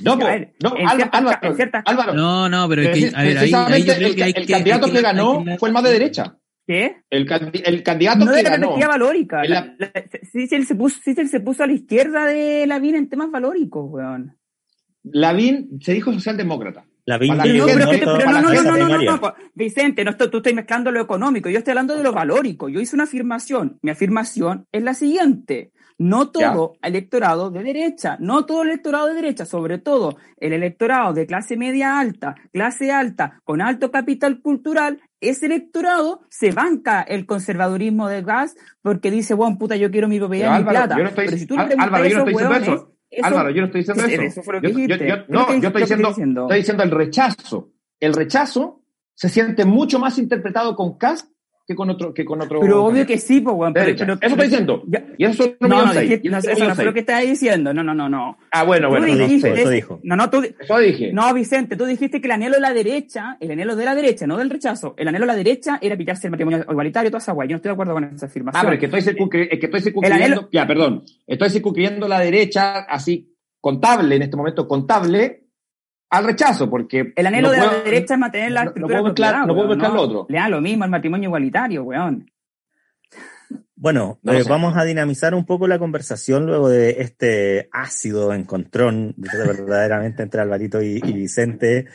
No, 0.00 0.18
po, 0.18 0.26
A 0.26 0.30
ver, 0.30 0.54
no, 0.62 0.68
Álvaro, 0.70 0.94
ciertas- 0.96 1.20
Álvaro, 1.20 1.38
en 1.42 1.56
ciertas- 1.56 1.82
Álvaro, 1.86 2.14
No, 2.14 2.48
no, 2.48 2.68
pero 2.68 2.82
es 2.82 2.88
que, 3.10 3.16
a 3.16 3.22
ver, 3.22 3.38
ahí, 3.38 3.44
ahí 3.44 3.50
yo 3.50 3.64
precisamente 3.66 3.94
creo 3.96 4.08
el, 4.08 4.14
que 4.16 4.22
hay 4.24 4.32
el 4.36 4.46
que... 4.46 4.52
candidato 4.52 4.92
que, 4.92 5.00
ganó 5.02 5.44
fue 5.58 5.68
el 5.68 5.72
más 5.72 5.82
de 5.82 5.90
derecha. 5.90 6.36
¿Qué? 6.72 6.96
El, 7.10 7.28
candi- 7.28 7.62
el 7.64 7.82
candidato 7.82 8.24
No 8.24 8.30
que 8.30 8.36
de 8.38 8.42
la 8.44 8.50
ganó. 8.50 8.60
perspectiva 8.68 8.88
valórica. 8.88 9.42
En 9.42 9.50
La, 9.50 9.74
la- 9.78 9.90
la- 9.94 10.04
Sichel 10.32 10.64
se 10.66 10.74
puso, 10.74 11.00
Sichel 11.02 11.28
se 11.28 11.40
puso 11.40 11.62
a 11.62 11.66
la 11.66 11.74
izquierda 11.74 12.24
de 12.24 12.66
Lavín 12.66 12.94
en 12.94 13.08
temas 13.10 13.30
valóricos, 13.30 13.84
weón. 13.90 14.38
Lavín 15.04 15.78
se 15.80 15.92
dijo 15.92 16.12
socialdemócrata. 16.12 16.86
La 17.04 17.18
Pero 17.18 17.34
no, 17.34 17.42
pero, 17.42 17.78
no, 17.84 17.90
que 17.90 17.98
te- 17.98 18.06
no, 18.06 18.16
pero 18.16 18.30
no, 18.30 18.40
no, 18.40 18.52
no, 18.52 18.62
no, 18.62 18.88
no, 18.88 18.98
no, 18.98 19.16
no, 19.18 19.34
Vicente, 19.54 20.04
no 20.04 20.12
estoy- 20.12 20.30
tú 20.30 20.36
estás 20.36 20.54
mezclando 20.54 20.92
lo 20.92 21.00
económico, 21.00 21.48
yo 21.50 21.58
estoy 21.58 21.72
hablando 21.72 21.96
de 21.96 22.02
lo 22.04 22.12
valórico. 22.12 22.68
Yo 22.68 22.80
hice 22.80 22.94
una 22.94 23.04
afirmación. 23.04 23.78
Mi 23.82 23.90
afirmación 23.90 24.66
es 24.70 24.82
la 24.84 24.94
siguiente. 24.94 25.72
No 25.98 26.30
todo 26.30 26.76
electorado 26.82 27.50
de 27.50 27.62
derecha, 27.62 28.16
no 28.20 28.46
todo 28.46 28.62
electorado 28.62 29.08
de 29.08 29.14
derecha, 29.14 29.44
sobre 29.44 29.78
todo 29.78 30.16
el 30.38 30.52
electorado 30.52 31.12
de 31.12 31.26
clase 31.26 31.56
media 31.56 31.98
alta, 31.98 32.34
clase 32.52 32.90
alta, 32.90 33.40
con 33.44 33.60
alto 33.60 33.90
capital 33.90 34.40
cultural, 34.40 35.00
ese 35.20 35.46
electorado 35.46 36.22
se 36.28 36.50
banca 36.50 37.02
el 37.02 37.26
conservadurismo 37.26 38.08
de 38.08 38.22
gas 38.22 38.56
porque 38.82 39.10
dice, 39.10 39.34
bueno, 39.34 39.56
puta, 39.58 39.76
yo 39.76 39.90
quiero 39.90 40.08
mi 40.08 40.18
propiedad 40.18 40.56
en 40.56 40.64
mi 40.64 40.70
plata. 40.70 40.96
Yo 40.96 41.04
no 41.04 41.08
estoy, 41.10 41.26
Pero 41.26 41.38
si 41.38 41.46
tú 41.46 41.56
le 41.56 41.62
Álvaro, 41.78 42.08
yo 42.08 42.16
no 42.16 42.24
estoy 42.24 42.32
diciendo 42.32 42.56
eso. 42.56 42.92
Álvaro, 43.22 43.50
yo 43.50 43.60
no 43.60 43.66
estoy 43.66 43.80
diciendo 43.82 44.04
eso. 44.04 44.22
eso 44.22 44.42
fue 44.42 44.54
lo 44.54 44.60
que 44.60 44.72
yo, 44.72 44.96
yo, 44.96 45.16
no, 45.28 45.48
yo 45.60 45.68
estoy 45.68 45.82
diciendo, 45.82 46.08
estoy 46.08 46.58
diciendo 46.58 46.82
el 46.82 46.90
rechazo. 46.90 47.70
El 48.00 48.14
rechazo 48.14 48.82
se 49.14 49.28
siente 49.28 49.64
mucho 49.64 49.98
más 49.98 50.18
interpretado 50.18 50.74
con 50.74 50.98
Cast 50.98 51.30
que 51.66 51.74
con 51.74 51.90
otro. 51.90 52.12
Que 52.12 52.24
con 52.24 52.40
otro 52.40 52.60
pero 52.60 52.84
obvio 52.84 53.06
que 53.06 53.18
sí, 53.18 53.40
pues, 53.40 53.54
weón. 53.56 53.72
Pero, 53.72 53.96
pero, 53.96 54.14
eso 54.14 54.26
estoy 54.26 54.48
diciendo. 54.48 54.82
y 55.16 55.24
eso 55.24 55.54
no, 55.60 55.68
no, 55.68 55.86
no, 55.86 56.00
dije, 56.00 56.20
no, 56.24 56.38
eso 56.38 56.68
no 56.68 56.74
fue 56.74 56.84
lo 56.84 56.92
que 56.92 57.00
estás 57.00 57.22
diciendo. 57.22 57.72
No, 57.72 57.82
no, 57.82 57.94
no, 57.94 58.08
no. 58.08 58.38
Ah, 58.50 58.64
bueno, 58.64 58.88
bueno. 58.88 59.06
Dijiste, 59.06 59.52
eso 59.52 59.70
dijo. 59.70 60.00
No, 60.02 60.16
no, 60.16 60.28
tú. 60.28 60.42
Eso 60.42 60.78
dije. 60.78 61.12
No, 61.12 61.32
Vicente, 61.32 61.76
tú 61.76 61.84
dijiste 61.84 62.20
que 62.20 62.26
el 62.26 62.32
anhelo 62.32 62.56
de 62.56 62.60
la 62.60 62.72
derecha, 62.72 63.36
el 63.40 63.50
anhelo 63.52 63.76
de 63.76 63.84
la 63.84 63.94
derecha, 63.94 64.26
no 64.26 64.36
del 64.36 64.50
rechazo, 64.50 64.94
el 64.96 65.08
anhelo 65.08 65.24
de 65.24 65.32
la 65.32 65.36
derecha 65.36 65.78
era 65.80 65.96
pillarse 65.96 66.26
el 66.26 66.32
matrimonio 66.32 66.64
igualitario, 66.68 67.10
toda 67.10 67.18
esa 67.18 67.32
guay. 67.32 67.48
Yo 67.48 67.52
no 67.52 67.56
estoy 67.56 67.68
de 67.68 67.74
acuerdo 67.74 67.94
con 67.94 68.04
esa 68.04 68.26
afirmación. 68.26 68.60
Ah, 68.60 68.64
pero 68.64 68.74
es 68.74 68.80
que 68.80 68.86
estoy, 68.86 69.02
circunscri 69.02 69.48
es 69.50 69.60
que 69.60 69.66
estoy 69.66 69.80
circunscribiendo. 69.80 70.48
Ya, 70.52 70.66
perdón. 70.66 71.04
Estoy 71.26 71.50
circunscribiendo 71.50 72.08
la 72.08 72.20
derecha 72.20 72.80
así 72.80 73.36
contable, 73.60 74.16
en 74.16 74.22
este 74.22 74.36
momento 74.36 74.66
contable, 74.66 75.41
al 76.12 76.24
rechazo, 76.24 76.68
porque... 76.68 77.12
El 77.16 77.26
anhelo 77.26 77.50
de 77.50 77.56
la 77.56 77.72
derecha 77.82 78.14
es 78.14 78.20
mantener 78.20 78.52
la 78.52 78.64
estructura 78.64 78.98
No, 78.98 79.14
puedo 79.14 79.46
no 79.46 79.54
puedo 79.54 79.68
mezclar 79.68 79.92
lo 79.92 80.02
otro. 80.02 80.26
Le 80.28 80.38
da 80.38 80.48
lo 80.50 80.60
mismo 80.60 80.84
al 80.84 80.90
matrimonio 80.90 81.28
igualitario, 81.28 81.84
weón. 81.84 82.30
Bueno, 83.74 84.20
eh, 84.24 84.44
vamos 84.46 84.76
a 84.76 84.84
dinamizar 84.84 85.34
un 85.34 85.46
poco 85.46 85.66
la 85.66 85.78
conversación 85.78 86.44
luego 86.44 86.68
de 86.68 87.00
este 87.00 87.70
ácido 87.72 88.34
encontrón 88.34 89.14
verdaderamente 89.16 90.22
entre 90.22 90.42
Alvarito 90.42 90.82
y, 90.82 91.00
Vicente. 91.00 91.86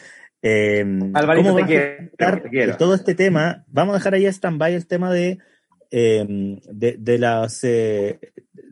Eh, 0.42 0.84
Alvarito, 1.14 1.56
te 1.56 2.50
quiero, 2.50 2.76
Todo 2.78 2.96
este 2.96 3.14
tema, 3.14 3.66
vamos 3.68 3.94
a 3.94 3.98
dejar 4.00 4.16
ahí 4.16 4.26
a 4.26 4.32
stand-by 4.32 4.74
el 4.74 4.88
tema 4.88 5.14
de, 5.14 5.38
em, 5.92 6.60
de, 6.72 7.20
las, 7.20 7.64
eh, 7.64 8.20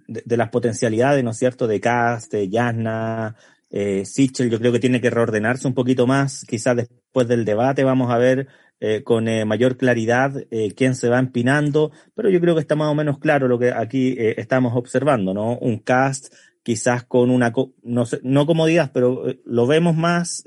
de, 0.08 0.38
las 0.38 0.50
potencialidades, 0.50 1.24
¿no 1.24 1.32
es 1.32 1.38
cierto?, 1.38 1.68
de 1.68 1.80
Cast, 1.80 2.34
de 2.34 2.50
Yasna, 2.50 3.36
eh, 3.78 4.06
Sichel 4.06 4.50
yo 4.50 4.58
creo 4.58 4.72
que 4.72 4.80
tiene 4.80 5.02
que 5.02 5.10
reordenarse 5.10 5.68
un 5.68 5.74
poquito 5.74 6.08
más, 6.08 6.46
quizás 6.48 6.78
después 6.78 7.28
del 7.28 7.44
debate 7.44 7.84
vamos 7.84 8.10
a 8.10 8.18
ver 8.18 8.48
eh, 8.80 9.04
con 9.04 9.28
eh, 9.28 9.44
mayor 9.44 9.76
claridad 9.76 10.34
eh, 10.50 10.74
quién 10.76 10.96
se 10.96 11.10
va 11.10 11.20
empinando, 11.20 11.92
pero 12.14 12.30
yo 12.30 12.40
creo 12.40 12.56
que 12.56 12.62
está 12.62 12.76
más 12.76 12.90
o 12.90 12.96
menos 12.96 13.20
claro 13.20 13.50
lo 13.50 13.60
que 13.60 13.74
aquí 13.74 14.16
estamos 14.18 14.74
observando, 14.78 15.34
¿no? 15.34 15.58
Un 15.58 15.80
cast 15.80 16.34
quizás 16.64 17.04
con 17.04 17.32
una, 17.32 17.52
no, 17.84 18.06
sé, 18.06 18.22
no 18.24 18.46
comodidad, 18.46 18.92
pero 18.94 19.26
lo 19.44 19.68
vemos 19.68 19.98
más 19.98 20.44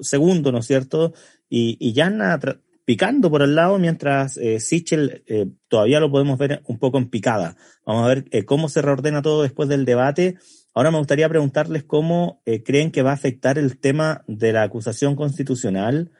segundo, 0.00 0.50
¿no 0.50 0.58
es 0.58 0.66
cierto? 0.66 1.12
Y, 1.48 1.76
y 1.80 1.92
Yana 1.92 2.38
picando 2.84 3.30
por 3.30 3.42
el 3.42 3.54
lado, 3.54 3.78
mientras 3.78 4.38
Sichel 4.58 5.22
todavía 5.68 6.00
lo 6.00 6.10
podemos 6.10 6.36
ver 6.36 6.62
un 6.66 6.78
poco 6.78 6.98
en 6.98 7.08
picada. 7.08 7.56
Vamos 7.86 8.04
a 8.04 8.08
ver 8.08 8.44
cómo 8.44 8.68
se 8.68 8.82
reordena 8.82 9.22
todo 9.22 9.42
después 9.42 9.68
del 9.68 9.84
debate 9.84 10.36
Ahora 10.74 10.90
me 10.90 10.98
gustaría 10.98 11.28
preguntarles 11.28 11.84
cómo 11.84 12.40
eh, 12.46 12.62
creen 12.62 12.90
que 12.90 13.02
va 13.02 13.10
a 13.10 13.14
afectar 13.14 13.58
el 13.58 13.78
tema 13.78 14.24
de 14.26 14.52
la 14.52 14.62
acusación 14.62 15.16
constitucional 15.16 16.12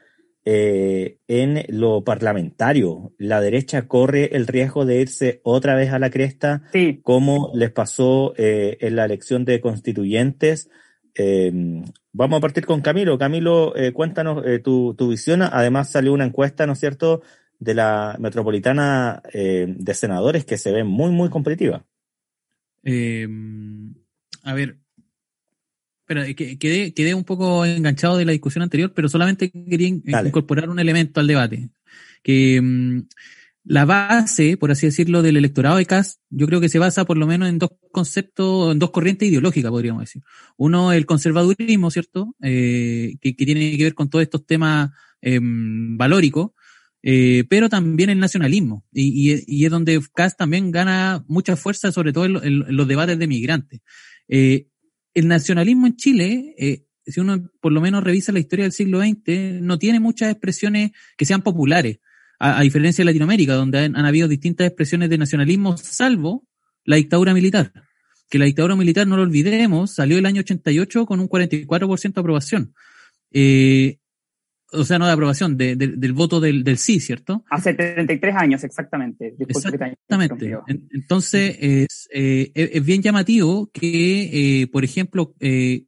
eh, 0.45 1.17
en 1.27 1.63
lo 1.69 2.03
parlamentario. 2.03 3.13
La 3.17 3.41
derecha 3.41 3.87
corre 3.87 4.35
el 4.35 4.45
riesgo 4.45 4.85
de 4.85 5.01
irse 5.01 5.41
otra 5.43 5.75
vez 5.75 5.91
a 5.91 5.99
la 5.99 6.11
cresta, 6.11 6.63
sí. 6.71 6.99
como 7.01 7.51
les 7.55 7.71
pasó 7.71 8.33
eh, 8.37 8.77
en 8.81 8.95
la 8.95 9.05
elección 9.05 9.43
de 9.43 9.59
constituyentes. 9.59 10.69
Em, 11.15 11.83
vamos 12.11 12.37
a 12.37 12.41
partir 12.41 12.65
con 12.65 12.81
Camilo. 12.81 13.17
Camilo, 13.17 13.73
cuéntanos 13.93 14.43
tu, 14.63 14.93
tu, 14.93 15.09
visión. 15.09 15.41
Además 15.41 15.89
salió 15.91 16.13
una 16.13 16.25
encuesta, 16.25 16.67
¿no 16.67 16.73
es 16.73 16.79
cierto?, 16.79 17.21
de 17.59 17.73
la 17.73 18.17
metropolitana 18.19 19.23
de 19.33 19.93
senadores 19.93 20.43
que 20.43 20.57
se 20.57 20.71
ve 20.73 20.83
muy, 20.83 21.11
muy 21.11 21.29
competitiva. 21.29 21.85
Eh, 22.83 23.27
a 24.43 24.53
ver, 24.53 24.77
pero 26.05 26.23
quedé, 26.35 26.93
quedé 26.93 27.15
un 27.15 27.23
poco 27.23 27.65
enganchado 27.65 28.17
de 28.17 28.25
la 28.25 28.33
discusión 28.33 28.61
anterior, 28.61 28.93
pero 28.93 29.09
solamente 29.09 29.49
quería 29.51 29.87
incorporar 29.87 30.69
un 30.69 30.79
elemento 30.79 31.19
al 31.19 31.27
debate. 31.27 31.69
Que 32.21 32.61
mm, 32.61 33.03
la 33.65 33.85
base, 33.85 34.57
por 34.57 34.71
así 34.71 34.85
decirlo, 34.85 35.21
del 35.21 35.37
electorado 35.37 35.77
de 35.77 35.85
CAS, 35.85 36.19
yo 36.29 36.47
creo 36.47 36.59
que 36.59 36.69
se 36.69 36.79
basa 36.79 37.05
por 37.05 37.17
lo 37.17 37.25
menos 37.25 37.47
en 37.47 37.59
dos 37.59 37.71
conceptos, 37.91 38.73
en 38.73 38.79
dos 38.79 38.91
corrientes 38.91 39.29
ideológicas, 39.29 39.71
podríamos 39.71 40.01
decir. 40.01 40.21
Uno, 40.57 40.91
el 40.91 41.05
conservadurismo, 41.05 41.89
¿cierto? 41.89 42.35
Eh, 42.41 43.15
que, 43.21 43.33
tiene 43.33 43.77
que 43.77 43.83
ver 43.83 43.93
con 43.93 44.09
todos 44.09 44.23
estos 44.23 44.45
temas 44.45 44.91
em, 45.21 45.97
valóricos. 45.97 46.51
Eh, 47.05 47.43
pero 47.49 47.67
también 47.69 48.09
el 48.09 48.19
nacionalismo. 48.19 48.85
Y, 48.91 49.41
y, 49.45 49.65
es 49.65 49.71
donde 49.71 50.01
CAS 50.13 50.37
también 50.37 50.71
gana 50.71 51.23
mucha 51.27 51.55
fuerza, 51.57 51.91
sobre 51.91 52.13
todo 52.13 52.25
en 52.25 52.75
los 52.75 52.87
debates 52.87 53.19
de 53.19 53.27
migrantes. 53.27 53.81
Eh, 54.27 54.67
el 55.13 55.27
nacionalismo 55.27 55.87
en 55.87 55.95
Chile, 55.95 56.55
eh, 56.57 56.85
si 57.05 57.19
uno 57.19 57.49
por 57.59 57.71
lo 57.71 57.81
menos 57.81 58.03
revisa 58.03 58.31
la 58.31 58.39
historia 58.39 58.63
del 58.63 58.71
siglo 58.71 58.99
XX, 58.99 59.61
no 59.61 59.77
tiene 59.77 59.99
muchas 59.99 60.31
expresiones 60.31 60.91
que 61.17 61.25
sean 61.25 61.41
populares, 61.41 61.99
a, 62.39 62.61
diferencia 62.61 63.03
de 63.03 63.05
Latinoamérica, 63.05 63.53
donde 63.53 63.79
han, 63.79 63.95
habido 63.95 64.27
distintas 64.27 64.67
expresiones 64.67 65.09
de 65.09 65.17
nacionalismo, 65.17 65.77
salvo 65.77 66.45
la 66.83 66.97
dictadura 66.97 67.33
militar. 67.33 67.71
Que 68.29 68.39
la 68.39 68.45
dictadura 68.45 68.75
militar, 68.75 69.07
no 69.07 69.15
lo 69.15 69.23
olvidemos, 69.23 69.91
salió 69.91 70.17
el 70.17 70.25
año 70.25 70.41
88 70.41 71.05
con 71.05 71.19
un 71.19 71.29
44% 71.29 72.13
de 72.13 72.19
aprobación. 72.19 72.73
Eh, 73.31 73.99
o 74.73 74.83
sea, 74.83 74.99
no 74.99 75.05
de 75.05 75.13
aprobación, 75.13 75.57
de, 75.57 75.75
del 75.75 76.13
voto 76.13 76.39
del, 76.39 76.63
del, 76.63 76.77
sí, 76.77 76.99
¿cierto? 76.99 77.43
Hace 77.49 77.73
33 77.73 78.35
años, 78.35 78.63
exactamente. 78.63 79.35
Exactamente. 79.39 80.57
Entonces, 80.91 81.57
es, 81.59 82.09
eh, 82.11 82.51
es, 82.53 82.85
bien 82.85 83.01
llamativo 83.01 83.69
que, 83.71 84.61
eh, 84.61 84.67
por 84.67 84.83
ejemplo, 84.83 85.35
eh, 85.39 85.85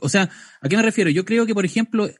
o 0.00 0.08
sea, 0.08 0.28
¿a 0.60 0.68
qué 0.68 0.76
me 0.76 0.82
refiero? 0.82 1.10
Yo 1.10 1.24
creo 1.24 1.46
que, 1.46 1.54
por 1.54 1.64
ejemplo, 1.64 2.10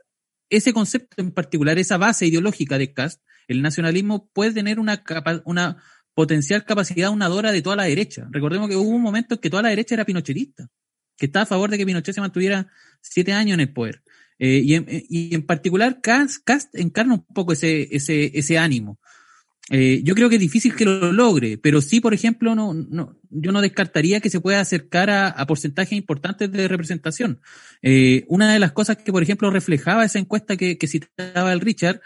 ese 0.50 0.72
concepto 0.72 1.20
en 1.20 1.32
particular, 1.32 1.78
esa 1.78 1.96
base 1.96 2.26
ideológica 2.26 2.78
de 2.78 2.92
Cast, 2.92 3.22
el 3.48 3.62
nacionalismo 3.62 4.30
puede 4.32 4.52
tener 4.52 4.78
una, 4.78 5.02
capa 5.02 5.42
una 5.44 5.76
potencial 6.14 6.64
capacidad 6.64 7.11
unadora 7.11 7.52
de 7.52 7.62
toda 7.62 7.76
la 7.76 7.85
derecha. 7.85 8.26
Recordemos 8.30 8.68
que 8.68 8.76
hubo 8.76 8.88
un 8.88 9.02
momento 9.02 9.35
en 9.35 9.40
que 9.40 9.50
toda 9.50 9.62
la 9.62 9.68
derecha 9.68 9.94
era 9.94 10.04
pinochetista, 10.04 10.68
que 11.16 11.26
estaba 11.26 11.44
a 11.44 11.46
favor 11.46 11.70
de 11.70 11.78
que 11.78 11.87
Pinochet 11.87 12.14
se 12.14 12.20
mantuviera 12.20 12.68
siete 13.00 13.32
años 13.32 13.54
en 13.54 13.61
el 13.61 13.72
poder. 13.72 14.02
Eh, 14.38 14.62
y, 14.64 14.75
en, 14.75 14.87
y, 14.88 15.35
en, 15.35 15.46
particular, 15.46 16.01
Cast, 16.03 16.44
Cast, 16.44 16.75
encarna 16.77 17.14
un 17.14 17.25
poco 17.25 17.53
ese, 17.53 17.88
ese, 17.90 18.33
ese 18.38 18.59
ánimo. 18.59 18.99
Eh, 19.68 20.01
yo 20.05 20.14
creo 20.14 20.29
que 20.29 20.37
es 20.37 20.40
difícil 20.40 20.77
que 20.77 20.85
lo 20.85 21.12
logre, 21.12 21.59
pero 21.59 21.81
sí, 21.81 22.01
por 22.01 22.14
ejemplo, 22.14 22.55
no, 22.55 22.72
no, 22.72 23.18
yo 23.31 23.51
no 23.51 23.61
descartaría 23.61 24.20
que 24.20 24.31
se 24.31 24.40
pueda 24.40 24.61
acercar 24.61 25.11
a, 25.11 25.29
a 25.29 25.46
porcentajes 25.46 25.99
importantes 25.99 26.53
de 26.53 26.68
representación. 26.68 27.40
Eh, 27.83 28.25
una 28.29 28.53
de 28.53 28.61
las 28.61 28.72
cosas 28.72 28.99
que, 28.99 29.11
por 29.11 29.25
ejemplo, 29.25 29.51
reflejaba 29.51 30.05
esa 30.05 30.20
encuesta 30.20 30.57
que, 30.57 30.79
que 30.79 30.87
citaba 30.87 31.53
el 31.53 31.61
Richard, 31.61 32.01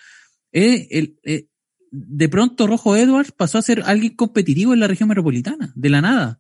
es 0.53 0.87
el, 0.90 1.19
eh, 1.23 1.49
de 1.90 2.29
pronto 2.29 2.66
Rojo 2.66 2.97
Edwards 2.97 3.33
pasó 3.33 3.59
a 3.59 3.62
ser 3.62 3.83
alguien 3.85 4.14
competitivo 4.14 4.73
en 4.73 4.81
la 4.81 4.88
región 4.88 5.09
metropolitana, 5.09 5.73
de 5.75 5.90
la 5.90 6.01
nada. 6.01 6.39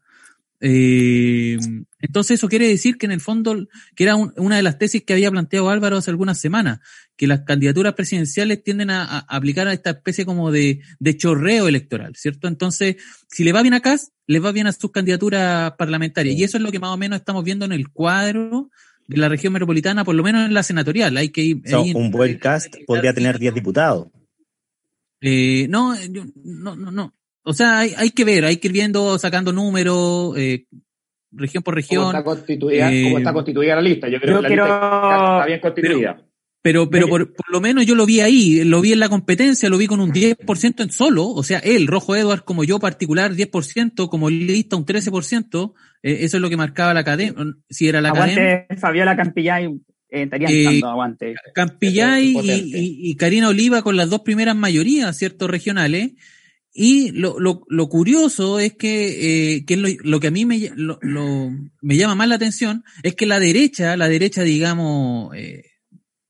Eh, 0.62 1.58
entonces 2.00 2.38
eso 2.38 2.48
quiere 2.48 2.68
decir 2.68 2.98
que 2.98 3.06
en 3.06 3.12
el 3.12 3.20
fondo, 3.20 3.66
que 3.94 4.04
era 4.04 4.16
una 4.16 4.56
de 4.56 4.62
las 4.62 4.78
tesis 4.78 5.02
que 5.04 5.14
había 5.14 5.30
planteado 5.30 5.70
Álvaro 5.70 5.96
hace 5.96 6.10
algunas 6.10 6.38
semanas, 6.38 6.80
que 7.16 7.26
las 7.26 7.40
candidaturas 7.40 7.94
presidenciales 7.94 8.62
tienden 8.62 8.90
a, 8.90 9.04
a 9.04 9.18
aplicar 9.20 9.68
a 9.68 9.72
esta 9.72 9.90
especie 9.90 10.24
como 10.24 10.50
de, 10.50 10.80
de, 10.98 11.16
chorreo 11.16 11.68
electoral, 11.68 12.14
¿cierto? 12.16 12.48
Entonces, 12.48 12.96
si 13.28 13.44
le 13.44 13.52
va 13.52 13.62
bien 13.62 13.74
a 13.74 13.80
Cas, 13.80 14.12
le 14.26 14.38
va 14.38 14.52
bien 14.52 14.66
a 14.66 14.72
sus 14.72 14.90
candidaturas 14.90 15.72
parlamentarias. 15.72 16.36
Y 16.36 16.44
eso 16.44 16.56
es 16.56 16.62
lo 16.62 16.70
que 16.70 16.78
más 16.78 16.90
o 16.90 16.96
menos 16.96 17.18
estamos 17.18 17.44
viendo 17.44 17.64
en 17.64 17.72
el 17.72 17.90
cuadro 17.90 18.70
de 19.06 19.16
la 19.16 19.28
región 19.28 19.52
metropolitana, 19.52 20.04
por 20.04 20.14
lo 20.14 20.22
menos 20.22 20.46
en 20.46 20.54
la 20.54 20.62
senatorial. 20.62 21.16
Hay 21.16 21.30
que 21.30 21.42
ir, 21.42 21.62
un 21.94 22.10
buen 22.10 22.38
cast 22.38 22.76
podría 22.86 23.12
tener 23.12 23.38
10 23.38 23.54
diputados. 23.54 24.08
Eh, 25.20 25.66
no, 25.68 25.96
no, 26.44 26.76
no, 26.76 26.90
no. 26.90 27.14
O 27.42 27.52
sea, 27.52 27.78
hay, 27.78 27.94
hay 27.96 28.10
que 28.10 28.24
ver, 28.24 28.44
hay 28.44 28.58
que 28.58 28.68
ir 28.68 28.72
viendo, 28.72 29.18
sacando 29.18 29.52
números, 29.52 30.36
eh, 30.36 30.66
región 31.32 31.62
por 31.62 31.74
región. 31.74 32.04
¿Cómo 32.04 32.18
está 32.18 32.24
constituida, 32.24 32.92
eh, 32.92 33.04
cómo 33.04 33.18
está 33.18 33.32
constituida 33.32 33.74
la 33.76 33.82
lista? 33.82 34.08
Yo 34.08 34.20
creo 34.20 34.36
que 34.36 34.42
la 34.42 34.48
quiero... 34.48 34.64
lista 34.64 35.36
está 35.38 35.46
bien 35.46 35.60
constituida. 35.60 36.26
Pero, 36.62 36.90
pero, 36.90 37.08
por, 37.08 37.32
por, 37.32 37.50
lo 37.50 37.60
menos 37.62 37.86
yo 37.86 37.94
lo 37.94 38.04
vi 38.04 38.20
ahí, 38.20 38.64
lo 38.64 38.82
vi 38.82 38.92
en 38.92 39.00
la 39.00 39.08
competencia, 39.08 39.70
lo 39.70 39.78
vi 39.78 39.86
con 39.86 39.98
un 39.98 40.12
10% 40.12 40.82
en 40.82 40.90
solo, 40.90 41.26
o 41.26 41.42
sea, 41.42 41.58
él, 41.60 41.86
Rojo 41.86 42.14
Edwards, 42.14 42.42
como 42.42 42.64
yo 42.64 42.78
particular, 42.78 43.32
10%, 43.32 44.10
como 44.10 44.28
lista 44.28 44.76
un 44.76 44.84
13%, 44.84 45.72
eh, 46.02 46.18
eso 46.20 46.36
es 46.36 46.40
lo 46.40 46.50
que 46.50 46.58
marcaba 46.58 46.92
la 46.92 47.00
academia, 47.00 47.34
si 47.70 47.88
era 47.88 48.02
la 48.02 48.10
academia. 48.10 48.66
Fabiola 48.76 49.16
Campillay 49.16 49.68
eh, 50.10 50.22
estarían 50.22 50.52
eh, 50.52 50.80
aguante. 50.84 51.34
Campillay 51.54 52.36
y, 52.36 52.50
y, 52.50 53.10
y, 53.10 53.16
Karina 53.16 53.48
Oliva 53.48 53.80
con 53.80 53.96
las 53.96 54.10
dos 54.10 54.20
primeras 54.20 54.54
mayorías, 54.54 55.16
¿cierto? 55.16 55.48
Regionales, 55.48 56.12
y 56.72 57.10
lo, 57.12 57.40
lo, 57.40 57.64
lo, 57.68 57.88
curioso 57.88 58.58
es 58.58 58.74
que, 58.74 59.56
eh, 59.56 59.64
que 59.64 59.76
lo, 59.76 59.88
lo, 60.02 60.20
que 60.20 60.28
a 60.28 60.30
mí 60.30 60.44
me, 60.44 60.70
lo, 60.76 60.98
me 61.80 61.96
llama 61.96 62.14
más 62.14 62.28
la 62.28 62.36
atención 62.36 62.84
es 63.02 63.14
que 63.14 63.26
la 63.26 63.40
derecha, 63.40 63.96
la 63.96 64.08
derecha, 64.08 64.42
digamos, 64.42 65.34
eh, 65.36 65.64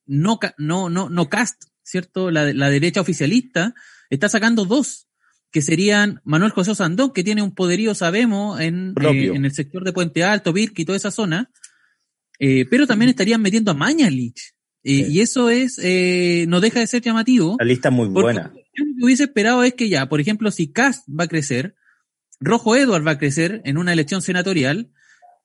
no, 0.07 0.39
no, 0.57 0.89
no, 0.89 1.11
no 1.11 1.29
cast, 1.29 1.65
¿cierto? 1.83 2.31
La, 2.31 2.53
la 2.55 2.71
derecha 2.71 3.01
oficialista 3.01 3.75
está 4.09 4.29
sacando 4.29 4.65
dos, 4.65 5.09
que 5.51 5.63
serían 5.63 6.21
Manuel 6.25 6.53
José 6.53 6.75
Sandón, 6.75 7.13
que 7.13 7.25
tiene 7.25 7.43
un 7.43 7.55
poderío, 7.55 7.95
sabemos, 7.95 8.61
en, 8.61 8.95
eh, 9.01 9.33
en 9.35 9.45
el 9.45 9.53
sector 9.53 9.85
de 9.85 9.93
Puente 9.93 10.25
Alto, 10.25 10.53
Virque 10.53 10.83
y 10.83 10.85
toda 10.85 10.97
esa 10.97 11.11
zona, 11.11 11.51
eh, 12.39 12.65
pero 12.71 12.87
también 12.87 13.11
estarían 13.11 13.43
metiendo 13.43 13.71
a 13.71 13.75
Mañalich. 13.75 14.55
Eh, 14.83 15.07
y 15.11 15.21
eso 15.21 15.51
es, 15.51 15.79
eh, 15.83 16.47
no 16.49 16.61
deja 16.61 16.81
de 16.81 16.87
ser 16.87 17.03
llamativo. 17.03 17.57
La 17.59 17.67
lista 17.67 17.91
muy 17.91 18.09
buena. 18.09 18.53
Yo 18.73 18.85
lo 18.85 18.95
que 18.97 19.05
hubiese 19.05 19.25
esperado 19.25 19.63
es 19.65 19.75
que 19.75 19.89
ya, 19.89 20.09
por 20.09 20.21
ejemplo, 20.21 20.51
si 20.51 20.73
Cast 20.73 21.09
va 21.09 21.25
a 21.25 21.29
crecer, 21.29 21.75
Rojo 22.41 22.77
Edward 22.77 23.07
va 23.07 23.13
a 23.13 23.19
crecer 23.19 23.61
en 23.65 23.79
una 23.79 23.93
elección 23.93 24.23
senatorial, 24.23 24.91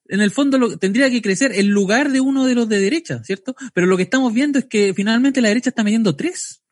en 0.07 0.21
el 0.21 0.31
fondo 0.31 0.57
lo, 0.57 0.77
tendría 0.77 1.09
que 1.09 1.21
crecer 1.21 1.51
en 1.53 1.71
lugar 1.71 2.09
de 2.09 2.21
uno 2.21 2.45
de 2.45 2.55
los 2.55 2.69
de 2.69 2.79
derecha, 2.79 3.23
¿cierto? 3.23 3.55
Pero 3.73 3.87
lo 3.87 3.97
que 3.97 4.03
estamos 4.03 4.33
viendo 4.33 4.59
es 4.59 4.65
que 4.65 4.93
finalmente 4.93 5.41
la 5.41 5.49
derecha 5.49 5.69
está 5.69 5.83
metiendo 5.83 6.15
tres. 6.15 6.63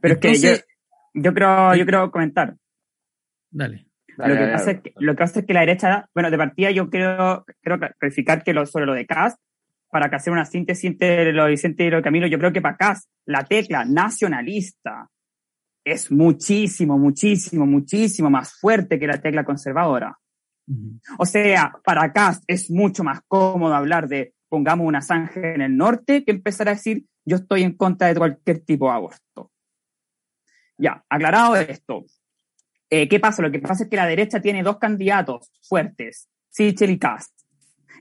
Pero 0.00 0.14
es 0.14 0.20
que 0.20 0.38
yo, 0.38 0.50
yo 1.14 1.34
creo, 1.34 1.74
yo 1.74 1.84
creo 1.84 2.10
comentar. 2.10 2.56
Dale. 3.50 3.86
lo, 4.16 4.36
que 4.36 4.46
pasa 4.46 4.70
es 4.70 4.80
que, 4.80 4.92
lo 4.96 5.12
que 5.12 5.18
pasa 5.18 5.40
es 5.40 5.46
que 5.46 5.52
la 5.52 5.60
derecha, 5.60 6.08
bueno, 6.14 6.30
de 6.30 6.38
partida 6.38 6.70
yo 6.70 6.88
quiero, 6.88 7.44
quiero 7.60 7.78
clarificar 7.98 8.42
que 8.42 8.54
lo, 8.54 8.64
sobre 8.64 8.86
lo 8.86 8.94
de 8.94 9.06
Cast, 9.06 9.38
para 9.90 10.08
que 10.08 10.16
hacer 10.16 10.32
una 10.32 10.46
síntesis 10.46 10.84
entre 10.84 11.32
lo 11.32 11.44
de 11.44 11.50
Vicente 11.50 11.84
y 11.84 11.90
lo 11.90 11.98
de 11.98 12.02
Camilo, 12.02 12.26
yo 12.26 12.38
creo 12.38 12.52
que 12.52 12.62
para 12.62 12.74
acá 12.74 12.98
la 13.26 13.44
tecla 13.44 13.84
nacionalista 13.84 15.10
es 15.84 16.10
muchísimo, 16.10 16.98
muchísimo, 16.98 17.66
muchísimo 17.66 18.30
más 18.30 18.54
fuerte 18.54 18.98
que 18.98 19.06
la 19.06 19.20
tecla 19.20 19.44
conservadora. 19.44 20.18
O 21.18 21.26
sea, 21.26 21.72
para 21.84 22.04
acá 22.04 22.38
es 22.46 22.70
mucho 22.70 23.04
más 23.04 23.20
cómodo 23.26 23.74
hablar 23.74 24.08
de 24.08 24.34
pongamos 24.48 24.86
una 24.86 25.02
zanja 25.02 25.54
en 25.54 25.60
el 25.60 25.76
norte 25.76 26.24
que 26.24 26.30
empezar 26.30 26.68
a 26.68 26.74
decir 26.74 27.04
yo 27.24 27.36
estoy 27.36 27.62
en 27.62 27.76
contra 27.76 28.08
de 28.08 28.16
cualquier 28.16 28.60
tipo 28.60 28.86
de 28.86 28.94
aborto. 28.94 29.50
Ya, 30.78 31.04
aclarado 31.08 31.56
esto. 31.56 32.04
Eh, 32.90 33.08
¿Qué 33.08 33.20
pasa? 33.20 33.42
Lo 33.42 33.50
que 33.50 33.58
pasa 33.58 33.84
es 33.84 33.90
que 33.90 33.96
la 33.96 34.06
derecha 34.06 34.40
tiene 34.40 34.62
dos 34.62 34.78
candidatos 34.78 35.50
fuertes, 35.62 36.28
Sichel 36.48 36.90
y 36.90 36.98
Cast. 36.98 37.32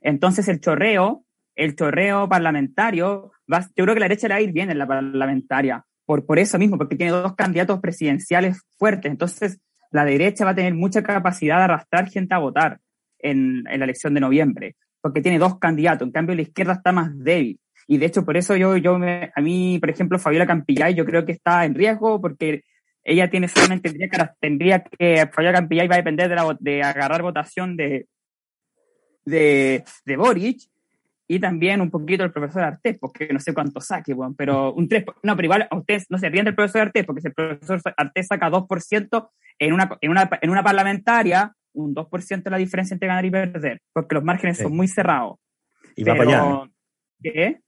Entonces 0.02 0.48
el 0.48 0.60
chorreo 0.60 1.26
el 1.56 1.76
chorreo 1.76 2.28
parlamentario, 2.28 3.32
va, 3.52 3.62
yo 3.76 3.84
creo 3.84 3.94
que 3.94 4.00
la 4.00 4.08
derecha 4.08 4.28
le 4.28 4.34
va 4.34 4.38
a 4.38 4.42
ir 4.42 4.52
bien 4.52 4.72
en 4.72 4.78
la 4.78 4.88
parlamentaria, 4.88 5.86
por, 6.12 6.26
por 6.26 6.40
eso 6.40 6.60
mismo, 6.60 6.78
porque 6.78 6.98
tiene 6.98 7.14
dos 7.14 7.36
candidatos 7.36 7.80
presidenciales 7.80 8.60
fuertes. 8.78 9.10
Entonces, 9.10 9.62
la 9.92 10.04
derecha 10.04 10.44
va 10.44 10.52
a 10.52 10.56
tener 10.56 10.74
mucha 10.74 11.02
capacidad 11.04 11.60
de 11.60 11.64
arrastrar 11.64 12.10
gente 12.10 12.36
a 12.36 12.40
votar 12.40 12.82
en, 13.20 13.64
en 13.70 13.80
la 13.80 13.86
elección 13.86 14.14
de 14.14 14.20
noviembre, 14.20 14.76
porque 15.00 15.22
tiene 15.22 15.40
dos 15.40 15.58
candidatos. 15.58 16.06
En 16.06 16.12
cambio, 16.12 16.36
la 16.36 16.42
izquierda 16.42 16.74
está 16.74 16.92
más 16.92 17.18
débil. 17.18 17.62
Y 17.88 17.98
de 17.98 18.08
hecho, 18.08 18.26
por 18.26 18.36
eso 18.36 18.58
yo, 18.58 18.76
yo 18.76 19.00
me, 19.00 19.32
a 19.34 19.40
mí, 19.40 19.80
por 19.80 19.90
ejemplo, 19.90 20.20
Fabiola 20.20 20.46
Campillay, 20.46 20.94
yo 20.96 21.06
creo 21.06 21.26
que 21.26 21.32
está 21.32 21.64
en 21.64 21.76
riesgo 21.76 22.20
porque 22.20 22.66
ella 23.06 23.30
tiene 23.30 23.48
solamente, 23.48 23.94
tendría 24.42 24.84
que, 24.84 25.30
Fabiola 25.32 25.60
Campillay 25.60 25.88
va 25.88 25.96
a 25.96 26.00
depender 26.00 26.28
de, 26.28 26.36
la, 26.36 26.58
de 26.60 26.84
agarrar 26.84 27.22
votación 27.22 27.78
de, 27.78 28.06
de, 29.24 29.86
de 30.04 30.18
Boric 30.18 30.64
y 31.32 31.40
también 31.40 31.80
un 31.80 31.90
poquito 31.90 32.26
el 32.26 32.34
profesor 32.34 32.64
Artés, 32.64 32.98
porque 33.00 33.30
no 33.32 33.40
sé 33.40 33.54
cuánto 33.54 33.80
saque, 33.80 34.14
bueno, 34.14 34.36
pero 34.38 34.74
un 34.74 34.90
3%, 34.90 35.16
no, 35.24 35.34
pero 35.38 35.46
igual 35.46 35.66
a 35.72 35.78
ustedes 35.78 36.06
no 36.10 36.18
se 36.18 36.28
ríen 36.28 36.44
del 36.44 36.56
profesor 36.56 36.82
Artés, 36.82 37.06
porque 37.06 37.22
si 37.22 37.28
el 37.30 37.34
profesor 37.34 37.82
Artés 37.96 38.28
saca 38.28 38.52
2% 38.52 39.30
en 39.60 39.74
una, 39.74 39.98
en 40.02 40.12
una, 40.12 40.30
en 40.42 40.50
una 40.50 40.62
parlamentaria, 40.62 41.56
un 41.72 41.96
2% 41.96 42.42
es 42.44 42.52
la 42.52 42.58
diferencia 42.58 42.96
entre 42.96 43.08
ganar 43.08 43.24
y 43.24 43.32
perder, 43.32 43.80
porque 43.94 44.16
los 44.16 44.26
márgenes 44.26 44.58
son 44.58 44.76
muy 44.76 44.90
cerrados. 44.90 45.38
Y 45.96 46.04
va 46.04 46.16
para 46.16 46.30
allá. 46.30 46.70
¿Qué? 47.24 47.62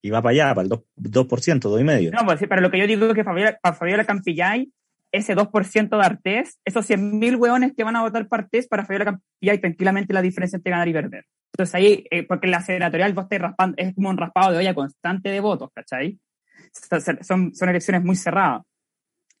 Y 0.00 0.08
va 0.08 0.22
para 0.22 0.30
allá, 0.30 0.54
para 0.54 0.64
el 0.64 0.70
2%, 0.70 0.82
2%, 0.96 1.60
2,5%. 1.60 2.12
No, 2.18 2.24
pues 2.24 2.38
sí, 2.38 2.46
pero 2.46 2.62
lo 2.62 2.70
que 2.70 2.78
yo 2.78 2.86
digo 2.86 3.04
es 3.04 3.14
que 3.14 3.24
Fabiola, 3.24 3.58
para 3.60 3.74
Fabiola 3.74 4.06
Campillay, 4.06 4.72
ese 5.12 5.36
2% 5.36 5.98
de 5.98 6.02
Artés, 6.02 6.58
esos 6.64 6.88
100.000 6.88 7.38
hueones 7.38 7.74
que 7.76 7.84
van 7.84 7.96
a 7.96 8.00
votar 8.00 8.26
para 8.26 8.44
Artés, 8.44 8.68
para 8.68 8.86
Fabiola 8.86 9.04
Campillay, 9.04 9.58
tranquilamente 9.60 10.14
la 10.14 10.22
diferencia 10.22 10.56
entre 10.56 10.70
ganar 10.70 10.88
y 10.88 10.94
perder. 10.94 11.26
Entonces 11.52 11.74
ahí, 11.74 12.04
eh, 12.10 12.26
porque 12.26 12.46
la 12.46 12.62
senatorial 12.62 13.12
vos 13.12 13.24
estás 13.24 13.40
raspando, 13.40 13.74
es 13.78 13.94
como 13.94 14.08
un 14.08 14.16
raspado 14.16 14.52
de 14.52 14.58
olla 14.58 14.74
constante 14.74 15.28
de 15.28 15.40
votos, 15.40 15.70
¿cachai? 15.74 16.18
Son, 17.22 17.54
son 17.54 17.68
elecciones 17.68 18.02
muy 18.02 18.16
cerradas. 18.16 18.62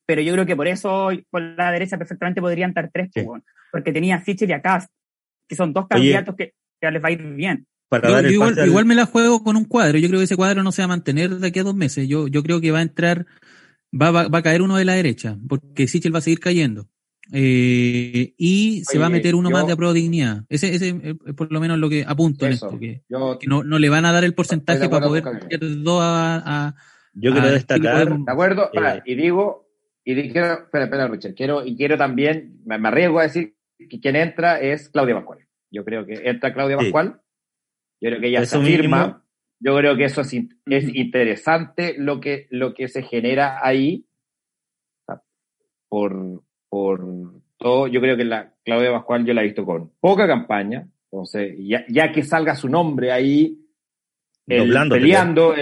Pero 0.04 0.20
yo 0.20 0.32
creo 0.34 0.44
que 0.46 0.56
por 0.56 0.68
eso 0.68 1.10
por 1.30 1.40
la 1.40 1.70
derecha 1.72 1.96
perfectamente 1.96 2.40
podrían 2.40 2.70
estar 2.70 2.90
tres, 2.92 3.10
pues, 3.14 3.42
porque 3.70 3.92
tenía 3.92 4.20
Fischer 4.20 4.48
y 4.50 4.52
Acast, 4.52 4.90
que 5.48 5.56
son 5.56 5.72
dos 5.72 5.86
candidatos 5.88 6.34
que, 6.36 6.52
que, 6.80 6.90
les 6.90 7.02
va 7.02 7.08
a 7.08 7.12
ir 7.12 7.22
bien. 7.22 7.66
igual, 8.28 8.58
igual, 8.66 8.84
me 8.84 8.94
la 8.94 9.06
juego 9.06 9.42
con 9.42 9.56
un 9.56 9.64
cuadro. 9.64 9.98
Yo 9.98 10.08
creo 10.08 10.20
que 10.20 10.24
ese 10.24 10.36
cuadro 10.36 10.62
no 10.62 10.72
se 10.72 10.82
va 10.82 10.86
a 10.86 10.88
mantener 10.88 11.30
de 11.30 11.46
aquí 11.46 11.60
a 11.60 11.64
dos 11.64 11.74
meses. 11.74 12.08
Yo, 12.08 12.26
yo 12.26 12.42
creo 12.42 12.60
que 12.60 12.72
va 12.72 12.80
a 12.80 12.82
entrar, 12.82 13.26
va, 13.98 14.10
va, 14.10 14.28
va 14.28 14.38
a 14.38 14.42
caer 14.42 14.60
uno 14.60 14.76
de 14.76 14.84
la 14.84 14.94
derecha, 14.94 15.38
porque 15.48 15.86
Sichel 15.86 16.14
va 16.14 16.18
a 16.18 16.22
seguir 16.22 16.40
cayendo. 16.40 16.88
Eh, 17.30 18.34
y 18.36 18.82
se 18.84 18.98
va 18.98 19.06
a 19.06 19.10
meter 19.10 19.34
uno 19.34 19.48
más 19.50 19.66
de 19.66 19.76
pro 19.76 19.92
dignidad. 19.92 20.44
Ese, 20.48 20.74
ese 20.74 21.16
es 21.24 21.34
por 21.34 21.52
lo 21.52 21.60
menos 21.60 21.78
lo 21.78 21.88
que 21.88 22.04
apunto 22.06 22.46
en 22.46 22.52
esto, 22.52 22.78
que, 22.78 23.02
no, 23.08 23.38
no, 23.62 23.78
le 23.78 23.88
van 23.88 24.04
a 24.04 24.12
dar 24.12 24.24
el 24.24 24.34
porcentaje 24.34 24.88
para 24.88 25.06
poder 25.06 25.24
dos 25.82 26.02
a, 26.02 26.42
a, 26.44 26.74
Yo 27.14 27.32
quiero 27.32 27.50
destacar. 27.50 28.08
De 28.08 28.32
acuerdo, 28.32 28.70
eh, 28.72 29.02
y 29.06 29.14
digo, 29.14 29.68
y 30.04 30.14
quiero, 30.30 30.64
espera, 30.64 30.84
espera, 30.84 31.08
Richard, 31.08 31.34
quiero, 31.34 31.64
y 31.64 31.76
quiero 31.76 31.96
también, 31.96 32.60
me, 32.64 32.74
arriesgo 32.74 33.20
a 33.20 33.24
decir 33.24 33.54
que 33.78 34.00
quien 34.00 34.16
entra 34.16 34.60
es 34.60 34.88
Claudia 34.88 35.14
Pascual. 35.14 35.46
Yo 35.70 35.84
creo 35.84 36.04
que 36.04 36.14
entra 36.28 36.52
Claudia 36.52 36.76
Pascual. 36.76 37.20
Yo 38.00 38.10
creo 38.10 38.20
que 38.20 38.28
ella 38.28 38.44
se 38.44 38.60
firma. 38.60 39.24
Yo 39.60 39.76
creo 39.76 39.96
que 39.96 40.04
eso 40.04 40.22
es, 40.22 40.34
es 40.66 40.94
interesante 40.94 41.94
lo 41.96 42.20
que, 42.20 42.48
lo 42.50 42.74
que 42.74 42.88
se 42.88 43.02
genera 43.02 43.64
ahí. 43.64 44.06
Por, 45.88 46.42
por 46.72 47.04
todo, 47.58 47.86
yo 47.86 48.00
creo 48.00 48.16
que 48.16 48.24
la 48.24 48.54
Claudia 48.64 48.92
Pascual 48.92 49.26
yo 49.26 49.34
la 49.34 49.42
he 49.42 49.44
visto 49.44 49.66
con 49.66 49.90
poca 50.00 50.26
campaña, 50.26 50.88
entonces 51.04 51.54
ya, 51.58 51.84
ya 51.86 52.10
que 52.12 52.22
salga 52.22 52.54
su 52.54 52.66
nombre 52.70 53.12
ahí 53.12 53.58
peleando, 54.46 55.54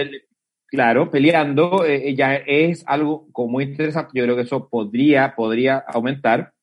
claro, 0.67 1.11
peleando, 1.11 1.83
eh, 1.85 2.15
ya 2.15 2.35
es 2.35 2.85
algo 2.87 3.27
como 3.33 3.49
muy 3.51 3.65
interesante, 3.65 4.11
yo 4.13 4.23
creo 4.23 4.37
que 4.37 4.43
eso 4.43 4.69
podría, 4.69 5.35
podría 5.35 5.79
aumentar, 5.79 6.53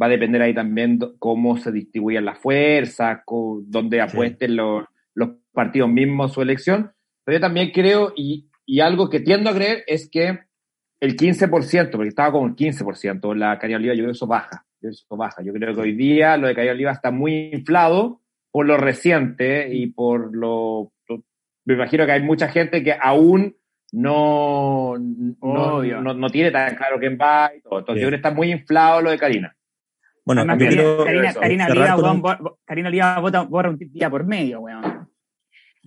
va 0.00 0.06
a 0.06 0.10
depender 0.10 0.42
ahí 0.42 0.52
también 0.52 0.98
cómo 1.18 1.56
se 1.56 1.72
distribuyan 1.72 2.26
las 2.26 2.38
fuerzas, 2.38 3.20
dónde 3.62 4.02
apuesten 4.02 4.56
los, 4.56 4.84
los 5.14 5.30
partidos 5.54 5.88
mismos 5.88 6.34
su 6.34 6.42
elección, 6.42 6.92
pero 7.24 7.38
yo 7.38 7.40
también 7.40 7.70
creo, 7.70 8.12
y, 8.14 8.50
y 8.66 8.80
algo 8.80 9.08
que 9.08 9.20
tiendo 9.20 9.48
a 9.48 9.54
creer, 9.54 9.84
es 9.86 10.10
que 10.10 10.40
el 11.00 11.16
15%, 11.16 11.90
porque 11.90 12.08
estaba 12.08 12.32
con 12.32 12.50
el 12.50 12.56
15%, 12.56 13.34
la 13.34 13.58
Caridad 13.58 13.80
Oliva, 13.80 13.94
yo 13.94 13.98
creo 13.98 14.12
que 14.12 14.16
eso 14.16 14.26
baja, 14.26 14.64
yo 14.80 14.90
eso 14.90 15.16
baja. 15.16 15.42
Yo 15.42 15.52
creo 15.52 15.74
que 15.74 15.80
hoy 15.80 15.92
día 15.92 16.36
lo 16.36 16.46
de 16.46 16.54
Caridad 16.54 16.74
Oliva 16.74 16.92
está 16.92 17.10
muy 17.10 17.50
inflado 17.52 18.20
por 18.50 18.66
lo 18.66 18.76
reciente 18.76 19.68
y 19.74 19.88
por 19.88 20.34
lo... 20.34 20.92
Me 21.64 21.74
imagino 21.74 22.06
que 22.06 22.12
hay 22.12 22.22
mucha 22.22 22.48
gente 22.48 22.82
que 22.82 22.96
aún 22.98 23.56
no, 23.92 24.94
no, 24.98 25.82
no, 25.82 26.30
tiene 26.30 26.50
tan 26.50 26.76
claro 26.76 26.98
quién 26.98 27.18
va 27.20 27.50
y 27.56 27.60
todo. 27.60 27.80
Entonces 27.80 28.02
yo 28.02 28.08
creo 28.08 28.20
que 28.20 28.26
está 28.26 28.30
muy 28.30 28.52
inflado 28.52 29.02
lo 29.02 29.10
de 29.10 29.18
Karina. 29.18 29.56
Bueno, 30.24 30.46
Karina, 30.46 31.34
Karina, 31.34 31.66
Oliva, 31.96 32.56
Karina 32.64 32.88
Oliva 32.88 33.20
vota, 33.20 33.42
vota 33.42 33.68
un 33.68 33.78
día 33.78 34.08
por 34.08 34.24
medio, 34.24 34.60
weón. 34.60 34.95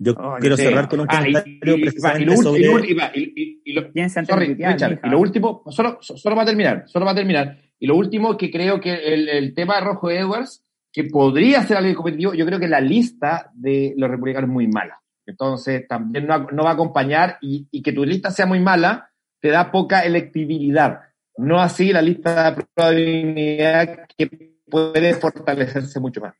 Yo 0.02 0.14
oh, 0.16 0.36
quiero 0.40 0.56
cerrar 0.56 0.88
con 0.88 1.00
un 1.00 1.06
comentario 1.06 1.76
y, 1.76 1.80
precisamente 1.82 2.34
sobre... 2.38 2.60
Y, 2.60 3.72
lo, 3.74 5.18
último, 5.18 5.62
solo, 5.68 5.98
solo 6.00 6.34
va 6.34 6.42
a 6.42 6.46
terminar, 6.46 6.84
solo 6.86 7.04
va 7.04 7.12
a 7.12 7.14
terminar. 7.14 7.58
Y 7.78 7.86
lo 7.86 7.96
último 7.96 8.34
que 8.38 8.50
creo 8.50 8.80
que 8.80 8.94
el, 8.94 9.28
el 9.28 9.54
tema 9.54 9.74
de 9.74 9.82
Rojo 9.82 10.10
Edwards, 10.10 10.64
que 10.90 11.04
podría 11.04 11.62
ser 11.64 11.76
algo 11.76 11.94
competitivo, 11.96 12.32
yo 12.32 12.46
creo 12.46 12.58
que 12.58 12.66
la 12.66 12.80
lista 12.80 13.50
de 13.52 13.92
los 13.98 14.10
republicanos 14.10 14.48
es 14.48 14.54
muy 14.54 14.68
mala. 14.68 15.02
Entonces, 15.26 15.86
también 15.86 16.26
no, 16.26 16.46
no 16.50 16.64
va 16.64 16.70
a 16.70 16.74
acompañar 16.74 17.36
y, 17.42 17.68
y, 17.70 17.82
que 17.82 17.92
tu 17.92 18.02
lista 18.06 18.30
sea 18.30 18.46
muy 18.46 18.58
mala 18.58 19.10
te 19.38 19.48
da 19.50 19.70
poca 19.70 20.00
electibilidad. 20.00 21.00
No 21.36 21.60
así 21.60 21.92
la 21.92 22.00
lista 22.00 22.52
de 22.52 22.64
probabilidad 22.74 24.06
que 24.16 24.56
puede 24.66 25.12
fortalecerse 25.12 26.00
mucho 26.00 26.22
más. 26.22 26.34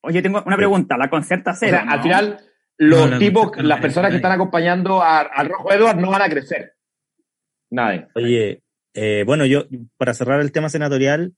Oye, 0.00 0.22
tengo 0.22 0.42
una 0.44 0.56
pregunta. 0.56 0.96
La 0.96 1.10
concerta 1.10 1.52
cero. 1.54 1.80
Al 1.86 2.02
final 2.02 2.38
los 2.78 3.18
tipos, 3.18 3.50
las 3.62 3.80
personas 3.80 4.10
que 4.10 4.16
están 4.16 4.32
acompañando 4.32 5.02
al 5.02 5.48
Rojo 5.48 5.72
Edward 5.72 5.98
no 5.98 6.10
van 6.10 6.22
a 6.22 6.28
crecer. 6.28 6.74
Nadie. 7.70 8.08
Oye, 8.14 8.62
eh, 8.94 9.24
bueno, 9.26 9.46
yo, 9.46 9.64
para 9.96 10.14
cerrar 10.14 10.40
el 10.40 10.52
tema 10.52 10.68
senatorial, 10.68 11.34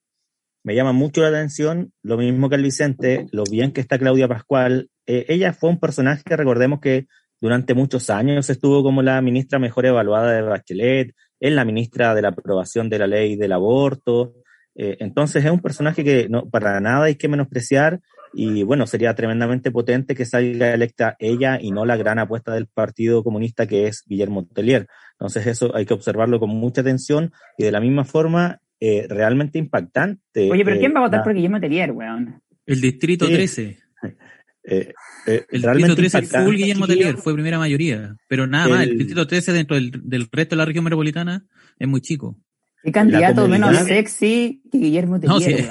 me 0.65 0.75
llama 0.75 0.93
mucho 0.93 1.23
la 1.23 1.29
atención, 1.29 1.93
lo 2.03 2.17
mismo 2.17 2.49
que 2.49 2.57
el 2.57 2.63
Vicente, 2.63 3.27
lo 3.33 3.45
bien 3.45 3.73
que 3.73 3.81
está 3.81 3.99
Claudia 3.99 4.29
Pascual. 4.29 4.91
Eh, 5.07 5.27
ella 5.29 5.53
fue 5.53 5.71
un 5.71 5.79
personaje, 5.79 6.23
recordemos 6.37 6.81
que 6.81 7.07
durante 7.41 7.75
muchos 7.75 8.11
años 8.11 8.51
estuvo 8.51 8.83
como 8.83 9.03
la 9.03 9.21
ministra 9.23 9.59
mejor 9.59 9.87
evaluada 9.87 10.33
de 10.33 10.43
Bachelet, 10.43 11.15
es 11.39 11.53
la 11.53 11.65
ministra 11.65 12.15
de 12.15 12.23
la 12.23 12.29
aprobación 12.29 12.89
de 12.89 12.99
la 12.99 13.07
ley 13.07 13.37
del 13.37 13.53
aborto, 13.53 14.35
Eh, 14.79 14.99
entonces 15.01 15.43
es 15.45 15.51
un 15.51 15.61
personaje 15.61 16.05
que 16.05 16.29
no, 16.29 16.49
para 16.51 16.81
nada 16.81 17.07
hay 17.07 17.17
que 17.17 17.29
menospreciar 17.29 18.01
y 18.39 18.63
bueno, 18.65 18.87
sería 18.87 19.15
tremendamente 19.15 19.71
potente 19.71 20.15
que 20.15 20.25
salga 20.27 20.75
electa 20.75 21.17
ella 21.19 21.59
y 21.61 21.71
no 21.71 21.85
la 21.87 21.97
gran 21.97 22.19
apuesta 22.19 22.53
del 22.53 22.67
Partido 22.67 23.25
Comunista 23.25 23.67
que 23.67 23.87
es 23.87 24.03
Guillermo 24.07 24.47
Tellier. 24.47 24.87
Entonces 25.13 25.47
eso 25.47 25.75
hay 25.75 25.87
que 25.87 25.95
observarlo 25.95 26.39
con 26.39 26.51
mucha 26.51 26.83
atención 26.83 27.33
y 27.57 27.65
de 27.65 27.73
la 27.73 27.81
misma 27.81 28.05
forma 28.05 28.61
eh, 28.79 29.07
realmente 29.09 29.59
impactante. 29.59 30.51
Oye, 30.51 30.65
pero 30.65 30.79
¿quién 30.79 30.95
va 30.95 30.99
a 30.99 31.03
votar 31.05 31.21
la- 31.21 31.25
por 31.25 31.35
Guillermo 31.35 31.59
Tellier, 31.61 31.93
weón? 31.93 32.43
El 32.67 32.81
distrito 32.83 33.27
Sí. 33.27 33.33
13. 33.33 33.79
eh, 34.65 34.93
eh, 35.27 35.47
El 35.51 35.63
realmente 35.63 35.89
distrito 35.89 35.95
13 35.97 36.19
impactante, 36.19 36.47
full 36.47 36.57
Guillermo. 36.57 36.87
Tellier, 36.87 37.17
fue 37.17 37.33
primera 37.33 37.59
mayoría. 37.59 38.15
Pero 38.29 38.47
nada 38.47 38.69
más, 38.69 38.83
el 38.83 38.91
El- 38.91 38.99
distrito 38.99 39.27
13 39.27 39.53
dentro 39.53 39.77
del, 39.77 39.93
del 40.05 40.29
resto 40.31 40.55
de 40.55 40.59
la 40.59 40.65
región 40.67 40.85
metropolitana 40.85 41.45
es 41.79 41.89
muy 41.89 42.01
chico. 42.03 42.37
¿Qué 42.83 42.93
candidato 42.93 43.49
menos 43.49 43.77
sexy 43.79 44.63
que 44.71 44.79
Guillermo 44.79 45.19
No, 45.19 45.39
Tellier, 45.41 45.63
sí. 45.63 45.69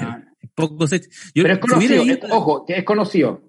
Poco 0.54 0.86
yo- 0.86 0.98
Pero 1.34 1.52
es 1.54 1.58
conocido, 1.58 2.02
es- 2.02 2.18
ojo, 2.30 2.64
que 2.66 2.78
es 2.78 2.84
conocido. 2.84 3.42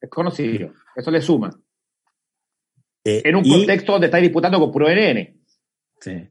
Es 0.00 0.10
conocido. 0.10 0.72
Eso 0.96 1.10
le 1.10 1.20
suma. 1.22 1.50
Eh, 3.04 3.22
En 3.24 3.36
un 3.36 3.44
y- 3.46 3.50
contexto 3.50 3.92
donde 3.92 4.06
estáis 4.06 4.22
disputando 4.22 4.58
con 4.60 4.70
puro 4.72 4.88
NN. 4.88 5.40
Sí. 6.00 6.28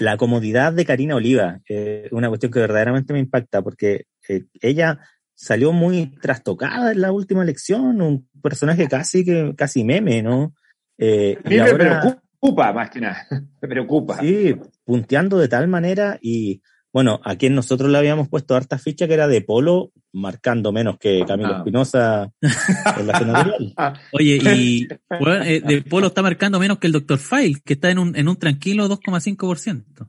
La 0.00 0.16
comodidad 0.16 0.72
de 0.72 0.84
Karina 0.84 1.14
Oliva, 1.16 1.60
es 1.66 2.10
una 2.12 2.28
cuestión 2.28 2.50
que 2.52 2.58
verdaderamente 2.60 3.12
me 3.12 3.20
impacta, 3.20 3.62
porque 3.62 4.06
eh, 4.28 4.44
ella 4.60 4.98
salió 5.34 5.72
muy 5.72 6.16
trastocada 6.20 6.92
en 6.92 7.00
la 7.00 7.12
última 7.12 7.42
elección, 7.42 8.00
un 8.00 8.28
personaje 8.42 8.88
casi 8.88 9.24
que 9.24 9.54
casi 9.56 9.84
meme, 9.84 10.22
¿no? 10.22 10.54
Eh, 10.98 11.36
A 11.44 11.48
mí 11.48 11.54
y 11.56 11.58
me 11.58 11.70
ahora, 11.70 12.00
preocupa, 12.40 12.72
más 12.72 12.90
que 12.90 13.00
nada. 13.00 13.26
Me 13.62 13.68
preocupa. 13.68 14.18
sí, 14.20 14.54
punteando 14.84 15.38
de 15.38 15.48
tal 15.48 15.66
manera 15.68 16.18
y 16.20 16.60
bueno, 16.94 17.20
a 17.24 17.34
quien 17.34 17.56
nosotros 17.56 17.90
le 17.90 17.98
habíamos 17.98 18.28
puesto 18.28 18.54
harta 18.54 18.78
ficha 18.78 19.08
que 19.08 19.14
era 19.14 19.26
de 19.26 19.40
Polo, 19.40 19.90
marcando 20.12 20.70
menos 20.70 20.96
que 20.96 21.24
Camilo 21.26 21.54
Ah. 21.54 21.58
Espinosa 21.58 22.32
en 22.40 23.06
la 23.08 23.18
senatorial. 23.18 23.74
Oye, 24.12 24.38
y 24.54 24.86
bueno, 25.20 25.44
eh, 25.44 25.60
de 25.60 25.82
Polo 25.82 26.06
está 26.06 26.22
marcando 26.22 26.60
menos 26.60 26.78
que 26.78 26.86
el 26.86 26.92
Dr. 26.92 27.18
File, 27.18 27.60
que 27.64 27.72
está 27.72 27.90
en 27.90 27.98
un, 27.98 28.14
en 28.16 28.28
un 28.28 28.36
tranquilo 28.36 28.88
2,5%. 28.88 30.08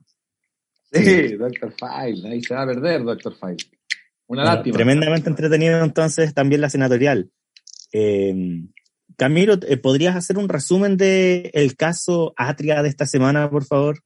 Sí, 0.94 1.34
Doctor 1.38 1.74
File. 1.74 2.30
Ahí 2.30 2.44
se 2.44 2.54
va 2.54 2.62
a 2.62 2.68
perder, 2.68 3.04
Doctor 3.04 3.34
File. 3.34 3.58
Una 4.28 4.44
Bueno, 4.44 4.44
lástima. 4.44 4.76
tremendamente 4.76 5.30
entretenido 5.30 5.84
entonces 5.84 6.36
también 6.36 6.62
la 6.62 6.70
senatorial. 6.70 7.32
Eh, 7.94 8.62
Camilo, 9.18 9.56
eh, 9.68 9.78
¿podrías 9.78 10.16
hacer 10.16 10.38
un 10.38 10.50
resumen 10.50 10.98
de 10.98 11.50
el 11.56 11.76
caso 11.76 12.36
Atria 12.38 12.84
de 12.84 12.90
esta 12.90 13.08
semana, 13.08 13.50
por 13.50 13.66
favor? 13.66 14.02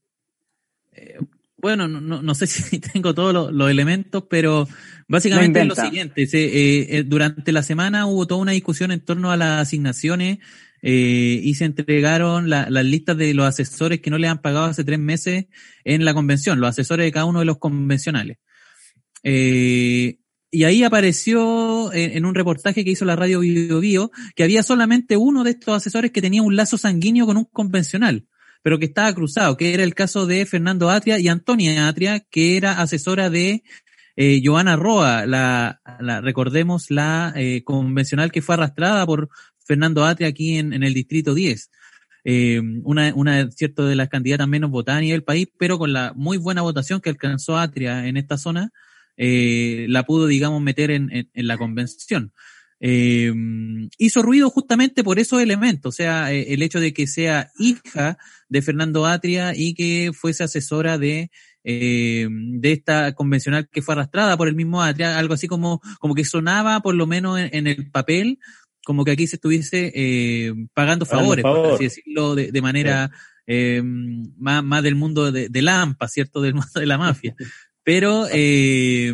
Bueno, 1.62 1.88
no, 1.88 2.00
no, 2.02 2.22
no 2.22 2.36
sé 2.36 2.48
si 2.48 2.80
tengo 2.80 3.14
todos 3.14 3.34
los, 3.34 3.52
los 3.54 3.70
elementos, 3.70 4.24
pero 4.30 4.68
básicamente 5.08 5.60
No 5.66 5.74
es 5.74 5.78
lo 5.78 5.84
siguiente. 5.86 6.26
se, 6.28 6.44
eh, 6.46 6.98
eh, 7.00 7.04
durante 7.04 7.52
la 7.52 7.64
semana 7.64 8.06
hubo 8.06 8.28
toda 8.28 8.42
una 8.42 8.52
discusión 8.54 8.92
en 8.92 9.02
torno 9.02 9.32
a 9.32 9.38
las 9.38 9.62
asignaciones 9.62 10.40
eh, 10.82 11.42
y 11.44 11.56
se 11.56 11.66
entregaron 11.66 12.50
la- 12.50 12.70
las 12.70 12.86
listas 12.86 13.18
de 13.18 13.34
los 13.34 13.46
asesores 13.46 14.00
que 14.00 14.10
no 14.10 14.18
le 14.18 14.28
han 14.28 14.42
pagado 14.42 14.66
hace 14.66 14.84
tres 14.86 15.00
meses 15.00 15.46
en 15.84 16.06
la 16.06 16.14
convención, 16.14 16.60
los 16.62 16.70
asesores 16.70 17.06
de 17.06 17.12
cada 17.12 17.26
uno 17.26 17.40
de 17.40 17.46
los 17.46 17.58
convencionales. 17.58 18.38
Eh, 19.24 20.18
y 20.52 20.64
ahí 20.64 20.84
apareció 20.84 21.92
en, 21.94 22.12
en 22.18 22.26
un 22.26 22.34
reportaje 22.34 22.84
que 22.84 22.92
hizo 22.92 23.06
la 23.06 23.16
radio 23.16 23.42
Bio 23.42 23.80
Bio 23.82 24.12
que 24.36 24.44
había 24.44 24.64
solamente 24.64 25.18
uno 25.18 25.44
de 25.44 25.52
estos 25.52 25.76
asesores 25.76 26.12
que 26.12 26.22
tenía 26.22 26.42
un 26.42 26.56
lazo 26.56 26.78
sanguíneo 26.78 27.26
con 27.26 27.38
un 27.38 27.46
convencional 27.46 28.26
pero 28.62 28.80
que 28.80 28.86
estaba 28.86 29.14
cruzado, 29.14 29.58
que 29.58 29.74
era 29.74 29.84
el 29.84 29.96
caso 29.96 30.26
de 30.26 30.46
Fernando 30.46 30.90
Atria 30.90 31.20
y 31.20 31.28
Antonia 31.28 31.88
Atria, 31.88 32.20
que 32.30 32.58
era 32.58 32.82
asesora 32.82 33.30
de 33.30 33.64
eh, 34.16 34.42
Joana 34.44 34.76
Roa, 34.76 35.26
la, 35.26 35.80
recordemos 36.22 36.92
la 36.92 37.32
eh, 37.36 37.64
convencional 37.64 38.32
que 38.32 38.42
fue 38.42 38.56
arrastrada 38.56 39.06
por 39.06 39.30
Fernando 39.66 40.04
Atria 40.06 40.28
aquí 40.28 40.58
en, 40.58 40.74
en 40.74 40.84
el 40.84 40.94
distrito 40.94 41.34
10. 41.34 41.70
Eh, 42.26 42.60
una, 42.84 43.14
una 43.16 43.50
cierto 43.50 43.86
de 43.88 43.96
las 43.96 44.10
candidatas 44.10 44.48
menos 44.48 44.70
votadas 44.72 45.00
a 45.00 45.02
nivel 45.02 45.24
país, 45.24 45.48
pero 45.58 45.78
con 45.80 45.94
la 45.94 46.12
muy 46.16 46.38
buena 46.38 46.62
votación 46.62 47.00
que 47.00 47.10
alcanzó 47.10 47.58
Atria 47.58 48.08
en 48.08 48.18
esta 48.18 48.38
zona, 48.38 48.72
eh, 49.16 49.86
la 49.90 50.04
pudo, 50.04 50.28
digamos, 50.28 50.62
meter 50.62 50.92
en- 50.92 51.10
en 51.12 51.48
la 51.48 51.58
convención. 51.58 52.34
Eh, 52.80 53.34
hizo 53.98 54.22
ruido 54.22 54.50
justamente 54.50 55.04
por 55.04 55.20
esos 55.20 55.42
elementos, 55.42 55.94
o 55.94 55.96
sea, 55.96 56.32
eh, 56.32 56.54
el 56.54 56.62
hecho 56.62 56.80
de 56.80 56.94
que 56.94 57.08
sea 57.08 57.52
hija 57.58 58.18
de 58.48 58.62
Fernando 58.62 59.06
Atria 59.06 59.54
y 59.56 59.74
que 59.74 60.12
fuese 60.14 60.44
asesora 60.44 60.98
de, 60.98 61.30
eh, 61.64 62.28
de 62.30 62.72
esta 62.72 63.14
convencional 63.14 63.68
que 63.70 63.82
fue 63.82 63.96
arrastrada 63.96 64.38
por 64.38 64.48
el 64.48 64.56
mismo 64.56 64.82
Atria, 64.82 65.20
algo 65.20 65.34
así 65.34 65.48
como, 65.48 65.82
como 66.00 66.16
que 66.16 66.24
sonaba 66.24 66.80
por 66.80 66.96
lo 66.96 67.06
menos 67.06 67.38
en, 67.38 67.50
en 67.52 67.68
el 67.68 67.92
papel, 67.92 68.40
como 68.86 69.06
que 69.06 69.12
aquí 69.12 69.28
se 69.28 69.36
estuviese 69.36 69.92
eh, 69.94 70.54
pagando 70.74 71.06
favores, 71.06 71.44
por 71.44 71.74
así 71.74 71.84
decirlo, 71.84 72.34
de, 72.34 72.52
de 72.52 72.62
manera 72.62 73.12
eh, 73.46 73.82
más, 73.84 74.64
más 74.64 74.84
del 74.84 74.96
mundo 74.96 75.32
de, 75.32 75.50
de 75.50 75.62
Lampa, 75.62 76.08
¿cierto? 76.08 76.42
Del 76.42 76.54
mundo 76.56 76.72
de 76.74 76.86
la 76.86 76.98
mafia. 76.98 77.36
Pero, 77.84 78.26
eh, 78.32 79.14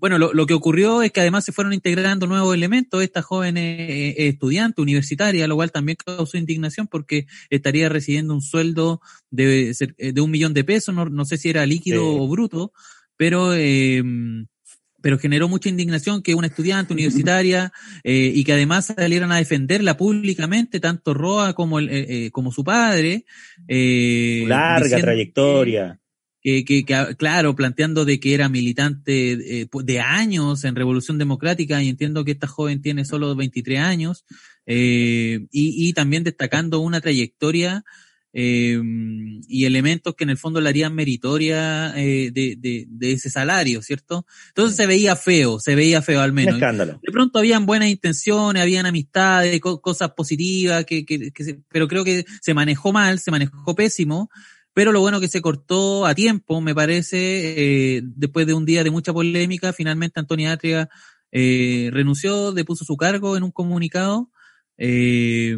bueno, 0.00 0.18
lo, 0.18 0.32
lo 0.32 0.46
que 0.46 0.54
ocurrió 0.54 1.02
es 1.02 1.12
que 1.12 1.20
además 1.20 1.44
se 1.44 1.52
fueron 1.52 1.72
integrando 1.74 2.26
nuevos 2.26 2.54
elementos. 2.54 3.02
Esta 3.02 3.22
joven 3.22 3.56
eh, 3.58 4.14
estudiante 4.28 4.80
universitaria, 4.80 5.46
lo 5.46 5.56
cual 5.56 5.70
también 5.70 5.96
causó 6.04 6.38
indignación 6.38 6.86
porque 6.88 7.26
estaría 7.50 7.88
recibiendo 7.88 8.34
un 8.34 8.40
sueldo 8.42 9.00
de, 9.30 9.70
eh, 9.98 10.12
de 10.12 10.20
un 10.20 10.30
millón 10.30 10.54
de 10.54 10.64
pesos, 10.64 10.94
no, 10.94 11.04
no 11.04 11.24
sé 11.24 11.36
si 11.36 11.50
era 11.50 11.66
líquido 11.66 12.00
Sí. 12.00 12.16
o 12.18 12.26
bruto, 12.28 12.72
pero, 13.16 13.52
eh, 13.54 14.02
pero 15.02 15.18
generó 15.18 15.48
mucha 15.48 15.68
indignación 15.68 16.22
que 16.22 16.34
una 16.34 16.46
estudiante 16.46 16.92
universitaria 16.92 17.72
eh, 18.04 18.32
y 18.34 18.44
que 18.44 18.52
además 18.52 18.86
salieran 18.96 19.32
a 19.32 19.36
defenderla 19.36 19.96
públicamente, 19.96 20.80
tanto 20.80 21.14
Roa 21.14 21.52
como, 21.54 21.78
el, 21.78 21.88
eh, 21.90 22.06
eh, 22.26 22.30
como 22.30 22.52
su 22.52 22.64
padre. 22.64 23.24
eh, 23.68 24.44
Larga 24.46 24.80
diciendo 24.84 25.04
trayectoria. 25.06 26.00
Que, 26.42 26.64
que, 26.64 26.84
que, 26.84 27.16
claro, 27.16 27.54
planteando 27.54 28.04
de 28.04 28.18
que 28.18 28.34
era 28.34 28.48
militante 28.48 29.60
eh, 29.62 29.68
de 29.84 30.00
años 30.00 30.64
en 30.64 30.74
Revolución 30.76 31.18
Democrática 31.18 31.82
y 31.82 31.88
entiendo 31.88 32.24
que 32.24 32.32
esta 32.32 32.46
joven 32.46 32.80
tiene 32.82 33.04
solo 33.04 33.34
23 33.36 33.78
años 33.80 34.24
eh, 34.66 35.40
y, 35.50 35.88
y 35.88 35.92
también 35.92 36.24
destacando 36.24 36.80
una 36.80 37.00
trayectoria 37.00 37.84
eh, 38.32 38.80
y 39.48 39.64
elementos 39.64 40.14
que 40.14 40.22
en 40.24 40.30
el 40.30 40.36
fondo 40.38 40.60
la 40.60 40.68
harían 40.70 40.94
meritoria 40.94 41.92
eh, 41.96 42.30
de, 42.32 42.56
de, 42.56 42.86
de 42.88 43.12
ese 43.12 43.28
salario, 43.28 43.82
¿cierto? 43.82 44.24
Entonces 44.48 44.76
se 44.76 44.86
veía 44.86 45.16
feo, 45.16 45.58
se 45.58 45.74
veía 45.74 46.00
feo 46.00 46.20
al 46.20 46.30
Un 46.30 46.36
menos. 46.36 46.54
escándalo. 46.54 47.00
De 47.02 47.12
pronto 47.12 47.38
habían 47.40 47.66
buenas 47.66 47.88
intenciones, 47.88 48.62
habían 48.62 48.86
amistades, 48.86 49.60
co- 49.60 49.80
cosas 49.80 50.12
positivas, 50.12 50.84
que, 50.84 51.04
que, 51.04 51.32
que 51.32 51.44
se- 51.44 51.60
pero 51.70 51.88
creo 51.88 52.04
que 52.04 52.24
se 52.40 52.54
manejó 52.54 52.92
mal, 52.92 53.18
se 53.18 53.30
manejó 53.32 53.74
pésimo. 53.74 54.30
Pero 54.72 54.92
lo 54.92 55.00
bueno 55.00 55.20
que 55.20 55.28
se 55.28 55.40
cortó 55.42 56.06
a 56.06 56.14
tiempo, 56.14 56.60
me 56.60 56.74
parece, 56.74 57.96
eh, 57.96 58.02
después 58.04 58.46
de 58.46 58.54
un 58.54 58.64
día 58.64 58.84
de 58.84 58.90
mucha 58.90 59.12
polémica, 59.12 59.72
finalmente 59.72 60.20
Antonia 60.20 60.52
Atria 60.52 60.88
eh, 61.32 61.90
renunció, 61.92 62.52
depuso 62.52 62.84
su 62.84 62.96
cargo 62.96 63.36
en 63.36 63.42
un 63.42 63.50
comunicado 63.50 64.30
eh, 64.82 65.56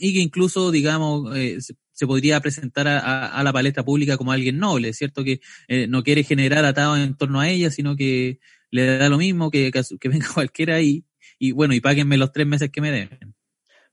y 0.00 0.12
que 0.12 0.18
incluso, 0.18 0.72
digamos, 0.72 1.36
eh, 1.36 1.58
se, 1.60 2.06
podría 2.06 2.40
presentar 2.40 2.88
a, 2.88 3.42
la 3.44 3.52
palestra 3.52 3.84
pública 3.84 4.16
como 4.16 4.32
alguien 4.32 4.58
noble, 4.58 4.92
¿cierto? 4.92 5.22
Que 5.22 5.40
eh, 5.68 5.86
no 5.86 6.02
quiere 6.02 6.24
generar 6.24 6.64
atados 6.64 6.98
en 6.98 7.14
torno 7.16 7.38
a 7.38 7.48
ella, 7.48 7.70
sino 7.70 7.94
que 7.94 8.40
le 8.72 8.86
da 8.86 9.08
lo 9.08 9.18
mismo 9.18 9.50
que, 9.52 9.70
que, 9.70 10.08
venga 10.08 10.26
cualquiera 10.34 10.80
y, 10.80 11.04
y 11.38 11.52
bueno, 11.52 11.74
y 11.74 11.80
páguenme 11.80 12.16
los 12.16 12.32
tres 12.32 12.46
meses 12.46 12.70
que 12.70 12.80
me 12.80 12.90
deben. 12.90 13.34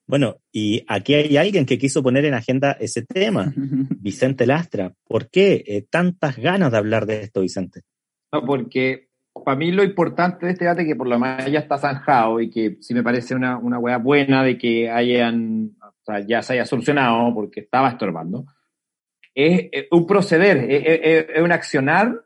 Bueno, 0.08 0.38
y 0.53 0.84
aquí 0.88 1.16
hay 1.16 1.36
alguien 1.36 1.66
que 1.66 1.78
quiso 1.78 2.01
poner 2.01 2.24
en 2.24 2.34
agenda 2.34 2.72
ese 2.80 3.05
tema, 3.05 3.53
Vicente 3.99 4.47
Lastra. 4.47 4.93
¿Por 5.03 5.30
qué 5.30 5.64
eh, 5.68 5.86
tantas 5.89 6.38
ganas 6.38 6.72
de 6.72 6.78
hablar 6.78 7.05
de 7.05 7.24
esto, 7.24 7.41
Vicente? 7.41 7.82
No, 8.32 8.45
porque 8.45 9.10
para 9.43 9.58
mí 9.58 9.72
lo 9.72 9.84
importante 9.84 10.45
de 10.45 10.53
este 10.53 10.64
debate 10.64 10.84
es 10.84 10.88
que 10.88 10.95
por 10.95 11.08
lo 11.08 11.20
menos 11.20 11.51
ya 11.51 11.60
está 11.60 11.78
zanjado 11.78 12.39
y 12.39 12.49
que 12.49 12.78
sí 12.80 12.93
me 12.93 13.03
parece 13.03 13.36
una, 13.36 13.58
una 13.58 13.80
hueá 13.80 13.97
buena 13.97 14.43
de 14.43 14.58
que 14.58 14.89
hayan, 14.89 15.76
o 15.82 16.03
sea, 16.03 16.26
ya 16.26 16.41
se 16.41 16.53
haya 16.53 16.66
solucionado 16.66 17.34
porque 17.34 17.60
estaba 17.60 17.89
estorbando, 17.89 18.45
es, 19.36 19.70
eh, 19.72 19.88
un 19.91 20.08
proceder, 20.08 20.66
es 20.70 21.41
un 21.41 21.51
accionar 21.51 22.26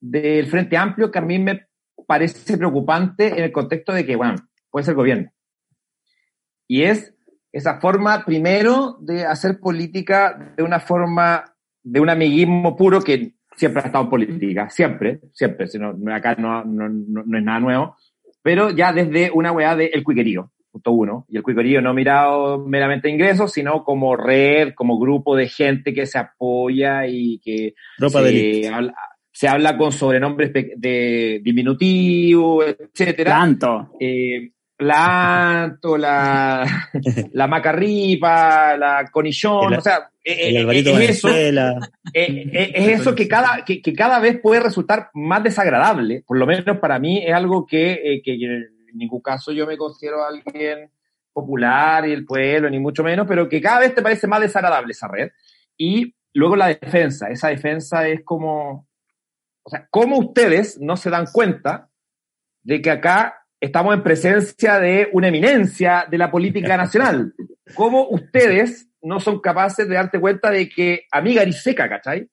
del 0.00 0.46
Frente 0.46 0.76
Amplio 0.76 1.10
que 1.10 1.18
a 1.18 1.22
mí 1.22 1.38
me 1.38 1.68
parece 2.06 2.58
preocupante 2.58 3.28
en 3.28 3.44
el 3.44 3.52
contexto 3.52 3.92
de 3.92 4.04
que, 4.04 4.16
bueno, 4.16 4.36
puede 4.70 4.84
ser 4.84 4.94
gobierno. 4.94 5.30
Y 6.66 6.82
es 6.82 7.14
esa 7.52 7.80
forma, 7.80 8.24
primero, 8.24 8.96
de 9.00 9.24
hacer 9.24 9.58
política 9.60 10.54
de 10.56 10.62
una 10.62 10.80
forma, 10.80 11.44
de 11.82 12.00
un 12.00 12.08
amiguismo 12.10 12.76
puro 12.76 13.00
que 13.02 13.32
siempre 13.56 13.82
ha 13.82 13.86
estado 13.86 14.04
en 14.04 14.10
política, 14.10 14.70
siempre, 14.70 15.20
siempre, 15.32 15.66
si 15.66 15.78
no, 15.78 15.92
no- 15.92 16.14
acá 16.14 16.34
no, 16.36 16.64
no, 16.64 16.88
no, 16.88 17.22
no 17.26 17.38
es 17.38 17.44
nada 17.44 17.60
nuevo, 17.60 17.96
pero 18.42 18.70
ya 18.70 18.92
desde 18.92 19.30
una 19.32 19.52
weá 19.52 19.74
de 19.76 19.86
el 19.86 20.02
cuiquerío, 20.04 20.50
punto 20.70 20.92
uno, 20.92 21.26
y 21.28 21.36
el 21.36 21.42
cuiquerío 21.42 21.82
no 21.82 21.92
mirado 21.92 22.58
meramente 22.66 23.10
ingresos, 23.10 23.52
sino 23.52 23.82
como 23.84 24.16
red, 24.16 24.72
como 24.74 24.98
grupo 24.98 25.34
de 25.36 25.48
gente 25.48 25.92
que 25.92 26.06
se 26.06 26.18
apoya 26.18 27.06
y 27.06 27.38
que 27.40 27.74
Ropa 27.98 28.20
se 28.22 28.68
habla- 28.72 28.94
se 29.32 29.48
habla 29.48 29.76
con 29.76 29.90
sobrenombres 29.92 30.52
de 30.52 31.40
diminutivo, 31.42 32.62
etcétera. 32.64 33.30
Tanto. 33.30 33.90
Eh, 33.98 34.50
La, 34.80 35.76
la 37.32 37.46
Macarripa, 37.48 38.76
la 38.76 39.08
Conillón, 39.10 39.74
o 39.74 39.80
sea, 39.80 40.10
el 40.24 40.56
Alvarito 40.56 40.98
es 40.98 41.10
eso, 41.10 41.28
es 41.28 42.88
eso 43.00 43.14
que 43.14 43.28
cada, 43.28 43.64
que, 43.64 43.80
cada 43.94 44.18
vez 44.18 44.40
puede 44.40 44.60
resultar 44.60 45.10
más 45.14 45.42
desagradable, 45.42 46.24
por 46.26 46.38
lo 46.38 46.46
menos 46.46 46.78
para 46.78 46.98
mí 46.98 47.22
es 47.24 47.34
algo 47.34 47.66
que, 47.66 48.20
que 48.24 48.32
en 48.34 48.98
ningún 48.98 49.20
caso 49.20 49.52
yo 49.52 49.66
me 49.66 49.76
considero 49.76 50.24
alguien 50.24 50.90
popular 51.32 52.08
y 52.08 52.12
el 52.12 52.24
pueblo, 52.24 52.70
ni 52.70 52.78
mucho 52.78 53.02
menos, 53.02 53.26
pero 53.26 53.48
que 53.48 53.60
cada 53.60 53.80
vez 53.80 53.94
te 53.94 54.02
parece 54.02 54.26
más 54.26 54.40
desagradable 54.40 54.92
esa 54.92 55.08
red. 55.08 55.30
Y 55.76 56.14
luego 56.34 56.56
la 56.56 56.68
defensa, 56.68 57.28
esa 57.28 57.48
defensa 57.48 58.06
es 58.08 58.22
como, 58.24 58.88
o 59.62 59.70
sea, 59.70 59.86
¿cómo 59.90 60.18
ustedes 60.18 60.78
no 60.80 60.96
se 60.96 61.10
dan 61.10 61.26
cuenta 61.32 61.88
de 62.62 62.82
que 62.82 62.90
acá 62.90 63.39
estamos 63.60 63.94
en 63.94 64.02
presencia 64.02 64.78
de 64.78 65.08
una 65.12 65.28
eminencia 65.28 66.06
de 66.10 66.18
la 66.18 66.30
política 66.30 66.76
nacional. 66.76 67.34
¿Cómo 67.74 68.08
ustedes 68.08 68.88
no 69.02 69.20
son 69.20 69.40
capaces 69.40 69.88
de 69.88 69.94
darte 69.94 70.18
cuenta 70.18 70.50
de 70.50 70.68
que 70.68 71.04
amiga 71.12 71.42
Ariseca, 71.42 71.88
¿cachai? 71.88 72.28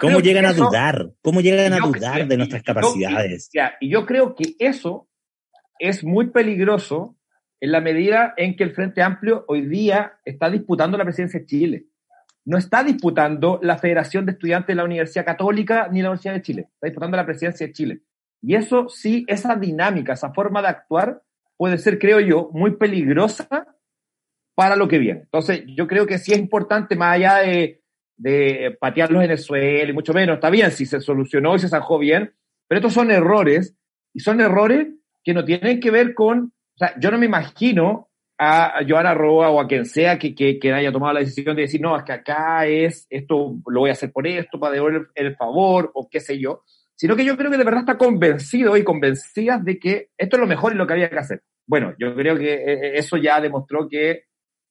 ¿Cómo 0.00 0.20
llegan 0.20 0.46
a 0.46 0.52
dudar? 0.52 1.10
¿Cómo 1.22 1.40
llegan 1.40 1.72
a 1.72 1.78
dudar 1.78 2.26
de 2.26 2.36
nuestras 2.36 2.62
capacidades? 2.62 3.50
y 3.80 3.90
yo 3.90 4.06
creo 4.06 4.34
que 4.34 4.54
eso 4.58 5.08
es 5.78 6.02
muy 6.02 6.30
peligroso 6.30 7.16
en 7.60 7.72
la 7.72 7.80
medida 7.80 8.34
en 8.36 8.56
que 8.56 8.64
el 8.64 8.72
Frente 8.72 9.02
Amplio 9.02 9.44
hoy 9.48 9.66
día 9.66 10.14
está 10.24 10.50
disputando 10.50 10.96
la 10.96 11.04
presidencia 11.04 11.40
de 11.40 11.46
Chile. 11.46 11.86
No 12.44 12.56
está 12.56 12.82
disputando 12.82 13.60
la 13.62 13.76
Federación 13.78 14.24
de 14.24 14.32
Estudiantes 14.32 14.68
de 14.68 14.74
la 14.74 14.84
Universidad 14.84 15.26
Católica 15.26 15.88
ni 15.92 16.00
la 16.00 16.08
Universidad 16.08 16.34
de 16.34 16.42
Chile. 16.42 16.68
Está 16.74 16.86
disputando 16.86 17.16
la 17.16 17.26
presidencia 17.26 17.66
de 17.66 17.72
Chile. 17.72 18.00
Y 18.42 18.54
eso 18.54 18.88
sí, 18.88 19.24
esa 19.28 19.54
dinámica, 19.56 20.14
esa 20.14 20.32
forma 20.32 20.62
de 20.62 20.68
actuar 20.68 21.22
puede 21.56 21.78
ser, 21.78 21.98
creo 21.98 22.20
yo, 22.20 22.50
muy 22.52 22.76
peligrosa 22.76 23.76
para 24.54 24.76
lo 24.76 24.88
que 24.88 24.98
viene. 24.98 25.20
Entonces, 25.20 25.62
yo 25.66 25.86
creo 25.86 26.06
que 26.06 26.18
sí 26.18 26.32
es 26.32 26.38
importante, 26.38 26.96
más 26.96 27.16
allá 27.16 27.36
de, 27.38 27.82
de 28.16 28.76
patearlos 28.80 29.24
en 29.24 29.30
el 29.30 29.38
suelo 29.38 29.90
y 29.90 29.94
mucho 29.94 30.14
menos, 30.14 30.36
está 30.36 30.50
bien, 30.50 30.70
si 30.70 30.86
se 30.86 31.00
solucionó 31.00 31.54
y 31.54 31.58
se 31.58 31.68
zanjó 31.68 31.98
bien, 31.98 32.34
pero 32.66 32.78
estos 32.78 32.94
son 32.94 33.10
errores, 33.10 33.76
y 34.12 34.20
son 34.20 34.40
errores 34.40 34.88
que 35.22 35.34
no 35.34 35.44
tienen 35.44 35.80
que 35.80 35.90
ver 35.90 36.14
con, 36.14 36.52
o 36.74 36.78
sea, 36.78 36.98
yo 36.98 37.10
no 37.10 37.18
me 37.18 37.26
imagino 37.26 38.08
a 38.38 38.80
Joana 38.88 39.12
Roa 39.12 39.50
o 39.50 39.60
a 39.60 39.68
quien 39.68 39.84
sea 39.84 40.18
que, 40.18 40.34
que, 40.34 40.72
haya 40.72 40.90
tomado 40.90 41.12
la 41.12 41.20
decisión 41.20 41.54
de 41.54 41.62
decir, 41.62 41.80
no, 41.80 41.96
es 41.96 42.04
que 42.04 42.12
acá 42.12 42.66
es, 42.66 43.06
esto 43.10 43.56
lo 43.66 43.80
voy 43.80 43.90
a 43.90 43.92
hacer 43.92 44.10
por 44.10 44.26
esto, 44.26 44.58
para 44.58 44.74
devolver 44.74 45.08
el 45.14 45.36
favor, 45.36 45.90
o 45.94 46.08
qué 46.08 46.20
sé 46.20 46.38
yo 46.38 46.62
sino 47.00 47.16
que 47.16 47.24
yo 47.24 47.34
creo 47.38 47.50
que 47.50 47.56
de 47.56 47.64
verdad 47.64 47.80
está 47.80 47.96
convencido 47.96 48.76
y 48.76 48.84
convencida 48.84 49.56
de 49.56 49.78
que 49.78 50.10
esto 50.18 50.36
es 50.36 50.40
lo 50.40 50.46
mejor 50.46 50.74
y 50.74 50.76
lo 50.76 50.86
que 50.86 50.92
había 50.92 51.08
que 51.08 51.18
hacer. 51.18 51.42
Bueno, 51.66 51.94
yo 51.98 52.14
creo 52.14 52.36
que 52.36 52.52
eh, 52.52 52.72
eh, 52.72 52.92
eso 52.96 53.16
ya 53.16 53.40
demostró 53.40 53.88
que 53.88 54.24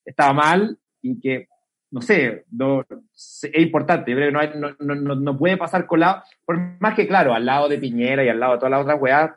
estaba 0.05 0.31
mal 0.31 0.77
y 1.01 1.19
que, 1.19 1.47
no 1.89 2.03
sé, 2.03 2.45
no, 2.51 2.85
es 3.15 3.49
importante, 3.55 4.11
yo 4.11 4.29
no, 4.29 4.75
no, 4.79 5.15
no, 5.15 5.37
puede 5.39 5.57
pasar 5.57 5.87
colado, 5.87 6.21
por 6.45 6.79
más 6.79 6.93
que 6.93 7.07
claro, 7.07 7.33
al 7.33 7.47
lado 7.47 7.67
de 7.67 7.79
Piñera 7.79 8.23
y 8.23 8.29
al 8.29 8.39
lado 8.39 8.53
de 8.53 8.59
todas 8.59 8.71
las 8.71 8.81
otras 8.81 9.01
weas, 9.01 9.31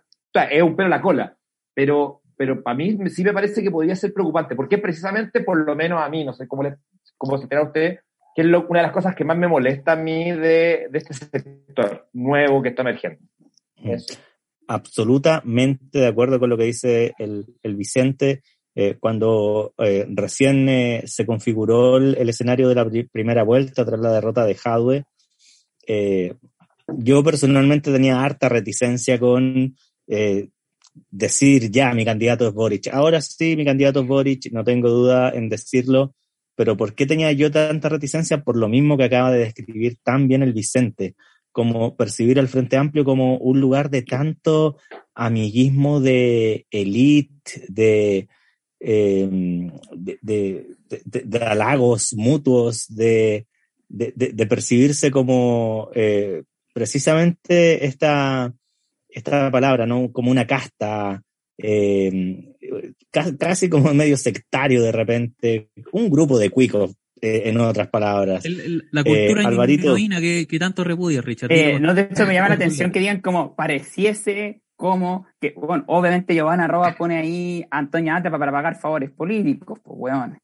es 0.51 0.63
un 0.63 0.77
pelo 0.77 0.91
la 0.91 1.01
cola, 1.01 1.35
pero, 1.73 2.21
pero 2.37 2.63
para 2.63 2.77
mí 2.77 2.99
sí 3.09 3.25
me 3.25 3.33
parece 3.33 3.63
que 3.63 3.71
podría 3.71 3.97
ser 3.97 4.13
preocupante, 4.13 4.55
porque 4.55 4.77
precisamente, 4.77 5.41
por 5.41 5.57
lo 5.57 5.75
menos 5.75 6.03
a 6.03 6.11
mí, 6.11 6.27
no 6.27 6.35
sé 6.35 6.47
cómo, 6.47 6.63
le, 6.63 6.77
cómo 7.17 7.39
se 7.39 7.45
entera 7.45 7.63
usted, 7.63 8.01
que 8.35 8.43
es 8.43 8.49
una 8.49 8.81
de 8.81 8.87
las 8.87 8.93
cosas 8.93 9.15
que 9.15 9.25
más 9.25 9.37
me 9.37 9.49
molesta 9.49 9.93
a 9.93 9.97
mí 9.97 10.31
de, 10.33 10.89
este 10.93 11.15
sector 11.15 12.09
nuevo 12.13 12.63
que 12.63 12.71
está 12.71 12.83
emergiendo. 12.83 13.21
Mm. 13.77 13.97
Absolutamente 14.69 15.99
de 15.99 16.07
acuerdo 16.07 16.39
con 16.39 16.49
lo 16.49 16.57
que 16.57 16.65
dice 16.65 17.15
el, 17.19 17.77
Vicente. 17.77 18.43
Eh, 18.75 18.97
cuando 18.99 19.75
eh, 19.77 20.07
recién 20.09 20.67
eh, 20.67 21.03
se 21.05 21.27
configuró 21.27 21.99
el, 21.99 22.27
escenario 22.27 22.71
de 22.71 22.75
la 22.75 22.89
primera 23.13 23.43
vuelta 23.43 23.85
tras 23.85 24.01
la 24.01 24.13
derrota 24.13 24.47
de 24.47 24.57
Hadwe, 24.65 25.05
yo 26.89 27.23
personalmente 27.23 27.93
tenía 27.93 28.23
harta 28.23 28.49
reticencia 28.49 29.19
con 29.19 29.77
decir 31.11 31.71
ya 31.71 31.93
mi 31.93 32.05
candidato 32.05 32.49
es 32.49 32.55
Boric. 32.55 32.89
Ahora 32.89 33.21
sí, 33.21 33.57
mi 33.57 33.65
candidato 33.65 34.01
es 34.01 34.07
Boric, 34.07 34.53
no 34.53 34.65
tengo 34.65 34.89
duda 34.89 35.31
en 35.31 35.49
decirlo, 35.49 36.15
pero 36.63 36.77
¿por 36.77 36.95
qué 36.95 37.07
tenía 37.07 37.33
yo 37.33 37.51
tanta 37.51 37.89
reticencia? 37.89 38.45
Por 38.45 38.57
lo 38.57 38.69
mismo 38.69 38.97
que 38.97 39.03
acaba 39.03 39.33
de 39.33 39.41
describir 39.41 39.97
tan 40.01 40.29
bien 40.29 40.45
el 40.45 40.53
Vicente, 40.53 41.17
como 41.51 41.97
percibir 41.97 42.39
al 42.39 42.47
Frente 42.47 42.77
Amplio 42.77 43.05
como 43.05 43.37
un 43.39 43.61
lugar 43.61 43.91
de 43.91 44.03
tanto 44.03 44.77
amiguismo 45.13 45.99
de 45.99 46.65
élite, 46.71 47.65
de, 47.67 48.29
em, 48.79 49.73
de, 49.91 50.77
halagos 51.45 52.15
mutuos, 52.15 52.87
de, 52.87 53.49
percibirse 54.49 55.11
como 55.11 55.91
eh, 55.97 56.45
precisamente 56.73 57.87
esta, 57.87 58.55
esta 59.09 59.51
palabra, 59.51 59.85
¿no? 59.85 60.13
Como 60.13 60.31
una 60.31 60.47
casta, 60.47 61.25
eh, 61.59 62.52
casi 63.39 63.69
como 63.69 63.93
medio 63.95 64.17
sectario 64.17 64.83
de 64.83 64.93
repente, 64.93 65.71
un 65.93 66.11
grupo 66.11 66.39
de 66.39 66.51
cuicos, 66.51 66.97
eh, 67.25 67.49
en 67.51 67.61
otras 67.61 67.87
palabras. 67.87 68.45
la 68.91 69.05
cultura 69.05 69.43
eh, 69.69 70.47
que, 70.49 70.59
tanto 70.59 70.83
repudia, 70.83 71.21
Richard. 71.21 71.53
Eh, 71.53 71.79
no, 71.79 71.95
de 71.95 72.09
hecho 72.11 72.27
me 72.27 72.35
llama 72.35 72.49
la 72.49 72.57
atención 72.57 72.91
que 72.91 72.99
digan 72.99 73.21
como 73.21 73.55
pareciese 73.55 74.61
como 74.75 75.27
que, 75.41 75.55
bueno, 75.57 75.85
obviamente 75.87 76.35
Giovanna 76.35 76.67
Roba 76.67 76.97
pone 76.99 77.19
ahí 77.19 77.65
a 77.71 77.79
Antonia 77.79 78.17
Ata 78.17 78.29
para 78.29 78.51
pagar 78.51 78.81
favores 78.81 79.13
políticos, 79.13 79.79
pues 79.85 79.97
weón. 80.01 80.41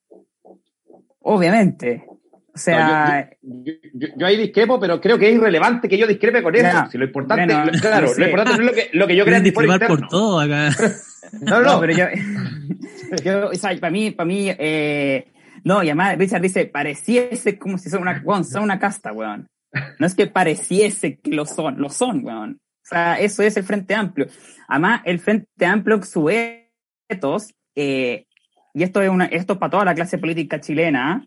Obviamente. 1.18 2.04
O 2.58 2.60
sea. 2.60 3.30
yo, 3.40 4.26
ahí 4.26 4.36
discrepo, 4.36 4.80
pero 4.80 5.00
creo 5.00 5.16
que 5.16 5.28
es 5.28 5.36
irrelevante 5.36 5.88
que 5.88 5.96
yo 5.96 6.08
discrepe 6.08 6.42
con 6.42 6.56
eso. 6.56 6.86
si 6.90 6.98
lo 6.98 7.04
importante, 7.04 7.54
claro, 7.80 8.08
lo 8.16 8.24
importante 8.24 8.62
es 8.62 8.66
lo 8.66 8.72
que, 8.72 8.90
lo 8.92 9.06
que 9.06 9.14
yo 9.14 9.24
creo 9.24 9.40
discrepar 9.40 9.86
por 9.86 10.08
todo 10.08 10.40
acá. 10.40 10.70
no, 11.40 11.60
no, 11.60 11.78
pero 11.78 11.92
yo, 11.92 12.06
yo, 13.24 13.50
o 13.50 13.54
sea, 13.54 13.78
para 13.78 13.92
mí, 13.92 14.10
para 14.10 14.26
mí, 14.26 14.48
eh, 14.58 15.28
no, 15.62 15.84
y 15.84 15.86
además 15.86 16.18
Richard 16.18 16.42
dice, 16.42 16.66
pareciese 16.66 17.58
como 17.58 17.78
si 17.78 17.90
son 17.90 18.02
una, 18.02 18.24
son 18.42 18.64
una 18.64 18.80
casta, 18.80 19.12
weón. 19.12 19.46
No 20.00 20.06
es 20.06 20.16
que 20.16 20.26
pareciese 20.26 21.18
que 21.18 21.30
lo 21.30 21.46
son, 21.46 21.80
lo 21.80 21.90
son, 21.90 22.24
weón. 22.24 22.58
O 22.82 22.88
sea, 22.88 23.20
eso 23.20 23.44
es 23.44 23.56
el 23.56 23.62
Frente 23.62 23.94
Amplio. 23.94 24.26
Además, 24.66 25.02
el 25.04 25.20
Frente 25.20 25.64
Amplio, 25.64 26.02
su 26.02 26.28
etos, 27.08 27.54
eh, 27.76 28.24
y 28.74 28.82
esto 28.82 29.00
es 29.00 29.10
una, 29.10 29.26
esto 29.26 29.52
es 29.52 29.58
para 29.60 29.70
toda 29.70 29.84
la 29.84 29.94
clase 29.94 30.18
política 30.18 30.60
chilena, 30.60 31.24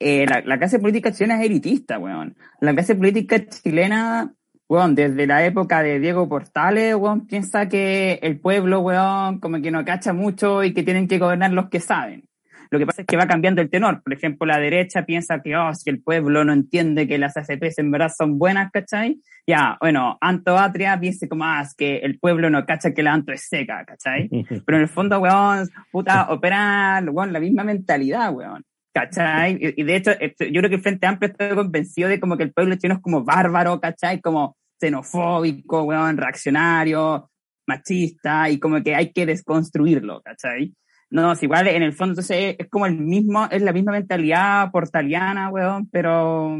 eh, 0.00 0.26
la, 0.26 0.40
la, 0.40 0.58
clase 0.58 0.78
política 0.78 1.12
chilena 1.12 1.38
es 1.38 1.46
elitista, 1.46 1.98
weón. 1.98 2.36
La 2.60 2.72
clase 2.72 2.94
política 2.96 3.46
chilena 3.46 4.34
weón, 4.70 4.94
desde 4.94 5.26
la 5.26 5.44
época 5.44 5.82
de 5.82 5.98
Diego 5.98 6.28
Portales, 6.28 6.94
weón, 6.94 7.26
piensa 7.26 7.68
que 7.68 8.20
el 8.22 8.38
pueblo, 8.38 8.78
weón, 8.80 9.40
como 9.40 9.60
que 9.60 9.72
no 9.72 9.84
cacha 9.84 10.12
mucho 10.12 10.62
y 10.62 10.72
que 10.72 10.84
tienen 10.84 11.08
que 11.08 11.18
gobernar 11.18 11.52
los 11.52 11.68
que 11.68 11.80
saben. 11.80 12.28
Lo 12.70 12.78
que 12.78 12.86
pasa 12.86 13.02
es 13.02 13.08
que 13.08 13.16
va 13.16 13.26
cambiando 13.26 13.60
el 13.60 13.68
tenor. 13.68 14.00
Por 14.00 14.12
ejemplo, 14.12 14.46
la 14.46 14.60
derecha 14.60 15.04
piensa 15.04 15.40
que, 15.42 15.56
oh, 15.56 15.74
si 15.74 15.90
el 15.90 16.00
pueblo 16.00 16.44
no 16.44 16.52
entiende 16.52 17.08
que 17.08 17.18
las 17.18 17.36
ACPs 17.36 17.78
en 17.78 17.90
verdad 17.90 18.12
son 18.16 18.38
buenas, 18.38 18.70
¿cachai? 18.70 19.20
Ya, 19.44 19.76
bueno, 19.80 20.16
Anto 20.20 20.56
Atria 20.56 21.00
piensa 21.00 21.26
como, 21.26 21.44
ah, 21.44 21.62
es 21.62 21.74
que 21.74 21.96
el 21.98 22.20
pueblo 22.20 22.48
no 22.48 22.64
cacha 22.64 22.94
que 22.94 23.02
la 23.02 23.12
Anto 23.12 23.32
es 23.32 23.48
seca, 23.48 23.84
¿cachai? 23.84 24.28
Pero 24.64 24.78
en 24.78 24.82
el 24.82 24.88
fondo, 24.88 25.18
weón, 25.18 25.68
puta, 25.90 26.30
operan, 26.30 27.08
weón, 27.08 27.32
la 27.32 27.40
misma 27.40 27.64
mentalidad, 27.64 28.32
weón. 28.32 28.64
¿Cachai? 28.92 29.58
Y, 29.60 29.82
de 29.82 29.96
hecho, 29.96 30.10
este, 30.18 30.52
yo 30.52 30.60
creo 30.60 30.70
que 30.70 30.76
el 30.76 30.82
Frente 30.82 31.06
Amplio 31.06 31.30
está 31.30 31.54
convencido 31.54 32.08
de 32.08 32.20
como 32.20 32.36
que 32.36 32.42
el 32.42 32.52
pueblo 32.52 32.74
chino 32.76 32.94
es 32.94 33.00
como 33.00 33.24
bárbaro, 33.24 33.80
¿cachai? 33.80 34.20
Como 34.20 34.56
xenofóbico, 34.80 35.82
weón, 35.82 36.16
reaccionario, 36.16 37.30
machista, 37.66 38.48
y 38.50 38.58
como 38.58 38.82
que 38.82 38.94
hay 38.94 39.12
que 39.12 39.26
desconstruirlo, 39.26 40.22
¿cachai? 40.22 40.74
No, 41.10 41.32
es 41.32 41.42
igual, 41.42 41.66
en 41.66 41.82
el 41.82 41.92
fondo, 41.92 42.12
entonces 42.12 42.56
es, 42.58 42.68
como 42.68 42.86
el 42.86 42.96
mismo, 42.96 43.46
es 43.50 43.62
la 43.62 43.72
misma 43.72 43.92
mentalidad 43.92 44.70
portaliana, 44.70 45.50
weón, 45.50 45.88
pero 45.90 46.56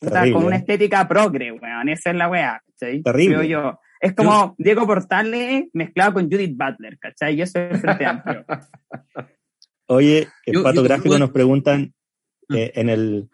con 0.00 0.44
una 0.44 0.56
estética 0.56 1.06
progre, 1.08 1.52
weón, 1.52 1.88
esa 1.88 2.10
es 2.10 2.16
la 2.16 2.28
weá, 2.28 2.62
¿cachai? 2.66 3.02
Terrible. 3.02 3.48
yo. 3.48 3.78
Es 4.00 4.14
como 4.14 4.54
Diego 4.58 4.86
Portales 4.86 5.64
mezclado 5.72 6.14
con 6.14 6.30
Judith 6.30 6.56
Butler, 6.56 6.98
¿cachai? 6.98 7.34
Y 7.34 7.42
eso 7.42 7.58
es 7.58 7.72
el 7.72 7.80
Frente 7.80 8.06
Amplio. 8.06 8.44
Oye, 9.88 10.28
el 10.44 10.62
pato 10.62 10.82
gráfico 10.82 11.18
nos 11.18 11.30
preguntan 11.30 11.94
ah. 12.50 12.56
eh, 12.56 12.72
en, 12.74 12.88
el, 12.90 13.30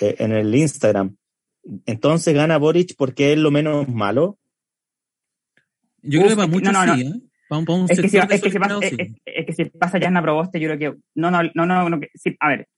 eh, 0.00 0.16
en 0.18 0.32
el 0.32 0.54
Instagram, 0.54 1.16
entonces 1.84 2.34
gana 2.34 2.58
Boric 2.58 2.94
porque 2.96 3.32
es 3.32 3.38
lo 3.38 3.50
menos 3.50 3.88
malo. 3.88 4.38
Yo 6.02 6.20
creo 6.20 6.30
que 6.30 6.36
para 6.36 6.48
muchos 6.48 6.72
no, 6.72 6.86
no, 6.86 6.94
sí, 6.94 7.02
¿eh? 7.02 7.30
es, 7.88 8.00
que 8.00 8.08
si, 8.08 8.18
es, 8.18 8.40
que 8.40 8.60
pasa, 8.60 8.78
es, 8.80 8.92
es, 9.24 9.46
que 9.46 9.52
si 9.52 9.64
pasa 9.66 9.98
Yana 9.98 10.22
Proboste, 10.22 10.60
yo 10.60 10.68
creo 10.68 10.78
que. 10.78 11.00
No, 11.14 11.30
no, 11.30 11.42
no, 11.54 11.66
no. 11.66 11.90
no 11.90 12.00
sí, 12.14 12.36
a 12.38 12.48
ver. 12.48 12.68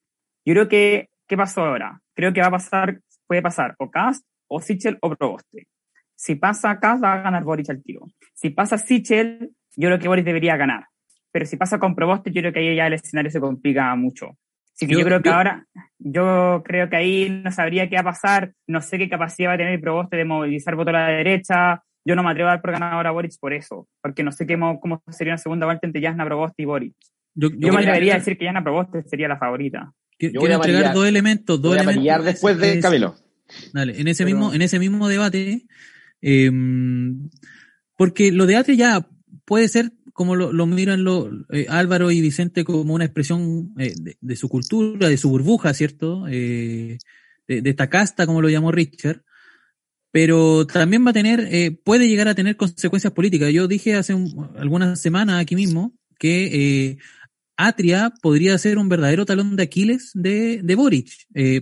Yo 0.45 0.55
creo 0.55 0.69
que. 0.69 1.09
¿Qué 1.29 1.37
pasó 1.37 1.63
ahora? 1.63 2.01
Creo 2.15 2.33
que 2.33 2.41
va 2.41 2.49
a 2.49 2.53
pasar. 2.53 3.01
Puede 3.27 3.43
pasar 3.43 3.75
o 3.79 3.91
Cast 3.91 4.27
o 4.49 4.61
Sichel 4.61 4.99
o 5.01 5.15
Proboste. 5.15 5.69
Si 6.15 6.35
pasa 6.35 6.79
Kass, 6.81 7.03
va 7.03 7.15
a 7.15 7.23
ganar 7.23 7.45
Boric 7.45 7.71
al 7.71 7.83
tiro. 7.83 8.07
Si 8.35 8.51
pasa 8.51 8.79
Sichel, 8.79 9.53
yo 9.77 9.89
creo 9.89 9.99
que 9.99 10.09
Boric 10.09 10.25
debería 10.25 10.57
ganar. 10.57 10.87
Pero 11.33 11.47
si 11.47 11.57
pasa 11.57 11.79
con 11.79 11.95
Proboste, 11.95 12.31
yo 12.31 12.41
creo 12.43 12.53
que 12.53 12.61
ahí 12.61 12.77
ya 12.77 12.87
el 12.87 12.93
escenario 12.95 13.31
se 13.31 13.41
complica 13.41 13.95
mucho. 13.97 14.37
Así 14.75 14.87
que 14.87 14.93
yo, 14.95 15.01
Yo- 15.01 15.07
creo 15.07 15.23
que 15.23 15.29
yo- 15.31 15.35
ahora, 15.35 15.67
yo 15.99 16.63
creo 16.65 16.89
que 16.91 16.97
ahí 16.97 17.43
no 17.45 17.51
sabría 17.53 17.89
qué 17.89 17.97
va 17.97 18.01
a 18.03 18.05
pasar, 18.05 18.53
no 18.67 18.81
sé 18.81 18.99
qué 18.99 19.09
capacidad 19.09 19.51
va 19.51 19.55
a 19.55 19.59
tener 19.59 19.81
Proboste 19.81 20.17
de 20.17 20.25
movilizar 20.25 20.77
voto 20.77 20.91
a 20.91 20.93
la 20.95 21.09
derecha, 21.09 21.83
yo 22.05 22.17
no 22.17 22.23
me 22.23 22.31
atrevo 22.31 22.49
a 22.49 22.53
dar 22.53 22.63
por 22.63 22.73
ganador 22.73 23.07
a 23.07 23.11
Boric 23.13 23.33
por 23.41 23.53
eso, 23.53 23.87
porque 24.03 24.23
no 24.23 24.33
sé 24.33 24.47
qué, 24.47 24.57
mo- 24.57 24.81
cómo 24.81 25.03
sería 25.11 25.33
una 25.35 25.39
segunda 25.39 25.67
vuelta 25.67 25.87
entre 25.87 26.03
Jasna 26.03 26.25
Proboste 26.25 26.63
y 26.63 26.67
Boric. 26.67 26.95
Yo, 27.35 27.49
Yo, 27.51 27.57
yo 27.69 27.73
me 27.73 27.81
atrevería 27.81 28.15
a 28.15 28.19
decir 28.19 28.37
que 28.37 28.45
Jasna 28.47 28.63
Proboste 28.63 29.03
sería 29.05 29.29
la 29.29 29.39
favorita. 29.39 29.93
quiero, 30.19 30.35
Yo 30.35 30.41
voy 30.41 30.49
quiero 30.49 30.63
a 30.63 30.67
entregar 30.67 30.95
dos 30.95 31.07
elementos. 31.07 31.61
Dos 31.63 31.71
Voy 31.71 31.79
a 31.79 31.83
elementos 31.91 32.25
después 32.25 32.59
de 32.59 32.81
Camilo. 32.81 33.15
Dale, 33.73 34.01
en 34.01 34.09
ese 34.09 34.25
Pero- 34.25 34.37
mismo, 34.37 34.55
en 34.55 34.63
ese 34.63 34.79
mismo 34.79 35.09
debate, 35.09 35.63
eh, 36.23 36.51
porque 37.97 38.33
lo 38.33 38.47
de 38.47 38.57
Atria 38.57 38.77
ya 38.77 39.07
puede 39.53 39.69
ser, 39.69 39.93
como 40.15 40.35
lo, 40.35 40.67
miran 40.67 41.05
lo, 41.05 41.31
eh, 41.51 41.67
Álvaro 41.69 42.11
y 42.11 42.23
Vicente, 42.23 42.65
como 42.65 42.95
una 42.95 43.05
expresión 43.05 43.75
eh, 43.77 43.93
de, 44.19 44.37
su 44.37 44.49
cultura, 44.49 45.11
de 45.11 45.19
su 45.19 45.29
burbuja, 45.29 45.75
¿cierto? 45.75 46.25
Eh, 46.27 46.97
de, 47.47 47.63
esta 47.69 47.91
casta, 47.91 48.25
como 48.25 48.41
lo 48.41 48.49
llamó 48.49 48.73
Richard. 48.73 49.25
Pero 50.11 50.67
también 50.67 51.05
va 51.05 51.11
a 51.11 51.13
tener, 51.13 51.79
puede 51.85 52.09
llegar 52.09 52.29
a 52.29 52.35
tener 52.35 52.57
consecuencias 52.57 53.13
políticas. 53.13 53.53
Yo 53.53 53.69
dije 53.69 53.95
hace 53.95 54.15
un- 54.15 54.53
algunas 54.57 54.99
semanas 54.99 55.43
aquí 55.43 55.55
mismo 55.55 55.93
que 56.19 56.97
Atria 57.59 58.11
podría 58.23 58.57
ser 58.57 58.79
un 58.79 58.89
verdadero 58.89 59.27
talón 59.27 59.55
de 59.57 59.65
Aquiles 59.65 60.13
de, 60.15 60.63
de 60.63 60.75
Boric. 60.75 61.11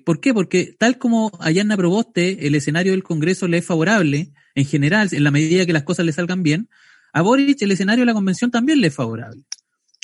¿Por 0.04 0.20
qué? 0.20 0.32
Porque 0.32 0.76
tal 0.78 0.96
como 0.96 1.32
a 1.40 1.50
Yanna 1.50 1.76
Proboste 1.76 2.46
el 2.46 2.54
escenario 2.54 2.92
del 2.92 3.02
Congreso 3.02 3.48
le 3.48 3.58
es 3.58 3.66
favorable, 3.66 4.32
en 4.54 4.64
general, 4.64 5.08
en 5.10 5.24
la 5.24 5.32
medida 5.32 5.66
que 5.66 5.72
las 5.72 5.82
cosas 5.82 6.06
le 6.06 6.12
salgan 6.12 6.44
bien, 6.44 6.68
a 7.12 7.22
Boric 7.22 7.60
el 7.62 7.72
escenario 7.72 8.02
de 8.02 8.06
la 8.06 8.14
convención 8.14 8.50
también 8.50 8.80
le 8.80 8.88
es 8.88 8.94
favorable. 8.94 9.42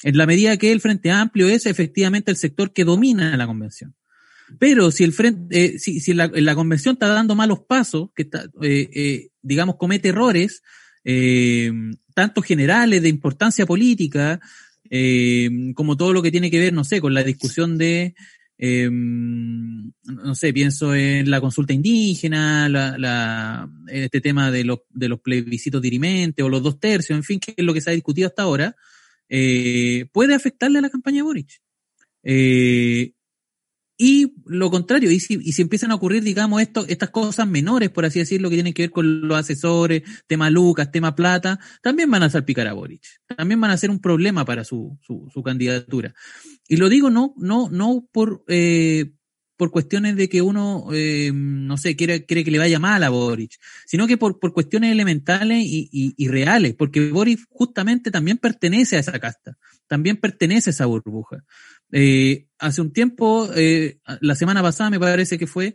En 0.03 0.17
la 0.17 0.27
medida 0.27 0.57
que 0.57 0.73
el 0.73 0.81
Frente 0.81 1.11
Amplio 1.11 1.49
es 1.49 1.67
efectivamente 1.67 2.31
el 2.31 2.37
sector 2.37 2.73
que 2.73 2.85
domina 2.85 3.37
la 3.37 3.47
convención. 3.47 3.95
Pero 4.59 4.91
si 4.91 5.05
el 5.05 5.13
frente, 5.13 5.75
eh, 5.75 5.79
si, 5.79 6.01
si 6.01 6.15
la, 6.15 6.55
convención 6.55 6.95
está 6.95 7.09
dando 7.09 7.35
malos 7.35 7.61
pasos, 7.67 8.11
que 8.15 8.23
está, 8.23 8.45
eh, 8.63 8.89
eh, 8.95 9.29
digamos, 9.43 9.77
comete 9.77 10.11
errores, 10.11 10.63
eh, 11.05 11.73
tanto 12.15 12.43
generales 12.43 13.03
de 13.03 13.09
importancia 13.09 13.67
política, 13.67 14.41
como 15.75 15.97
todo 15.97 16.13
lo 16.13 16.23
que 16.23 16.31
tiene 16.31 16.49
que 16.49 16.61
ver, 16.61 16.73
no 16.73 16.85
sé, 16.85 17.01
con 17.01 17.13
la 17.13 17.25
discusión 17.25 17.77
de, 17.77 18.15
eh, 18.59 18.89
no 18.91 20.35
sé, 20.35 20.53
pienso 20.53 20.95
en 20.95 21.31
la 21.31 21.41
consulta 21.41 21.73
indígena, 21.73 22.69
la, 22.69 22.97
la, 22.97 23.71
este 23.89 24.21
tema 24.21 24.51
de 24.51 24.65
los, 24.65 24.81
de 24.91 25.09
los 25.09 25.21
plebiscitos 25.21 25.83
dirimentes 25.83 26.45
o 26.45 26.49
los 26.49 26.63
dos 26.63 26.81
tercios, 26.81 27.17
en 27.17 27.25
fin, 27.25 27.41
que 27.41 27.55
es 27.57 27.65
lo 27.65 27.75
que 27.75 27.81
se 27.81 27.91
ha 27.91 27.95
discutido 27.95 28.29
hasta 28.29 28.43
ahora, 28.43 28.77
eh, 29.29 30.07
puede 30.13 30.35
afectarle 30.35 30.79
a 30.79 30.83
la 30.83 30.91
campaña 30.91 31.17
de 31.17 31.23
Boric. 31.23 31.61
Eh, 32.23 33.13
y 33.99 34.35
lo 34.45 34.71
contrario, 34.71 35.11
y 35.11 35.21
si, 35.21 35.39
y 35.41 35.53
si 35.53 35.63
empiezan 35.63 35.91
a 35.91 35.95
ocurrir, 35.95 36.23
digamos, 36.23 36.61
esto, 36.61 36.85
estas 36.87 37.11
cosas 37.11 37.49
menores, 37.49 37.89
por 37.89 38.05
así 38.05 38.19
decirlo, 38.19 38.51
que 38.51 38.57
tienen 38.57 38.75
que 38.75 38.83
ver 38.83 38.91
con 38.91 39.27
los 39.27 39.39
asesores, 39.39 40.03
tema 40.27 40.51
Lucas, 40.51 40.93
tema 40.93 41.15
Plata, 41.15 41.59
también 41.83 42.11
van 42.11 42.23
a 42.23 42.31
salpicar 42.31 42.67
a 42.67 42.75
Boric. 42.75 43.03
También 43.37 43.61
van 43.61 43.71
a 43.71 43.77
ser 43.77 43.91
un 43.91 44.01
problema 44.01 44.45
para 44.45 44.65
su, 44.65 44.99
su, 45.01 45.31
su 45.33 45.43
candidatura. 45.43 46.15
Y 46.69 46.77
lo 46.77 46.89
digo 46.91 47.09
no, 47.09 47.35
no, 47.39 47.71
no 47.71 48.07
por, 48.13 48.45
eh, 48.49 49.13
por 49.57 49.71
cuestiones 49.71 50.17
de 50.17 50.29
que 50.29 50.43
uno, 50.43 50.89
eh, 50.93 51.31
no 51.33 51.79
sé, 51.79 51.97
quiere, 51.97 52.27
quiere 52.27 52.45
que 52.45 52.51
le 52.51 52.59
vaya 52.59 52.79
mal 52.79 53.03
a 53.03 53.09
Boric, 53.09 53.59
sino 53.87 54.07
que 54.07 54.19
por, 54.19 54.39
por 54.39 54.53
cuestiones 54.53 54.93
elementales 54.93 55.65
y, 55.65 55.89
y, 55.91 56.15
y 56.17 56.29
reales, 56.29 56.75
porque 56.75 57.11
Boric 57.11 57.41
justamente 57.49 58.11
también 58.11 58.37
pertenece 58.37 58.97
a 58.97 59.01
esa 59.01 59.19
casta, 59.19 59.57
también 59.87 60.19
pertenece 60.19 60.71
a 60.71 60.73
esa 60.73 60.87
burbuja. 60.87 61.45
Eh, 61.93 62.46
hace 62.59 62.81
un 62.81 62.93
tiempo, 62.93 63.49
eh, 63.55 63.99
la 64.21 64.35
semana 64.35 64.63
pasada 64.63 64.91
me 64.91 65.01
parece 65.01 65.39
que 65.39 65.47
fue, 65.47 65.75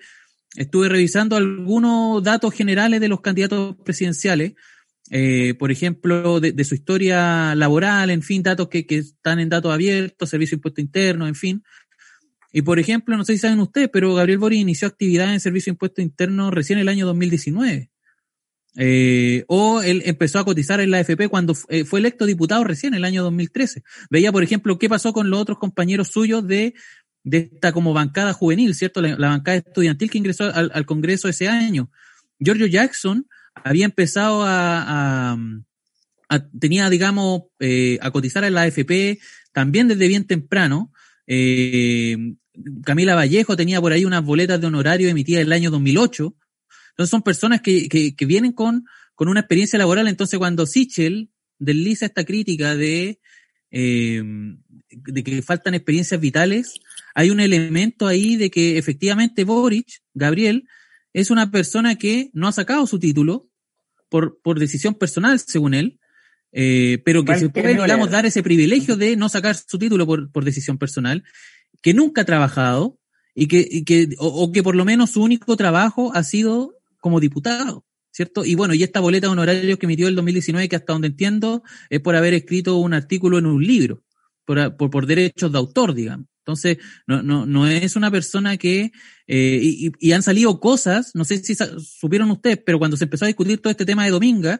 estuve 0.55 0.89
revisando 0.89 1.35
algunos 1.35 2.23
datos 2.23 2.53
generales 2.53 2.99
de 2.99 3.07
los 3.07 3.21
candidatos 3.21 3.75
presidenciales, 3.83 4.53
eh, 5.09 5.55
por 5.55 5.71
ejemplo, 5.71 6.39
de, 6.39 6.63
su 6.63 6.75
historia 6.75 7.53
laboral, 7.55 8.09
en 8.09 8.21
fin, 8.21 8.43
datos 8.43 8.69
que, 8.69 8.85
están 8.89 9.39
en 9.39 9.49
datos 9.49 9.73
abiertos, 9.73 10.29
servicio 10.29 10.55
de 10.55 10.59
impuesto 10.59 10.81
interno, 10.81 11.27
en 11.27 11.35
fin. 11.35 11.63
Y 12.53 12.61
por 12.63 12.79
ejemplo, 12.79 13.15
no 13.17 13.25
sé 13.25 13.33
si 13.33 13.39
saben 13.39 13.59
ustedes, 13.59 13.89
pero 13.91 14.13
Gabriel 14.13 14.39
Boric 14.39 14.59
inició 14.59 14.87
actividad 14.87 15.33
en 15.33 15.39
servicio 15.39 15.71
de 15.71 15.75
impuesto 15.75 16.01
interno 16.01 16.51
recién 16.51 16.79
el 16.79 16.89
año 16.89 17.05
2019. 17.05 17.90
Eh, 18.77 19.43
o 19.47 19.81
él 19.81 20.01
empezó 20.05 20.39
a 20.39 20.45
cotizar 20.45 20.79
en 20.79 20.91
la 20.91 20.99
AFP 20.99 21.27
cuando 21.27 21.55
eh, 21.67 21.83
fue 21.83 21.99
electo 21.99 22.25
diputado 22.25 22.63
recién, 22.63 22.93
el 22.93 23.03
año 23.03 23.23
2013. 23.23 23.83
Veía, 24.09 24.31
por 24.31 24.43
ejemplo, 24.43 24.79
qué 24.79 24.87
pasó 24.87 25.13
con 25.13 25.29
los 25.29 25.41
otros 25.41 25.57
compañeros 25.57 26.09
suyos 26.09 26.45
de, 26.47 26.73
de 27.23 27.49
esta 27.53 27.71
como 27.73 27.93
bancada 27.93 28.33
juvenil, 28.33 28.73
¿cierto? 28.75 29.01
La, 29.01 29.15
bancada 29.15 29.57
estudiantil 29.57 30.09
que 30.09 30.17
ingresó 30.17 30.45
al, 30.45 30.71
al, 30.73 30.85
Congreso 30.85 31.27
ese 31.27 31.47
año. 31.47 31.91
Giorgio 32.39 32.65
Jackson 32.65 33.27
había 33.53 33.85
empezado 33.85 34.43
a, 34.43 35.33
a, 35.33 35.37
a 36.29 36.49
tenía, 36.59 36.89
digamos, 36.89 37.43
eh, 37.59 37.99
a 38.01 38.11
cotizar 38.11 38.43
en 38.43 38.53
la 38.53 38.63
AFP 38.63 39.19
también 39.51 39.87
desde 39.87 40.07
bien 40.07 40.25
temprano. 40.25 40.91
Eh, 41.27 42.35
Camila 42.83 43.15
Vallejo 43.15 43.55
tenía 43.55 43.79
por 43.81 43.91
ahí 43.91 44.05
unas 44.05 44.23
boletas 44.23 44.59
de 44.59 44.67
honorario 44.67 45.09
emitidas 45.09 45.41
en 45.41 45.47
el 45.47 45.53
año 45.53 45.71
2008. 45.71 46.35
Entonces 47.01 47.11
son 47.11 47.23
personas 47.23 47.61
que, 47.61 47.89
que, 47.89 48.15
que 48.15 48.25
vienen 48.27 48.51
con, 48.51 48.85
con 49.15 49.27
una 49.27 49.39
experiencia 49.39 49.79
laboral. 49.79 50.07
Entonces 50.07 50.37
cuando 50.37 50.67
Sichel 50.67 51.31
desliza 51.57 52.05
esta 52.05 52.23
crítica 52.25 52.75
de, 52.75 53.19
eh, 53.71 54.23
de 54.89 55.23
que 55.23 55.41
faltan 55.41 55.73
experiencias 55.73 56.21
vitales, 56.21 56.79
hay 57.15 57.31
un 57.31 57.39
elemento 57.39 58.05
ahí 58.05 58.35
de 58.35 58.51
que 58.51 58.77
efectivamente 58.77 59.45
Boric, 59.45 59.87
Gabriel, 60.13 60.67
es 61.11 61.31
una 61.31 61.49
persona 61.49 61.95
que 61.95 62.29
no 62.33 62.47
ha 62.47 62.51
sacado 62.51 62.85
su 62.85 62.99
título 62.99 63.49
por, 64.07 64.39
por 64.43 64.59
decisión 64.59 64.93
personal, 64.93 65.39
según 65.39 65.73
él, 65.73 65.99
eh, 66.51 67.01
pero 67.03 67.25
que 67.25 67.35
se 67.39 67.49
puede, 67.49 67.69
digamos, 67.69 68.11
dar 68.11 68.27
ese 68.27 68.43
privilegio 68.43 68.95
de 68.95 69.15
no 69.15 69.27
sacar 69.27 69.55
su 69.55 69.79
título 69.79 70.05
por, 70.05 70.31
por 70.31 70.45
decisión 70.45 70.77
personal, 70.77 71.23
que 71.81 71.95
nunca 71.95 72.21
ha 72.21 72.25
trabajado 72.25 72.99
y 73.33 73.47
que, 73.47 73.67
y 73.67 73.85
que 73.85 74.09
o, 74.19 74.27
o 74.27 74.51
que 74.51 74.61
por 74.61 74.75
lo 74.75 74.85
menos 74.85 75.11
su 75.11 75.23
único 75.23 75.55
trabajo 75.57 76.11
ha 76.13 76.23
sido 76.23 76.80
como 77.01 77.19
diputado, 77.19 77.85
¿cierto? 78.11 78.45
Y 78.45 78.55
bueno, 78.55 78.73
y 78.73 78.83
esta 78.83 79.01
boleta 79.01 79.27
de 79.27 79.33
honorarios 79.33 79.77
que 79.77 79.85
emitió 79.85 80.07
el 80.07 80.15
2019, 80.15 80.69
que 80.69 80.77
hasta 80.77 80.93
donde 80.93 81.09
entiendo, 81.09 81.63
es 81.89 81.99
por 81.99 82.15
haber 82.15 82.33
escrito 82.33 82.77
un 82.77 82.93
artículo 82.93 83.37
en 83.37 83.47
un 83.47 83.61
libro, 83.61 84.03
por, 84.45 84.77
por, 84.77 84.89
por 84.89 85.05
derechos 85.05 85.51
de 85.51 85.57
autor, 85.57 85.93
digamos. 85.93 86.27
Entonces, 86.45 86.77
no, 87.05 87.21
no, 87.21 87.45
no 87.45 87.67
es 87.67 87.95
una 87.95 88.09
persona 88.09 88.57
que, 88.57 88.91
eh, 89.27 89.59
y, 89.61 89.91
y, 89.99 90.11
han 90.13 90.23
salido 90.23 90.59
cosas, 90.59 91.11
no 91.13 91.23
sé 91.23 91.43
si 91.43 91.55
supieron 91.55 92.31
ustedes, 92.31 92.59
pero 92.65 92.79
cuando 92.79 92.97
se 92.97 93.03
empezó 93.03 93.25
a 93.25 93.27
discutir 93.27 93.61
todo 93.61 93.69
este 93.69 93.85
tema 93.85 94.05
de 94.05 94.11
Dominga, 94.11 94.59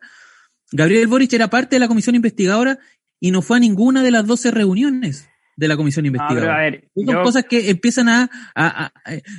Gabriel 0.71 1.07
Boric 1.07 1.33
era 1.33 1.49
parte 1.49 1.75
de 1.77 1.79
la 1.79 1.87
comisión 1.87 2.15
investigadora 2.15 2.77
y 3.19 3.31
no 3.31 3.41
fue 3.41 3.57
a 3.57 3.59
ninguna 3.59 4.03
de 4.03 4.11
las 4.11 4.25
12 4.27 4.51
reuniones 4.51 5.30
de 5.57 5.67
la 5.67 5.75
comisión 5.77 6.05
investigadora. 6.05 6.47
No, 6.53 6.57
a 6.57 6.61
ver, 6.61 6.89
Son 6.95 7.05
yo, 7.15 7.23
cosas 7.23 7.45
que 7.45 7.69
empiezan 7.69 8.09
a, 8.09 8.29
a, 8.55 8.85
a, 8.85 8.91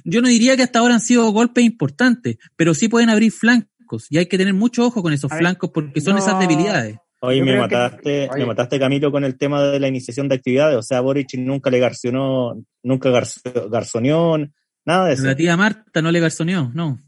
Yo 0.04 0.20
no 0.22 0.28
diría 0.28 0.56
que 0.56 0.62
hasta 0.62 0.78
ahora 0.78 0.94
han 0.94 1.00
sido 1.00 1.30
golpes 1.30 1.64
importantes, 1.64 2.36
pero 2.56 2.74
sí 2.74 2.88
pueden 2.88 3.10
abrir 3.10 3.32
flancos 3.32 4.06
y 4.10 4.18
hay 4.18 4.26
que 4.26 4.38
tener 4.38 4.54
mucho 4.54 4.84
ojo 4.86 5.02
con 5.02 5.12
esos 5.12 5.30
A 5.30 5.34
ver, 5.34 5.42
flancos 5.42 5.70
porque 5.72 6.00
son 6.00 6.14
no, 6.14 6.18
esas 6.20 6.38
debilidades. 6.38 6.96
Oye, 7.20 7.38
Yo 7.38 7.44
me 7.44 7.52
que- 7.52 7.58
mataste, 7.58 8.28
Oye. 8.30 8.40
me 8.40 8.46
mataste 8.46 8.78
Camilo 8.78 9.12
con 9.12 9.22
el 9.24 9.36
tema 9.38 9.62
de 9.62 9.78
la 9.78 9.86
iniciación 9.88 10.28
de 10.28 10.34
actividades. 10.34 10.76
O 10.76 10.82
sea, 10.82 11.00
Boric 11.00 11.34
nunca 11.34 11.70
le 11.70 11.78
garcionó, 11.78 12.60
nunca 12.82 13.10
garzo- 13.10 13.70
garzoneó, 13.70 14.38
nada 14.84 15.06
de 15.08 15.14
eso. 15.14 15.24
La 15.24 15.36
tía 15.36 15.56
Marta 15.56 16.02
no 16.02 16.10
le 16.10 16.18
garzoneó, 16.20 16.70
no. 16.74 16.98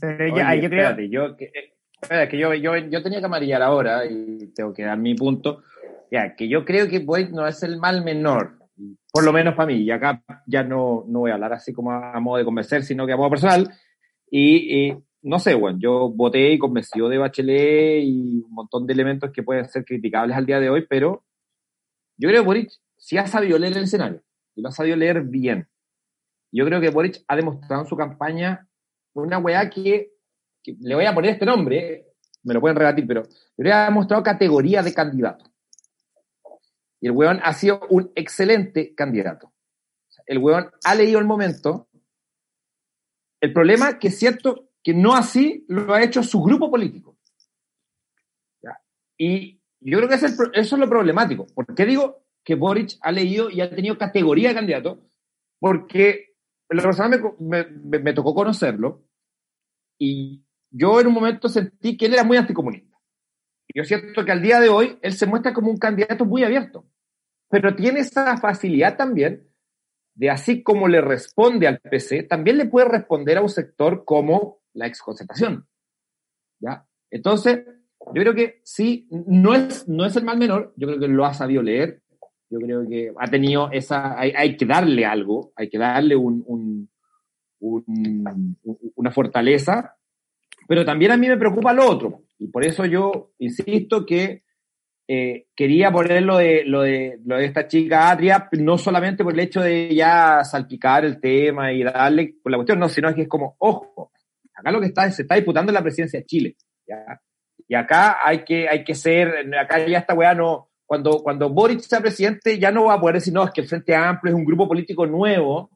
pero 0.00 0.28
yo, 0.28 0.34
Oye, 0.34 0.62
yo 0.62 0.68
creo, 0.70 0.88
espérate, 0.90 1.08
yo, 1.10 1.36
que, 1.36 1.50
eh, 2.10 2.28
que 2.30 2.38
yo, 2.38 2.54
yo, 2.54 2.76
yo 2.78 3.02
tenía 3.02 3.18
que 3.18 3.26
amarillar 3.26 3.60
ahora 3.62 4.06
y 4.06 4.52
tengo 4.54 4.72
que 4.72 4.84
dar 4.84 4.96
mi 4.98 5.14
punto. 5.14 5.62
Ya, 6.12 6.36
que 6.36 6.46
yo 6.46 6.66
creo 6.66 6.88
que 6.88 6.98
Boyd 6.98 7.30
no 7.30 7.46
es 7.46 7.62
el 7.62 7.78
mal 7.78 8.04
menor, 8.04 8.58
por 9.10 9.24
lo 9.24 9.32
menos 9.32 9.54
para 9.54 9.68
mí. 9.68 9.76
Y 9.76 9.90
acá 9.90 10.22
ya 10.46 10.62
no, 10.62 11.06
no 11.08 11.20
voy 11.20 11.30
a 11.30 11.34
hablar 11.34 11.54
así 11.54 11.72
como 11.72 11.90
a, 11.90 12.20
modo 12.20 12.36
de 12.36 12.44
convencer, 12.44 12.82
sino 12.82 13.06
que 13.06 13.14
a 13.14 13.16
modo 13.16 13.30
personal. 13.30 13.72
Y, 14.30 14.92
no 15.22 15.38
sé, 15.38 15.54
bueno, 15.54 15.78
yo 15.80 16.10
voté 16.10 16.52
y 16.52 16.58
convenció 16.58 17.08
de 17.08 17.16
Bachelet 17.16 18.02
y 18.04 18.42
un 18.42 18.52
montón 18.52 18.86
de 18.86 18.92
elementos 18.92 19.30
que 19.32 19.42
pueden 19.42 19.66
ser 19.70 19.86
criticables 19.86 20.36
al 20.36 20.44
día 20.44 20.60
de 20.60 20.68
hoy, 20.68 20.84
pero 20.86 21.24
yo 22.18 22.28
creo 22.28 22.42
que 22.42 22.46
Boric 22.46 22.70
sí 22.98 23.16
ha 23.16 23.26
sabido 23.26 23.58
leer 23.58 23.74
el 23.78 23.84
escenario 23.84 24.22
y 24.54 24.60
lo 24.60 24.68
ha 24.68 24.72
sabido 24.72 24.96
leer 24.96 25.22
bien. 25.22 25.66
Yo 26.50 26.66
creo 26.66 26.82
que 26.82 26.90
Boric 26.90 27.24
ha 27.26 27.36
demostrado 27.36 27.84
en 27.84 27.88
su 27.88 27.96
campaña 27.96 28.68
una 29.14 29.38
weá 29.38 29.70
que, 29.70 30.10
que 30.62 30.76
le 30.78 30.94
voy 30.94 31.06
a 31.06 31.14
poner 31.14 31.30
este 31.30 31.46
nombre, 31.46 32.04
me 32.42 32.52
lo 32.52 32.60
pueden 32.60 32.76
rebatir, 32.76 33.06
pero 33.06 33.22
yo 33.22 33.28
creo 33.56 33.70
que 33.70 33.72
ha 33.72 33.84
demostrado 33.86 34.22
categoría 34.22 34.82
de 34.82 34.92
candidato. 34.92 35.51
Y 37.02 37.08
el 37.08 37.12
weón 37.12 37.40
ha 37.42 37.52
sido 37.52 37.80
un 37.90 38.12
excelente 38.14 38.94
candidato. 38.94 39.52
El 40.24 40.38
weón 40.38 40.70
ha 40.84 40.94
leído 40.94 41.18
el 41.18 41.26
momento. 41.26 41.88
El 43.40 43.52
problema 43.52 43.98
que 43.98 44.06
es 44.08 44.18
cierto 44.18 44.70
que 44.84 44.94
no 44.94 45.16
así 45.16 45.66
lo 45.68 45.92
ha 45.92 46.02
hecho 46.02 46.22
su 46.22 46.40
grupo 46.40 46.70
político. 46.70 47.18
Y 49.18 49.60
yo 49.80 49.98
creo 49.98 50.08
que 50.08 50.14
eso 50.14 50.50
es 50.52 50.72
lo 50.72 50.88
problemático. 50.88 51.46
¿Por 51.48 51.74
qué 51.74 51.84
digo 51.84 52.24
que 52.44 52.54
Boric 52.54 52.98
ha 53.00 53.10
leído 53.10 53.50
y 53.50 53.60
ha 53.60 53.74
tenido 53.74 53.98
categoría 53.98 54.50
de 54.50 54.54
candidato? 54.54 55.04
Porque 55.58 56.36
la 56.68 56.82
persona 56.82 57.20
me, 57.40 57.64
me, 57.64 58.12
tocó 58.12 58.32
conocerlo 58.34 59.04
y 59.98 60.44
yo 60.70 61.00
en 61.00 61.08
un 61.08 61.14
momento 61.14 61.48
sentí 61.48 61.96
que 61.96 62.06
él 62.06 62.14
era 62.14 62.24
muy 62.24 62.36
anticomunista. 62.36 62.96
Y 63.68 63.78
yo 63.78 63.84
siento 63.84 64.24
que 64.24 64.32
al 64.32 64.42
día 64.42 64.60
de 64.60 64.68
hoy 64.68 64.98
él 65.02 65.12
se 65.14 65.26
muestra 65.26 65.52
como 65.52 65.70
un 65.70 65.78
candidato 65.78 66.24
muy 66.24 66.44
abierto, 66.44 66.86
pero 67.52 67.76
tiene 67.76 68.00
esa 68.00 68.38
facilidad 68.38 68.96
también 68.96 69.46
de 70.14 70.30
así 70.30 70.62
como 70.62 70.88
le 70.88 71.02
responde 71.02 71.66
al 71.66 71.80
PC, 71.80 72.22
también 72.22 72.56
le 72.56 72.64
puede 72.64 72.88
responder 72.88 73.36
a 73.36 73.42
un 73.42 73.50
sector 73.50 74.06
como 74.06 74.62
la 74.72 74.86
exconcentración. 74.86 75.66
¿Ya? 76.60 76.86
Entonces, 77.10 77.66
yo 77.66 78.22
creo 78.22 78.34
que 78.34 78.62
sí, 78.64 79.06
no 79.10 79.54
es, 79.54 79.86
no 79.86 80.06
es 80.06 80.16
el 80.16 80.24
mal 80.24 80.38
menor, 80.38 80.72
yo 80.76 80.88
creo 80.88 80.98
que 80.98 81.08
lo 81.08 81.26
ha 81.26 81.34
sabido 81.34 81.62
leer, 81.62 82.00
yo 82.48 82.58
creo 82.58 82.88
que 82.88 83.12
ha 83.18 83.26
tenido 83.28 83.70
esa, 83.70 84.18
hay, 84.18 84.56
que 84.56 84.64
darle 84.64 85.04
algo, 85.04 85.52
hay 85.54 85.68
que 85.68 85.76
darle 85.76 86.16
un, 86.16 86.88
una 88.94 89.10
fortaleza, 89.10 89.98
pero 90.66 90.86
también 90.86 91.12
a 91.12 91.18
mí 91.18 91.28
me 91.28 91.36
preocupa 91.36 91.74
lo 91.74 91.86
otro, 91.86 92.22
y 92.38 92.46
por 92.46 92.64
eso 92.64 92.86
yo 92.86 93.32
insisto 93.38 94.06
que 94.06 94.42
eh, 95.08 95.46
quería 95.54 95.90
poner 95.90 96.22
lo 96.22 96.36
de, 96.38 96.64
lo, 96.64 96.82
de, 96.82 97.18
lo 97.24 97.36
de 97.36 97.44
esta 97.44 97.66
chica 97.66 98.10
Adria, 98.10 98.48
no 98.52 98.78
solamente 98.78 99.24
por 99.24 99.32
el 99.32 99.40
hecho 99.40 99.60
de 99.60 99.94
ya 99.94 100.44
salpicar 100.44 101.04
el 101.04 101.20
tema 101.20 101.72
y 101.72 101.82
darle 101.82 102.34
por 102.42 102.52
la 102.52 102.58
cuestión, 102.58 102.78
no, 102.78 102.88
sino 102.88 103.14
que 103.14 103.22
es 103.22 103.28
como, 103.28 103.56
ojo, 103.58 104.12
acá 104.54 104.70
lo 104.70 104.80
que 104.80 104.86
está 104.86 105.10
se 105.10 105.22
está 105.22 105.34
disputando 105.34 105.72
la 105.72 105.82
presidencia 105.82 106.20
de 106.20 106.26
Chile, 106.26 106.56
¿ya? 106.86 107.20
Y 107.68 107.74
acá 107.74 108.18
hay 108.24 108.44
que, 108.44 108.68
hay 108.68 108.84
que 108.84 108.94
ser, 108.94 109.54
acá 109.58 109.84
ya 109.86 109.98
esta 109.98 110.14
weá 110.14 110.34
no, 110.34 110.70
cuando, 110.84 111.22
cuando 111.22 111.48
Boric 111.48 111.80
sea 111.80 112.00
presidente 112.00 112.58
ya 112.58 112.70
no 112.70 112.84
va 112.84 112.94
a 112.94 113.00
poder 113.00 113.16
decir, 113.16 113.32
no, 113.32 113.44
es 113.44 113.50
que 113.50 113.62
el 113.62 113.68
Frente 113.68 113.94
Amplio 113.94 114.32
es 114.32 114.38
un 114.38 114.44
grupo 114.44 114.68
político 114.68 115.06
nuevo, 115.06 115.70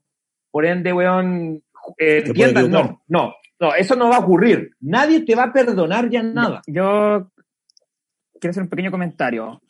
por 0.51 0.67
ende, 0.67 0.93
weón, 0.93 1.63
eh, 1.99 2.23
entiendan, 2.27 2.71
no, 2.71 3.03
no, 3.09 3.35
no, 3.59 3.75
eso 3.75 3.97
no 3.97 4.09
va 4.09 4.17
a 4.17 4.21
ocurrir. 4.21 4.71
Nadie 4.81 5.21
te 5.21 5.35
va 5.35 5.45
a 5.45 5.53
perdonar 5.53 6.11
ya 6.11 6.23
nada. 6.23 6.63
Yo 6.67 7.31
quiero 8.41 8.51
hacer 8.51 8.63
un 8.63 8.69
pequeño 8.69 8.91
comentario. 8.91 9.61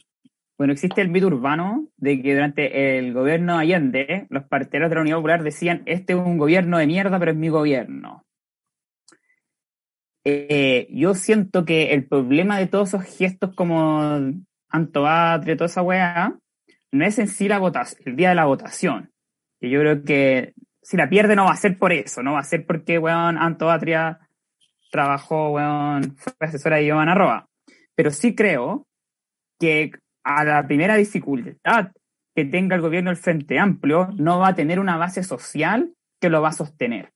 Bueno, 0.58 0.72
existe 0.72 1.02
el 1.02 1.10
mito 1.10 1.26
urbano 1.26 1.88
de 1.96 2.22
que 2.22 2.34
durante 2.34 2.98
el 2.98 3.12
gobierno 3.12 3.58
Allende, 3.58 4.26
los 4.30 4.44
partidarios 4.44 4.88
de 4.88 4.94
la 4.94 5.00
Unidad 5.02 5.16
Popular 5.16 5.42
decían, 5.42 5.82
este 5.84 6.14
es 6.14 6.18
un 6.18 6.38
gobierno 6.38 6.78
de 6.78 6.86
mierda, 6.86 7.18
pero 7.18 7.32
es 7.32 7.36
mi 7.36 7.50
gobierno. 7.50 8.24
Eh, 10.24 10.88
yo 10.90 11.14
siento 11.14 11.64
que 11.64 11.92
el 11.92 12.06
problema 12.06 12.58
de 12.58 12.66
todos 12.66 12.88
esos 12.88 13.04
gestos 13.04 13.54
como 13.54 14.32
Antoatria, 14.68 15.56
toda 15.56 15.66
esa 15.66 15.82
weá, 15.82 16.34
no 16.90 17.04
es 17.04 17.18
en 17.18 17.28
sí 17.28 17.48
la 17.48 17.58
votación, 17.58 18.02
el 18.06 18.16
día 18.16 18.30
de 18.30 18.34
la 18.34 18.46
votación. 18.46 19.12
Que 19.60 19.70
yo 19.70 19.80
creo 19.80 20.02
que 20.04 20.54
si 20.82 20.96
la 20.96 21.08
pierde 21.08 21.36
no 21.36 21.44
va 21.44 21.52
a 21.52 21.56
ser 21.56 21.78
por 21.78 21.92
eso, 21.92 22.22
no 22.22 22.32
va 22.32 22.40
a 22.40 22.44
ser 22.44 22.64
porque, 22.66 22.98
weón, 22.98 23.38
Antoatria 23.38 24.20
trabajó, 24.90 25.50
weón, 25.50 26.16
fue 26.16 26.32
asesora 26.40 26.76
de 26.76 26.86
Giovanna 26.86 27.14
Roa. 27.14 27.48
Pero 27.96 28.10
sí 28.12 28.34
creo 28.36 28.86
que 29.58 29.90
a 30.22 30.44
la 30.44 30.66
primera 30.66 30.94
dificultad 30.96 31.92
que 32.36 32.44
tenga 32.44 32.76
el 32.76 32.82
gobierno 32.82 33.08
del 33.08 33.16
Frente 33.16 33.58
Amplio, 33.58 34.10
no 34.18 34.38
va 34.38 34.48
a 34.48 34.54
tener 34.54 34.78
una 34.78 34.98
base 34.98 35.22
social 35.22 35.94
que 36.20 36.28
lo 36.28 36.42
va 36.42 36.50
a 36.50 36.52
sostener. 36.52 37.14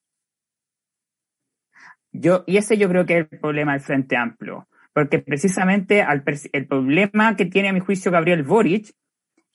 Yo, 2.11 2.43
y 2.47 2.57
ese 2.57 2.79
yo 2.79 2.89
creo 2.89 3.05
que 3.05 3.19
es 3.19 3.27
el 3.31 3.39
problema 3.39 3.73
del 3.73 3.83
Frente 3.83 4.17
Amplio, 4.17 4.67
porque 4.95 5.19
precisamente 5.19 6.05
el 6.53 6.67
problema 6.67 7.37
que 7.37 7.45
tiene 7.45 7.69
a 7.69 7.73
mi 7.75 7.81
juicio 7.81 8.11
Gabriel 8.11 8.45
Boric 8.45 8.95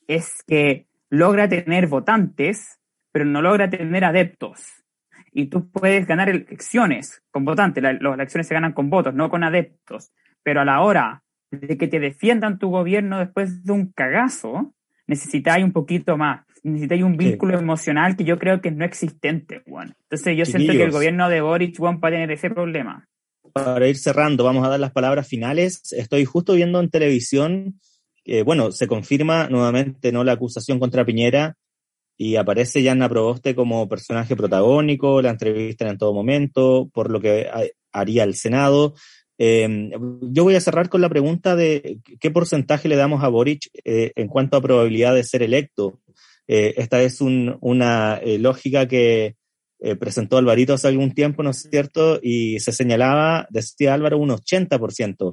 es 0.08 0.44
que 0.46 0.88
logra 1.10 1.50
tener 1.50 1.88
votantes, 1.88 2.80
pero 3.12 3.26
no 3.26 3.42
logra 3.42 3.68
tener 3.68 4.06
adeptos. 4.06 4.84
Y 5.32 5.48
tú 5.48 5.72
puedes 5.72 6.06
ganar 6.06 6.30
elecciones 6.30 7.24
con 7.32 7.44
votantes, 7.44 7.84
las 7.84 8.00
elecciones 8.00 8.48
se 8.48 8.54
ganan 8.54 8.74
con 8.74 8.92
votos, 8.92 9.16
no 9.16 9.32
con 9.32 9.44
adeptos, 9.44 10.12
pero 10.46 10.62
a 10.62 10.66
la 10.66 10.82
hora 10.82 11.24
de 11.52 11.78
que 11.78 11.88
te 11.88 12.00
defiendan 12.00 12.60
tu 12.60 12.70
gobierno 12.70 13.20
después 13.20 13.66
de 13.66 13.74
un 13.74 13.92
cagazo, 13.92 14.74
necesitáis 15.08 15.66
un 15.66 15.74
poquito 15.74 16.18
más 16.18 16.46
necesitáis 16.64 17.04
un 17.04 17.16
vínculo 17.16 17.60
emocional 17.60 18.16
que 18.16 18.24
yo 18.24 18.40
creo 18.40 18.60
que 18.60 18.72
no 18.72 18.86
existente, 18.86 19.62
bueno. 19.68 19.94
Entonces 20.10 20.36
yo 20.36 20.46
siento 20.46 20.72
que 20.74 20.82
el 20.82 20.90
gobierno 20.90 21.30
de 21.30 21.40
Boric, 21.42 21.80
va 21.80 21.92
a 21.92 22.10
tener 22.10 22.32
ese 22.32 22.50
problema. 22.50 23.08
Para 23.54 23.88
ir 23.88 23.98
cerrando, 23.98 24.44
vamos 24.44 24.66
a 24.66 24.70
dar 24.70 24.80
las 24.80 24.92
palabras 24.92 25.28
finales. 25.28 25.94
Estoy 25.94 26.26
justo 26.26 26.54
viendo 26.54 26.80
en 26.80 26.90
televisión 26.90 27.76
bueno, 28.44 28.72
se 28.72 28.88
confirma 28.88 29.50
nuevamente 29.50 30.12
no 30.12 30.24
la 30.24 30.34
acusación 30.34 30.80
contra 30.80 31.06
Piñera 31.06 31.56
y 32.18 32.38
aparece 32.38 32.82
Yanna 32.82 33.10
Proboste 33.10 33.56
como 33.56 33.88
personaje 33.88 34.36
protagónico, 34.36 35.22
la 35.22 35.32
entrevistan 35.32 35.90
en 35.90 35.98
todo 35.98 36.14
momento, 36.14 36.90
por 36.94 37.12
lo 37.12 37.20
que 37.20 37.48
haría 37.92 38.24
el 38.24 38.36
Senado. 38.36 38.96
Eh, 39.38 39.92
yo 40.22 40.44
voy 40.44 40.56
a 40.56 40.62
cerrar 40.62 40.90
con 40.90 41.02
la 41.02 41.10
pregunta 41.10 41.56
de 41.56 42.00
qué 42.20 42.32
porcentaje 42.32 42.88
le 42.88 42.96
damos 42.96 43.24
a 43.24 43.28
Boric 43.28 43.70
eh, 43.84 44.12
en 44.16 44.28
cuanto 44.28 44.58
a 44.58 44.62
probabilidad 44.62 45.14
de 45.14 45.24
ser 45.24 45.44
electo. 45.44 46.00
Eh, 46.48 46.76
esta 46.78 47.02
es 47.02 47.22
una 47.22 48.18
eh, 48.18 48.38
lógica 48.38 48.88
que 48.88 49.36
eh, 49.80 49.96
presentó 49.96 50.38
Alvarito 50.38 50.74
hace 50.74 50.88
algún 50.88 51.14
tiempo, 51.14 51.44
¿no 51.44 51.50
es 51.50 51.68
cierto? 51.70 52.20
Y 52.22 52.60
se 52.60 52.72
señalaba, 52.72 53.48
decía 53.50 53.94
Álvaro, 53.94 54.18
un 54.18 54.30
80%. 54.30 55.32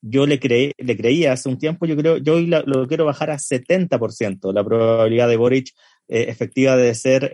yo 0.00 0.26
le, 0.26 0.38
creí, 0.38 0.72
le 0.78 0.96
creía 0.96 1.32
hace 1.32 1.48
un 1.48 1.58
tiempo, 1.58 1.86
yo 1.86 1.96
creo, 1.96 2.18
yo 2.18 2.34
hoy 2.34 2.46
lo 2.46 2.86
quiero 2.86 3.04
bajar 3.04 3.30
a 3.30 3.38
70%, 3.38 4.52
la 4.52 4.64
probabilidad 4.64 5.28
de 5.28 5.36
Boric 5.36 5.72
efectiva 6.08 6.76
de 6.76 6.94
ser 6.94 7.32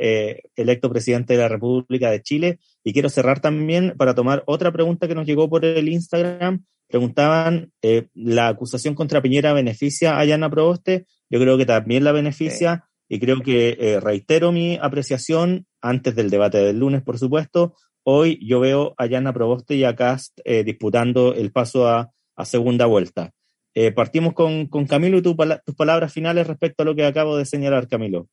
electo 0.57 0.91
presidente 0.91 1.35
de 1.35 1.41
la 1.41 1.49
República 1.49 2.11
de 2.11 2.23
Chile. 2.23 2.59
Y 2.83 2.93
quiero 2.93 3.09
cerrar 3.09 3.41
también 3.41 3.95
para 3.97 4.15
tomar 4.15 4.43
otra 4.47 4.73
pregunta 4.73 5.07
que 5.09 5.15
nos 5.15 5.27
llegó 5.27 5.49
por 5.49 5.65
el 5.65 5.89
Instagram. 5.89 6.65
Preguntaban, 6.89 7.73
¿la 8.15 8.49
acusación 8.49 8.95
contra 8.95 9.23
Piñera 9.23 9.53
beneficia 9.53 10.19
a 10.19 10.25
Yana 10.25 10.51
Proboste? 10.51 11.07
yo 11.35 11.41
creo 11.41 11.59
que 11.59 11.67
también 11.67 12.05
la 12.05 12.13
beneficia 12.13 12.85
y 13.09 13.19
creo 13.19 13.41
que 13.41 13.77
eh, 13.81 14.01
reitero 14.01 14.53
mi 14.53 14.79
apreciación 14.81 15.67
antes 15.81 16.15
del 16.15 16.31
debate 16.31 16.59
del 16.59 16.79
lunes, 16.79 17.03
por 17.03 17.19
supuesto. 17.19 17.75
Hoy 18.05 18.39
yo 18.47 18.61
veo 18.61 18.95
a 18.99 19.07
Yana 19.07 19.33
Proboste 19.33 19.75
y 19.75 19.85
a 19.85 19.97
Cast 19.97 20.39
eh, 20.45 20.63
disputando 20.63 21.35
el 21.35 21.51
paso 21.51 21.89
a, 21.89 22.13
segunda 22.45 22.87
vuelta. 22.87 23.33
Eh, 23.75 23.91
partimos 23.91 24.33
con, 24.35 24.67
con 24.67 24.87
Camilo 24.87 25.19
y 25.19 25.23
tus 25.23 25.75
palabras 25.77 26.13
finales 26.13 26.47
respecto 26.47 26.83
a 26.83 26.87
lo 26.87 26.95
que 26.95 27.05
acabo 27.05 27.37
de 27.37 27.47
señalar, 27.47 27.89
Camilo. 27.89 28.29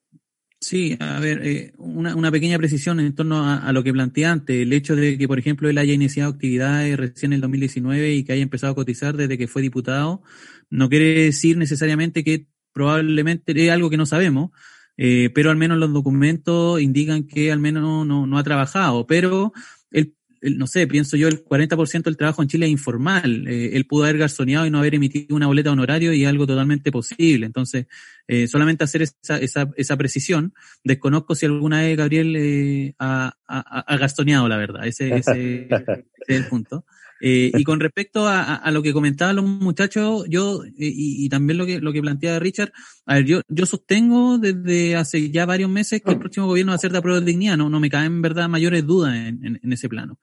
Sí, 0.64 0.96
a 1.00 1.20
ver, 1.20 1.74
una, 1.78 2.16
una, 2.16 2.30
pequeña 2.32 2.60
precisión 2.60 3.00
en 3.00 3.16
torno 3.16 3.50
a, 3.50 3.74
lo 3.74 3.84
que 3.84 3.92
planteé 3.92 4.26
antes. 4.28 4.62
El 4.62 4.72
hecho 4.74 4.96
de 4.96 5.18
que, 5.18 5.28
por 5.28 5.40
ejemplo, 5.40 5.68
él 5.68 5.78
haya 5.80 5.94
iniciado 5.94 6.30
actividades 6.32 6.96
recién 6.98 7.32
en 7.32 7.38
el 7.38 7.42
2019 7.42 8.14
y 8.14 8.24
que 8.24 8.34
haya 8.34 8.44
empezado 8.44 8.74
a 8.74 8.76
cotizar 8.76 9.18
desde 9.18 9.40
que 9.40 9.48
fue 9.48 9.64
diputado, 9.64 10.22
no 10.70 10.88
quiere 10.88 11.26
decir 11.26 11.58
necesariamente 11.58 12.24
que 12.24 12.46
probablemente 12.74 13.54
es 13.56 13.72
algo 13.72 13.90
que 13.90 13.98
no 13.98 14.06
sabemos, 14.06 14.52
eh, 14.98 15.32
pero 15.34 15.50
al 15.50 15.58
menos 15.58 15.80
los 15.80 15.94
documentos 15.94 16.80
indican 16.80 17.24
que 17.24 17.52
al 17.52 17.60
menos 17.60 18.06
no, 18.06 18.28
no 18.28 18.38
ha 18.38 18.44
trabajado, 18.44 19.08
pero 19.08 19.54
el, 19.90 20.16
no 20.42 20.68
sé, 20.68 20.88
pienso 20.88 21.18
yo, 21.18 21.28
el 21.28 21.44
40% 21.44 22.04
del 22.04 22.18
trabajo 22.18 22.42
en 22.42 22.48
Chile 22.48 22.66
es 22.66 22.72
informal. 22.72 23.48
Eh, 23.48 23.72
él 23.74 23.86
pudo 23.86 24.04
haber 24.04 24.18
garzoneado 24.18 24.66
y 24.66 24.72
no 24.72 24.80
haber 24.80 24.96
emitido 24.96 25.36
una 25.36 25.48
boleta 25.48 25.72
honorario 25.72 26.14
y 26.14 26.26
algo 26.26 26.48
totalmente 26.48 26.92
posible. 26.92 27.46
Entonces, 27.46 27.88
eh, 28.28 28.48
solamente 28.48 28.84
hacer 28.84 29.04
esa, 29.04 29.38
esa, 29.38 29.70
esa, 29.76 29.98
precisión, 29.98 30.54
desconozco 30.84 31.36
si 31.36 31.46
alguna 31.46 31.82
vez 31.82 31.98
Gabriel 31.98 32.96
ha, 32.98 33.36
ha, 33.48 33.94
ha, 33.94 33.98
garzoneado, 33.98 34.48
la 34.48 34.58
verdad. 34.58 34.86
Ese, 34.88 35.16
ese, 35.16 35.68
ese 35.70 36.06
es 36.28 36.38
el 36.38 36.48
punto. 36.48 36.86
Eh, 37.24 37.52
y 37.56 37.64
con 37.64 37.80
respecto 37.80 38.28
a, 38.28 38.56
a, 38.56 38.72
lo 38.72 38.82
que 38.82 38.94
comentaban 38.94 39.36
los 39.36 39.46
muchachos, 39.46 40.26
yo, 40.28 40.64
eh, 40.66 40.72
y, 40.80 41.24
y, 41.24 41.30
también 41.30 41.60
lo 41.60 41.68
que, 41.68 41.80
lo 41.80 41.94
que 41.94 42.02
planteaba 42.02 42.40
Richard, 42.40 42.72
a 43.06 43.16
ver, 43.16 43.26
yo, 43.26 43.42
yo 43.48 43.68
sostengo 43.68 44.40
desde 44.40 44.96
hace 44.96 45.30
ya 45.30 45.46
varios 45.46 45.70
meses 45.70 46.02
que 46.02 46.12
el 46.12 46.18
próximo 46.18 46.48
gobierno 46.48 46.72
va 46.72 46.78
a 46.78 46.80
ser 46.80 46.92
de 46.92 46.98
apruebo 46.98 47.20
de 47.20 47.28
dignidad, 47.28 47.58
no, 47.58 47.70
no 47.70 47.80
me 47.80 47.92
caen 47.92 48.08
en 48.08 48.22
verdad 48.24 48.50
mayores 48.50 48.88
dudas 48.88 49.16
en, 49.16 49.60
en, 49.62 49.72
ese 49.72 49.88
plano. 49.88 50.20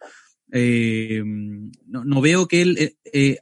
Eh, 0.51 1.22
no, 1.86 2.05
no, 2.05 2.20
veo 2.20 2.49
que 2.49 2.62
el 2.62 2.96
eh, 3.12 3.38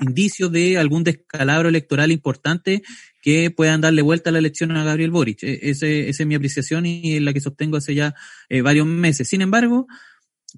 indicio 0.00 0.48
de 0.48 0.78
algún 0.78 1.02
descalabro 1.02 1.70
electoral 1.70 2.12
importante 2.12 2.82
que 3.20 3.50
puedan 3.50 3.80
darle 3.80 4.02
vuelta 4.02 4.30
a 4.30 4.32
la 4.32 4.38
elección 4.38 4.70
a 4.70 4.84
Gabriel 4.84 5.10
Boric. 5.10 5.42
E, 5.42 5.70
ese, 5.70 6.08
esa 6.08 6.22
es 6.22 6.26
mi 6.28 6.36
apreciación 6.36 6.86
y 6.86 7.16
es 7.16 7.22
la 7.22 7.32
que 7.32 7.40
sostengo 7.40 7.78
hace 7.78 7.96
ya 7.96 8.14
varios 8.62 8.86
meses. 8.86 9.26
Sin 9.28 9.40
embargo, 9.40 9.88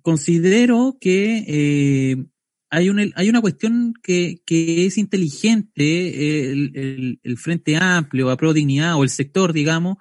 considero 0.03 0.99
que 1.01 1.45
eh, 1.47 2.27
hay, 2.71 2.89
una, 2.89 3.07
hay 3.15 3.29
una 3.29 3.41
cuestión 3.41 3.95
que, 4.03 4.41
que 4.45 4.87
es 4.87 4.99
inteligente, 4.99 6.51
el, 6.51 6.73
el, 6.75 7.21
el, 7.23 7.39
Frente 7.39 7.77
Amplio, 7.77 8.31
a 8.31 8.37
Pro 8.37 8.53
Dignidad 8.53 8.97
o 8.97 9.03
el 9.03 9.11
sector, 9.11 9.53
digamos, 9.53 9.97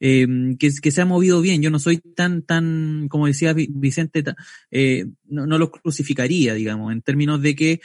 eh, 0.00 0.26
que, 0.58 0.70
se 0.70 1.00
ha 1.00 1.04
movido 1.04 1.40
bien. 1.42 1.62
Yo 1.62 1.70
no 1.70 1.78
soy 1.78 1.98
tan, 1.98 2.42
tan, 2.42 3.08
como 3.08 3.26
decía 3.26 3.54
Vicente, 3.54 4.24
eh, 4.70 5.06
no, 5.24 5.46
no 5.46 5.58
los 5.58 5.70
crucificaría, 5.70 6.54
digamos, 6.54 6.92
en 6.92 7.02
términos 7.02 7.42
de 7.42 7.54
que, 7.54 7.80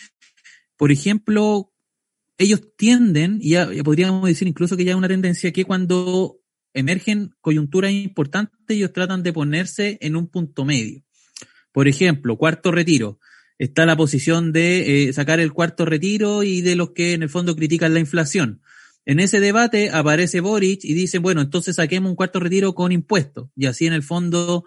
por 0.77 0.91
ejemplo, 0.91 1.73
ellos 2.37 2.61
tienden, 2.77 3.39
y 3.41 3.51
ya, 3.51 3.69
podríamos 3.83 4.25
decir 4.25 4.47
incluso 4.47 4.77
que 4.77 4.85
ya 4.85 4.91
hay 4.91 4.97
una 4.97 5.07
tendencia 5.07 5.51
que 5.51 5.65
cuando 5.65 6.39
emergen 6.73 7.33
coyunturas 7.41 7.91
importantes, 7.91 8.59
ellos 8.69 8.91
tratan 8.93 9.23
de 9.23 9.33
ponerse 9.33 9.97
en 10.01 10.15
un 10.15 10.27
punto 10.27 10.65
medio. 10.65 11.04
Por 11.75 11.89
ejemplo, 11.89 12.37
cuarto 12.37 12.71
retiro. 12.71 13.19
Está 13.59 13.85
la 13.85 13.97
posición 13.97 14.53
de 14.53 15.09
eh, 15.09 15.13
sacar 15.13 15.41
el 15.41 15.51
cuarto 15.51 15.83
retiro 15.83 16.41
y 16.41 16.61
de 16.61 16.77
los 16.77 16.91
que 16.91 17.11
en 17.11 17.21
el 17.21 17.27
fondo 17.27 17.53
critican 17.53 17.93
la 17.93 17.99
inflación. 17.99 18.61
En 19.05 19.19
ese 19.19 19.41
debate 19.41 19.89
aparece 19.89 20.39
Boric 20.39 20.85
y 20.85 20.93
dice, 20.93 21.17
bueno, 21.19 21.41
entonces 21.41 21.75
saquemos 21.75 22.09
un 22.09 22.15
cuarto 22.15 22.39
retiro 22.39 22.75
con 22.75 22.93
impuestos. 22.93 23.49
Y 23.57 23.65
así 23.65 23.87
en 23.87 23.91
el 23.91 24.03
fondo 24.03 24.63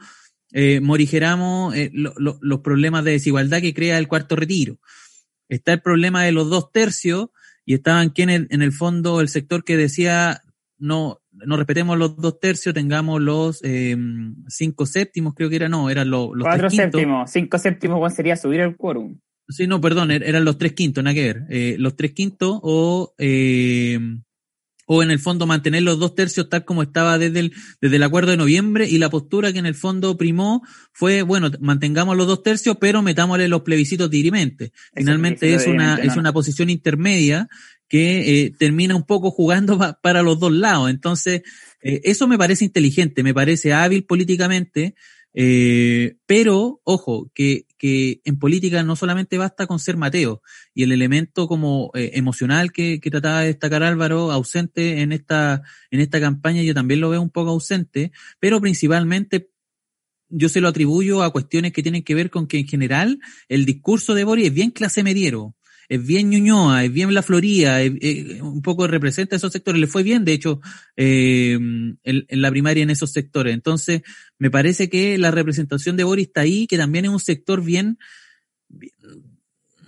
eh, 0.52 0.80
morigeramos 0.82 1.74
eh, 1.76 1.90
los 1.94 2.60
problemas 2.60 3.04
de 3.04 3.12
desigualdad 3.12 3.62
que 3.62 3.72
crea 3.72 3.96
el 3.96 4.06
cuarto 4.06 4.36
retiro. 4.36 4.78
Está 5.48 5.72
el 5.72 5.80
problema 5.80 6.24
de 6.24 6.32
los 6.32 6.50
dos 6.50 6.72
tercios 6.72 7.30
y 7.64 7.72
estaban 7.72 8.10
quienes 8.10 8.50
en 8.50 8.60
el 8.60 8.72
fondo 8.72 9.22
el 9.22 9.30
sector 9.30 9.64
que 9.64 9.78
decía 9.78 10.42
no, 10.78 11.20
no 11.32 11.56
respetemos 11.56 11.98
los 11.98 12.16
dos 12.16 12.40
tercios, 12.40 12.74
tengamos 12.74 13.20
los 13.20 13.60
eh, 13.64 13.96
cinco 14.48 14.86
séptimos, 14.86 15.34
creo 15.34 15.50
que 15.50 15.56
era, 15.56 15.68
no, 15.68 15.90
eran 15.90 16.10
los, 16.10 16.30
los 16.34 16.44
Cuatro 16.44 16.70
séptimos, 16.70 17.30
cinco 17.30 17.58
séptimos 17.58 18.14
sería 18.14 18.36
subir 18.36 18.60
el 18.60 18.76
quórum. 18.76 19.18
Sí, 19.48 19.66
no, 19.66 19.80
perdón, 19.80 20.10
er, 20.10 20.22
eran 20.24 20.44
los 20.44 20.58
tres 20.58 20.74
quintos, 20.74 21.02
nada 21.02 21.14
que 21.14 21.24
ver. 21.24 21.42
Eh, 21.48 21.76
los 21.78 21.96
tres 21.96 22.12
quintos 22.12 22.58
o 22.62 23.14
eh, 23.18 23.98
o 24.88 25.02
en 25.02 25.10
el 25.10 25.18
fondo 25.18 25.46
mantener 25.46 25.82
los 25.82 25.98
dos 25.98 26.14
tercios 26.14 26.48
tal 26.48 26.64
como 26.64 26.82
estaba 26.82 27.18
desde 27.18 27.40
el, 27.40 27.52
desde 27.80 27.96
el 27.96 28.02
acuerdo 28.02 28.30
de 28.30 28.38
noviembre 28.38 28.88
y 28.88 28.96
la 28.96 29.10
postura 29.10 29.52
que 29.52 29.58
en 29.58 29.66
el 29.66 29.74
fondo 29.74 30.16
primó 30.16 30.62
fue, 30.92 31.20
bueno, 31.20 31.50
mantengamos 31.60 32.16
los 32.16 32.26
dos 32.26 32.42
tercios, 32.42 32.78
pero 32.80 33.02
metámosle 33.02 33.48
los 33.48 33.60
plebiscitos 33.60 34.10
dirimente. 34.10 34.72
Finalmente 34.94 35.54
es 35.54 35.66
una, 35.66 35.96
es 35.96 36.16
una 36.16 36.32
posición 36.32 36.70
intermedia 36.70 37.48
que 37.88 38.44
eh, 38.44 38.54
termina 38.58 38.94
un 38.94 39.04
poco 39.04 39.30
jugando 39.30 39.78
para 40.02 40.22
los 40.22 40.38
dos 40.38 40.52
lados. 40.52 40.90
Entonces, 40.90 41.42
eh, 41.82 42.00
eso 42.04 42.28
me 42.28 42.38
parece 42.38 42.64
inteligente, 42.64 43.22
me 43.22 43.34
parece 43.34 43.72
hábil 43.72 44.04
políticamente, 44.04 44.94
eh, 45.34 46.16
pero, 46.26 46.80
ojo, 46.84 47.30
que, 47.34 47.66
que 47.76 48.20
en 48.24 48.38
política 48.38 48.82
no 48.82 48.96
solamente 48.96 49.38
basta 49.38 49.66
con 49.66 49.78
ser 49.78 49.96
Mateo 49.96 50.42
y 50.74 50.82
el 50.82 50.92
elemento 50.92 51.46
como 51.46 51.90
eh, 51.94 52.12
emocional 52.14 52.72
que, 52.72 52.98
que, 52.98 53.10
trataba 53.10 53.42
de 53.42 53.48
destacar 53.48 53.82
Álvaro, 53.82 54.32
ausente 54.32 55.00
en 55.00 55.12
esta, 55.12 55.62
en 55.90 56.00
esta 56.00 56.20
campaña, 56.20 56.62
yo 56.62 56.74
también 56.74 57.00
lo 57.00 57.10
veo 57.10 57.22
un 57.22 57.30
poco 57.30 57.50
ausente, 57.50 58.10
pero 58.40 58.60
principalmente 58.60 59.50
yo 60.30 60.48
se 60.48 60.60
lo 60.60 60.68
atribuyo 60.68 61.22
a 61.22 61.32
cuestiones 61.32 61.72
que 61.72 61.82
tienen 61.82 62.02
que 62.02 62.14
ver 62.14 62.30
con 62.30 62.46
que 62.46 62.58
en 62.58 62.66
general 62.66 63.20
el 63.48 63.64
discurso 63.64 64.14
de 64.14 64.24
Boris 64.24 64.46
es 64.46 64.54
bien 64.54 64.70
clase 64.70 65.02
mediero 65.02 65.54
es 65.88 66.06
bien 66.06 66.28
Ñuñoa, 66.30 66.84
es 66.84 66.92
bien 66.92 67.12
La 67.14 67.22
Floría, 67.22 67.78
un 68.42 68.60
poco 68.62 68.86
representa 68.86 69.36
esos 69.36 69.52
sectores. 69.52 69.80
Le 69.80 69.86
fue 69.86 70.02
bien, 70.02 70.24
de 70.24 70.34
hecho, 70.34 70.60
eh, 70.96 71.54
en, 71.54 72.26
la 72.30 72.50
primaria 72.50 72.82
en 72.82 72.90
esos 72.90 73.10
sectores. 73.10 73.54
Entonces, 73.54 74.02
me 74.38 74.50
parece 74.50 74.90
que 74.90 75.16
la 75.16 75.30
representación 75.30 75.96
de 75.96 76.04
Boris 76.04 76.26
está 76.26 76.42
ahí, 76.42 76.66
que 76.66 76.76
también 76.76 77.06
es 77.06 77.10
un 77.10 77.20
sector 77.20 77.62
bien, 77.64 77.98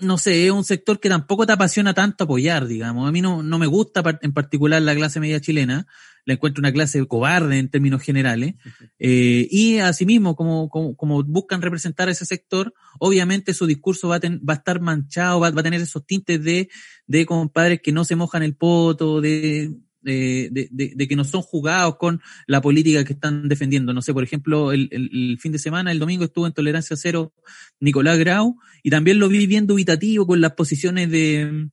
no 0.00 0.16
sé, 0.16 0.46
es 0.46 0.50
un 0.50 0.64
sector 0.64 1.00
que 1.00 1.10
tampoco 1.10 1.46
te 1.46 1.52
apasiona 1.52 1.92
tanto 1.92 2.24
apoyar, 2.24 2.66
digamos. 2.66 3.06
A 3.06 3.12
mí 3.12 3.20
no, 3.20 3.42
no 3.42 3.58
me 3.58 3.66
gusta 3.66 4.02
en 4.22 4.32
particular 4.32 4.80
la 4.80 4.94
clase 4.94 5.20
media 5.20 5.40
chilena, 5.40 5.86
la 6.30 6.34
encuentro 6.34 6.60
una 6.60 6.72
clase 6.72 7.04
cobarde 7.06 7.58
en 7.58 7.68
términos 7.68 8.02
generales, 8.02 8.54
eh, 8.98 9.48
y 9.50 9.78
asimismo, 9.78 10.36
como, 10.36 10.68
como, 10.68 10.96
como, 10.96 11.22
buscan 11.24 11.60
representar 11.60 12.08
a 12.08 12.12
ese 12.12 12.24
sector, 12.24 12.72
obviamente 12.98 13.52
su 13.52 13.66
discurso 13.66 14.08
va 14.08 14.16
a, 14.16 14.20
va 14.20 14.54
a 14.54 14.56
estar 14.56 14.80
manchado, 14.80 15.40
va, 15.40 15.50
va, 15.50 15.60
a 15.60 15.64
tener 15.64 15.80
esos 15.80 16.06
tintes 16.06 16.42
de, 16.42 16.68
de 17.06 17.26
compadres 17.26 17.80
que 17.82 17.92
no 17.92 18.04
se 18.04 18.16
mojan 18.16 18.42
el 18.42 18.54
poto, 18.54 19.20
de, 19.20 19.74
de, 20.02 20.68
de, 20.70 20.92
de, 20.94 21.08
que 21.08 21.16
no 21.16 21.24
son 21.24 21.42
jugados 21.42 21.96
con 21.96 22.20
la 22.46 22.60
política 22.60 23.04
que 23.04 23.12
están 23.12 23.48
defendiendo. 23.48 23.92
No 23.92 24.02
sé, 24.02 24.12
por 24.12 24.24
ejemplo, 24.24 24.72
el, 24.72 24.88
el, 24.92 25.10
el, 25.12 25.38
fin 25.38 25.52
de 25.52 25.58
semana, 25.58 25.92
el 25.92 25.98
domingo 25.98 26.24
estuvo 26.24 26.46
en 26.46 26.52
Tolerancia 26.52 26.96
Cero 26.96 27.32
Nicolás 27.80 28.18
Grau 28.18 28.56
y 28.82 28.90
también 28.90 29.18
lo 29.18 29.28
vi 29.28 29.46
bien 29.46 29.66
dubitativo 29.66 30.26
con 30.26 30.40
las 30.40 30.52
posiciones 30.52 31.10
de, 31.10 31.68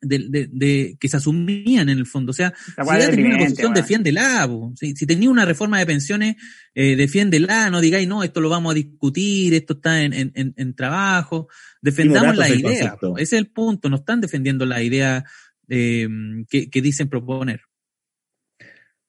de, 0.00 0.18
de, 0.28 0.48
de, 0.50 0.96
que 1.00 1.08
se 1.08 1.16
asumían 1.16 1.88
en 1.88 1.98
el 1.98 2.06
fondo. 2.06 2.30
O 2.30 2.34
sea, 2.34 2.52
si 2.56 2.84
ya 2.84 3.10
tenía 3.10 3.28
una 3.28 3.38
posición, 3.38 3.74
defiéndela. 3.74 4.48
Si, 4.76 4.94
si 4.94 5.06
tenía 5.06 5.30
una 5.30 5.44
reforma 5.44 5.78
de 5.78 5.86
pensiones, 5.86 6.36
eh, 6.74 6.96
defiéndela, 6.96 7.70
no 7.70 7.80
digáis, 7.80 8.06
no, 8.06 8.22
esto 8.22 8.40
lo 8.40 8.48
vamos 8.48 8.72
a 8.72 8.74
discutir, 8.74 9.54
esto 9.54 9.74
está 9.74 10.02
en, 10.02 10.12
en, 10.12 10.32
en 10.34 10.74
trabajo. 10.74 11.48
Defendamos 11.80 12.36
la 12.36 12.48
idea. 12.48 12.96
Ese 13.16 13.22
es 13.22 13.32
el 13.32 13.48
punto, 13.48 13.88
no 13.88 13.96
están 13.96 14.20
defendiendo 14.20 14.66
la 14.66 14.82
idea 14.82 15.24
eh, 15.68 16.08
que, 16.48 16.70
que, 16.70 16.82
dicen 16.82 17.08
proponer. 17.08 17.62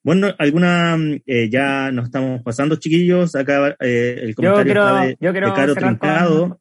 Bueno, 0.02 0.34
alguna, 0.38 0.96
eh, 1.26 1.50
ya 1.50 1.90
nos 1.92 2.06
estamos 2.06 2.42
pasando, 2.42 2.76
chiquillos. 2.76 3.34
Acá 3.34 3.76
eh, 3.80 4.20
el 4.22 4.34
comentario 4.34 4.74
yo 4.74 4.80
está 4.80 5.04
de, 5.04 5.16
yo 5.20 5.32
de 5.32 5.40
Caro 5.40 5.74
Trincado. 5.74 6.60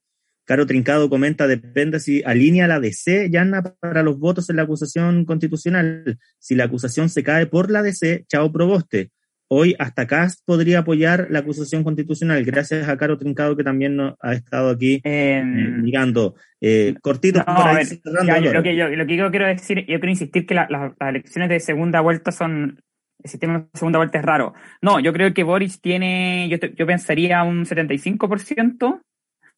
Caro 0.49 0.65
Trincado 0.65 1.11
comenta, 1.11 1.45
depende 1.45 1.99
si 1.99 2.23
alinea 2.25 2.67
la 2.67 2.79
DC, 2.79 3.29
Yana, 3.29 3.61
para 3.79 4.01
los 4.01 4.17
votos 4.17 4.49
en 4.49 4.55
la 4.55 4.63
acusación 4.63 5.23
constitucional. 5.23 6.17
Si 6.39 6.55
la 6.55 6.63
acusación 6.63 7.07
se 7.09 7.21
cae 7.21 7.45
por 7.45 7.69
la 7.69 7.83
DC, 7.83 8.25
chao 8.27 8.51
proboste. 8.51 9.11
Hoy 9.47 9.75
hasta 9.77 10.07
Cast 10.07 10.39
podría 10.47 10.79
apoyar 10.79 11.27
la 11.29 11.39
acusación 11.39 11.83
constitucional, 11.83 12.43
gracias 12.43 12.89
a 12.89 12.97
Caro 12.97 13.19
Trincado 13.19 13.55
que 13.55 13.63
también 13.63 13.95
nos 13.95 14.15
ha 14.21 14.33
estado 14.33 14.71
aquí 14.71 14.99
eh, 15.03 15.43
mirando. 15.45 16.33
Eh, 16.59 16.95
cortito, 16.99 17.43
no, 17.45 17.75
ver, 17.75 17.85
ya, 18.25 18.39
yo, 18.39 18.51
lo, 18.51 18.63
que 18.63 18.75
yo, 18.75 18.89
lo 18.89 19.05
que 19.05 19.17
yo 19.17 19.29
quiero 19.29 19.45
decir, 19.45 19.81
yo 19.81 19.99
quiero 19.99 20.09
insistir 20.09 20.47
que 20.47 20.55
la, 20.55 20.65
la, 20.67 20.95
las 20.99 21.09
elecciones 21.09 21.49
de 21.49 21.59
segunda 21.59 22.01
vuelta 22.01 22.31
son, 22.31 22.81
el 23.23 23.29
sistema 23.29 23.59
de 23.59 23.65
segunda 23.75 23.99
vuelta 23.99 24.17
es 24.17 24.25
raro. 24.25 24.55
No, 24.81 24.99
yo 24.99 25.13
creo 25.13 25.31
que 25.31 25.43
Boris 25.43 25.79
tiene, 25.79 26.49
yo, 26.49 26.57
yo 26.75 26.87
pensaría 26.87 27.43
un 27.43 27.65
75%, 27.65 29.01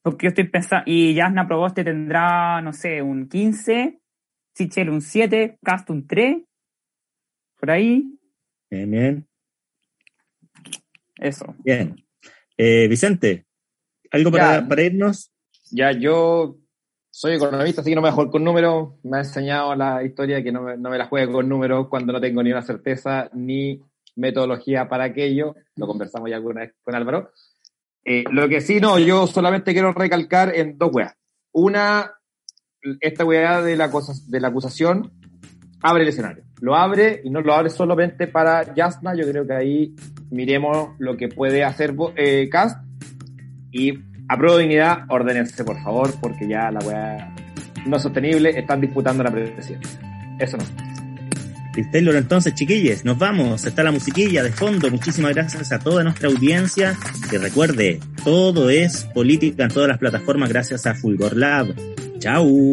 porque 0.02 0.26
yo 0.26 0.30
estoy 0.30 0.45
pensando, 0.45 0.84
y 0.88 1.16
Jasna 1.16 1.47
Proboste 1.47 1.84
tendrá, 1.84 2.62
no 2.62 2.74
sé, 2.74 3.02
un 3.02 3.28
15, 3.30 3.99
Sichel 4.54 4.89
un 4.89 5.02
7, 5.02 5.60
Cast 5.64 5.89
un 5.89 6.08
3, 6.08 6.43
por 7.60 7.72
ahí. 7.72 8.18
Bien, 8.70 8.89
bien. 8.91 9.28
Eso. 11.18 11.56
Bien. 11.64 11.95
Eh, 12.58 12.88
Vicente, 12.88 13.45
¿algo 14.12 14.32
para, 14.32 14.62
Ya. 14.62 14.68
para 14.68 14.82
irnos? 14.84 15.32
Ya, 15.72 15.91
yo 15.91 16.58
soy 17.12 17.36
economista, 17.36 17.82
así 17.82 17.91
que 17.91 17.95
no 17.95 18.02
me 18.02 18.08
voy 18.08 18.12
a 18.12 18.16
jugar 18.16 18.30
con 18.32 18.43
números. 18.43 18.93
Me 19.04 19.18
ha 19.18 19.20
enseñado 19.22 19.76
la 19.76 20.04
historia 20.04 20.43
que 20.43 20.52
no 20.52 20.64
me, 20.64 20.78
no 20.78 20.89
me 20.89 20.97
la 20.97 21.06
juegue 21.08 21.32
con 21.32 21.47
números 21.47 21.88
cuando 21.89 22.12
no 22.14 22.20
tengo 22.22 22.41
ni 22.43 22.52
una 22.52 22.62
certeza 22.62 23.30
ni 23.34 23.82
metodología 24.16 24.89
para 24.89 25.06
aquello. 25.06 25.56
Lo 25.76 25.88
conversamos 25.88 26.30
ya 26.30 26.38
alguna 26.38 26.62
vez 26.62 26.74
con 26.84 26.95
Álvaro. 26.95 27.32
Eh, 28.04 28.24
lo 28.32 28.49
que 28.49 28.62
sí, 28.62 28.80
no, 28.80 28.97
yo 28.99 29.28
solamente 29.28 29.74
quiero 29.74 29.93
recalcar 29.93 30.56
en 30.56 30.78
dos 30.78 30.91
weas. 30.93 31.16
Una, 31.52 32.12
esta 32.99 33.26
wea 33.26 33.62
de 33.62 33.76
la, 33.76 33.91
cosa, 33.91 34.14
de 34.28 34.39
la 34.39 34.47
acusación 34.47 35.12
abre 35.82 36.04
el 36.04 36.10
escenario. 36.10 36.43
Lo 36.62 36.76
abre 36.76 37.22
y 37.24 37.30
no 37.30 37.41
lo 37.41 37.54
abre 37.54 37.70
solamente 37.70 38.28
para 38.28 38.74
Yasna. 38.74 39.16
Yo 39.16 39.30
creo 39.30 39.45
que 39.45 39.54
ahí 39.54 39.95
miremos 40.30 40.95
lo 40.99 41.18
que 41.18 41.28
puede 41.28 41.64
hacer 41.64 41.95
eh, 42.16 42.49
Cast 42.49 42.84
y 43.72 43.93
a 44.28 44.38
prueba 44.38 44.58
de 44.58 44.64
dignidad, 44.64 45.06
ordenense, 45.10 45.64
por 45.64 45.82
favor, 45.82 46.10
porque 46.22 46.47
ya 46.47 46.72
la 46.72 46.80
weá 46.86 47.36
no 47.86 47.97
es 47.97 48.04
sostenible, 48.04 48.52
están 48.52 48.80
disputando 48.80 49.24
la 49.24 49.32
presidencia. 49.32 49.80
Eso 50.39 50.58
no. 50.58 50.90
Chris 51.72 51.88
entonces, 51.93 52.53
chiquilles, 52.53 53.05
nos 53.05 53.17
vamos. 53.17 53.65
Está 53.65 53.84
la 53.84 53.91
musiquilla 53.91 54.43
de 54.43 54.51
fondo. 54.51 54.89
Muchísimas 54.89 55.34
gracias 55.34 55.72
a 55.72 55.80
toda 55.80 56.03
nuestra 56.03 56.28
audiencia. 56.28 56.97
Que 57.30 57.38
recuerde, 57.38 57.99
todo 58.24 58.69
es 58.69 59.05
política 59.13 59.63
en 59.63 59.69
todas 59.69 59.88
las 59.88 59.97
plataformas 59.97 60.49
gracias 60.49 60.86
a 60.86 60.95
Fulgor 60.95 61.38
Lab. 61.38 61.74
Chau. 62.19 62.72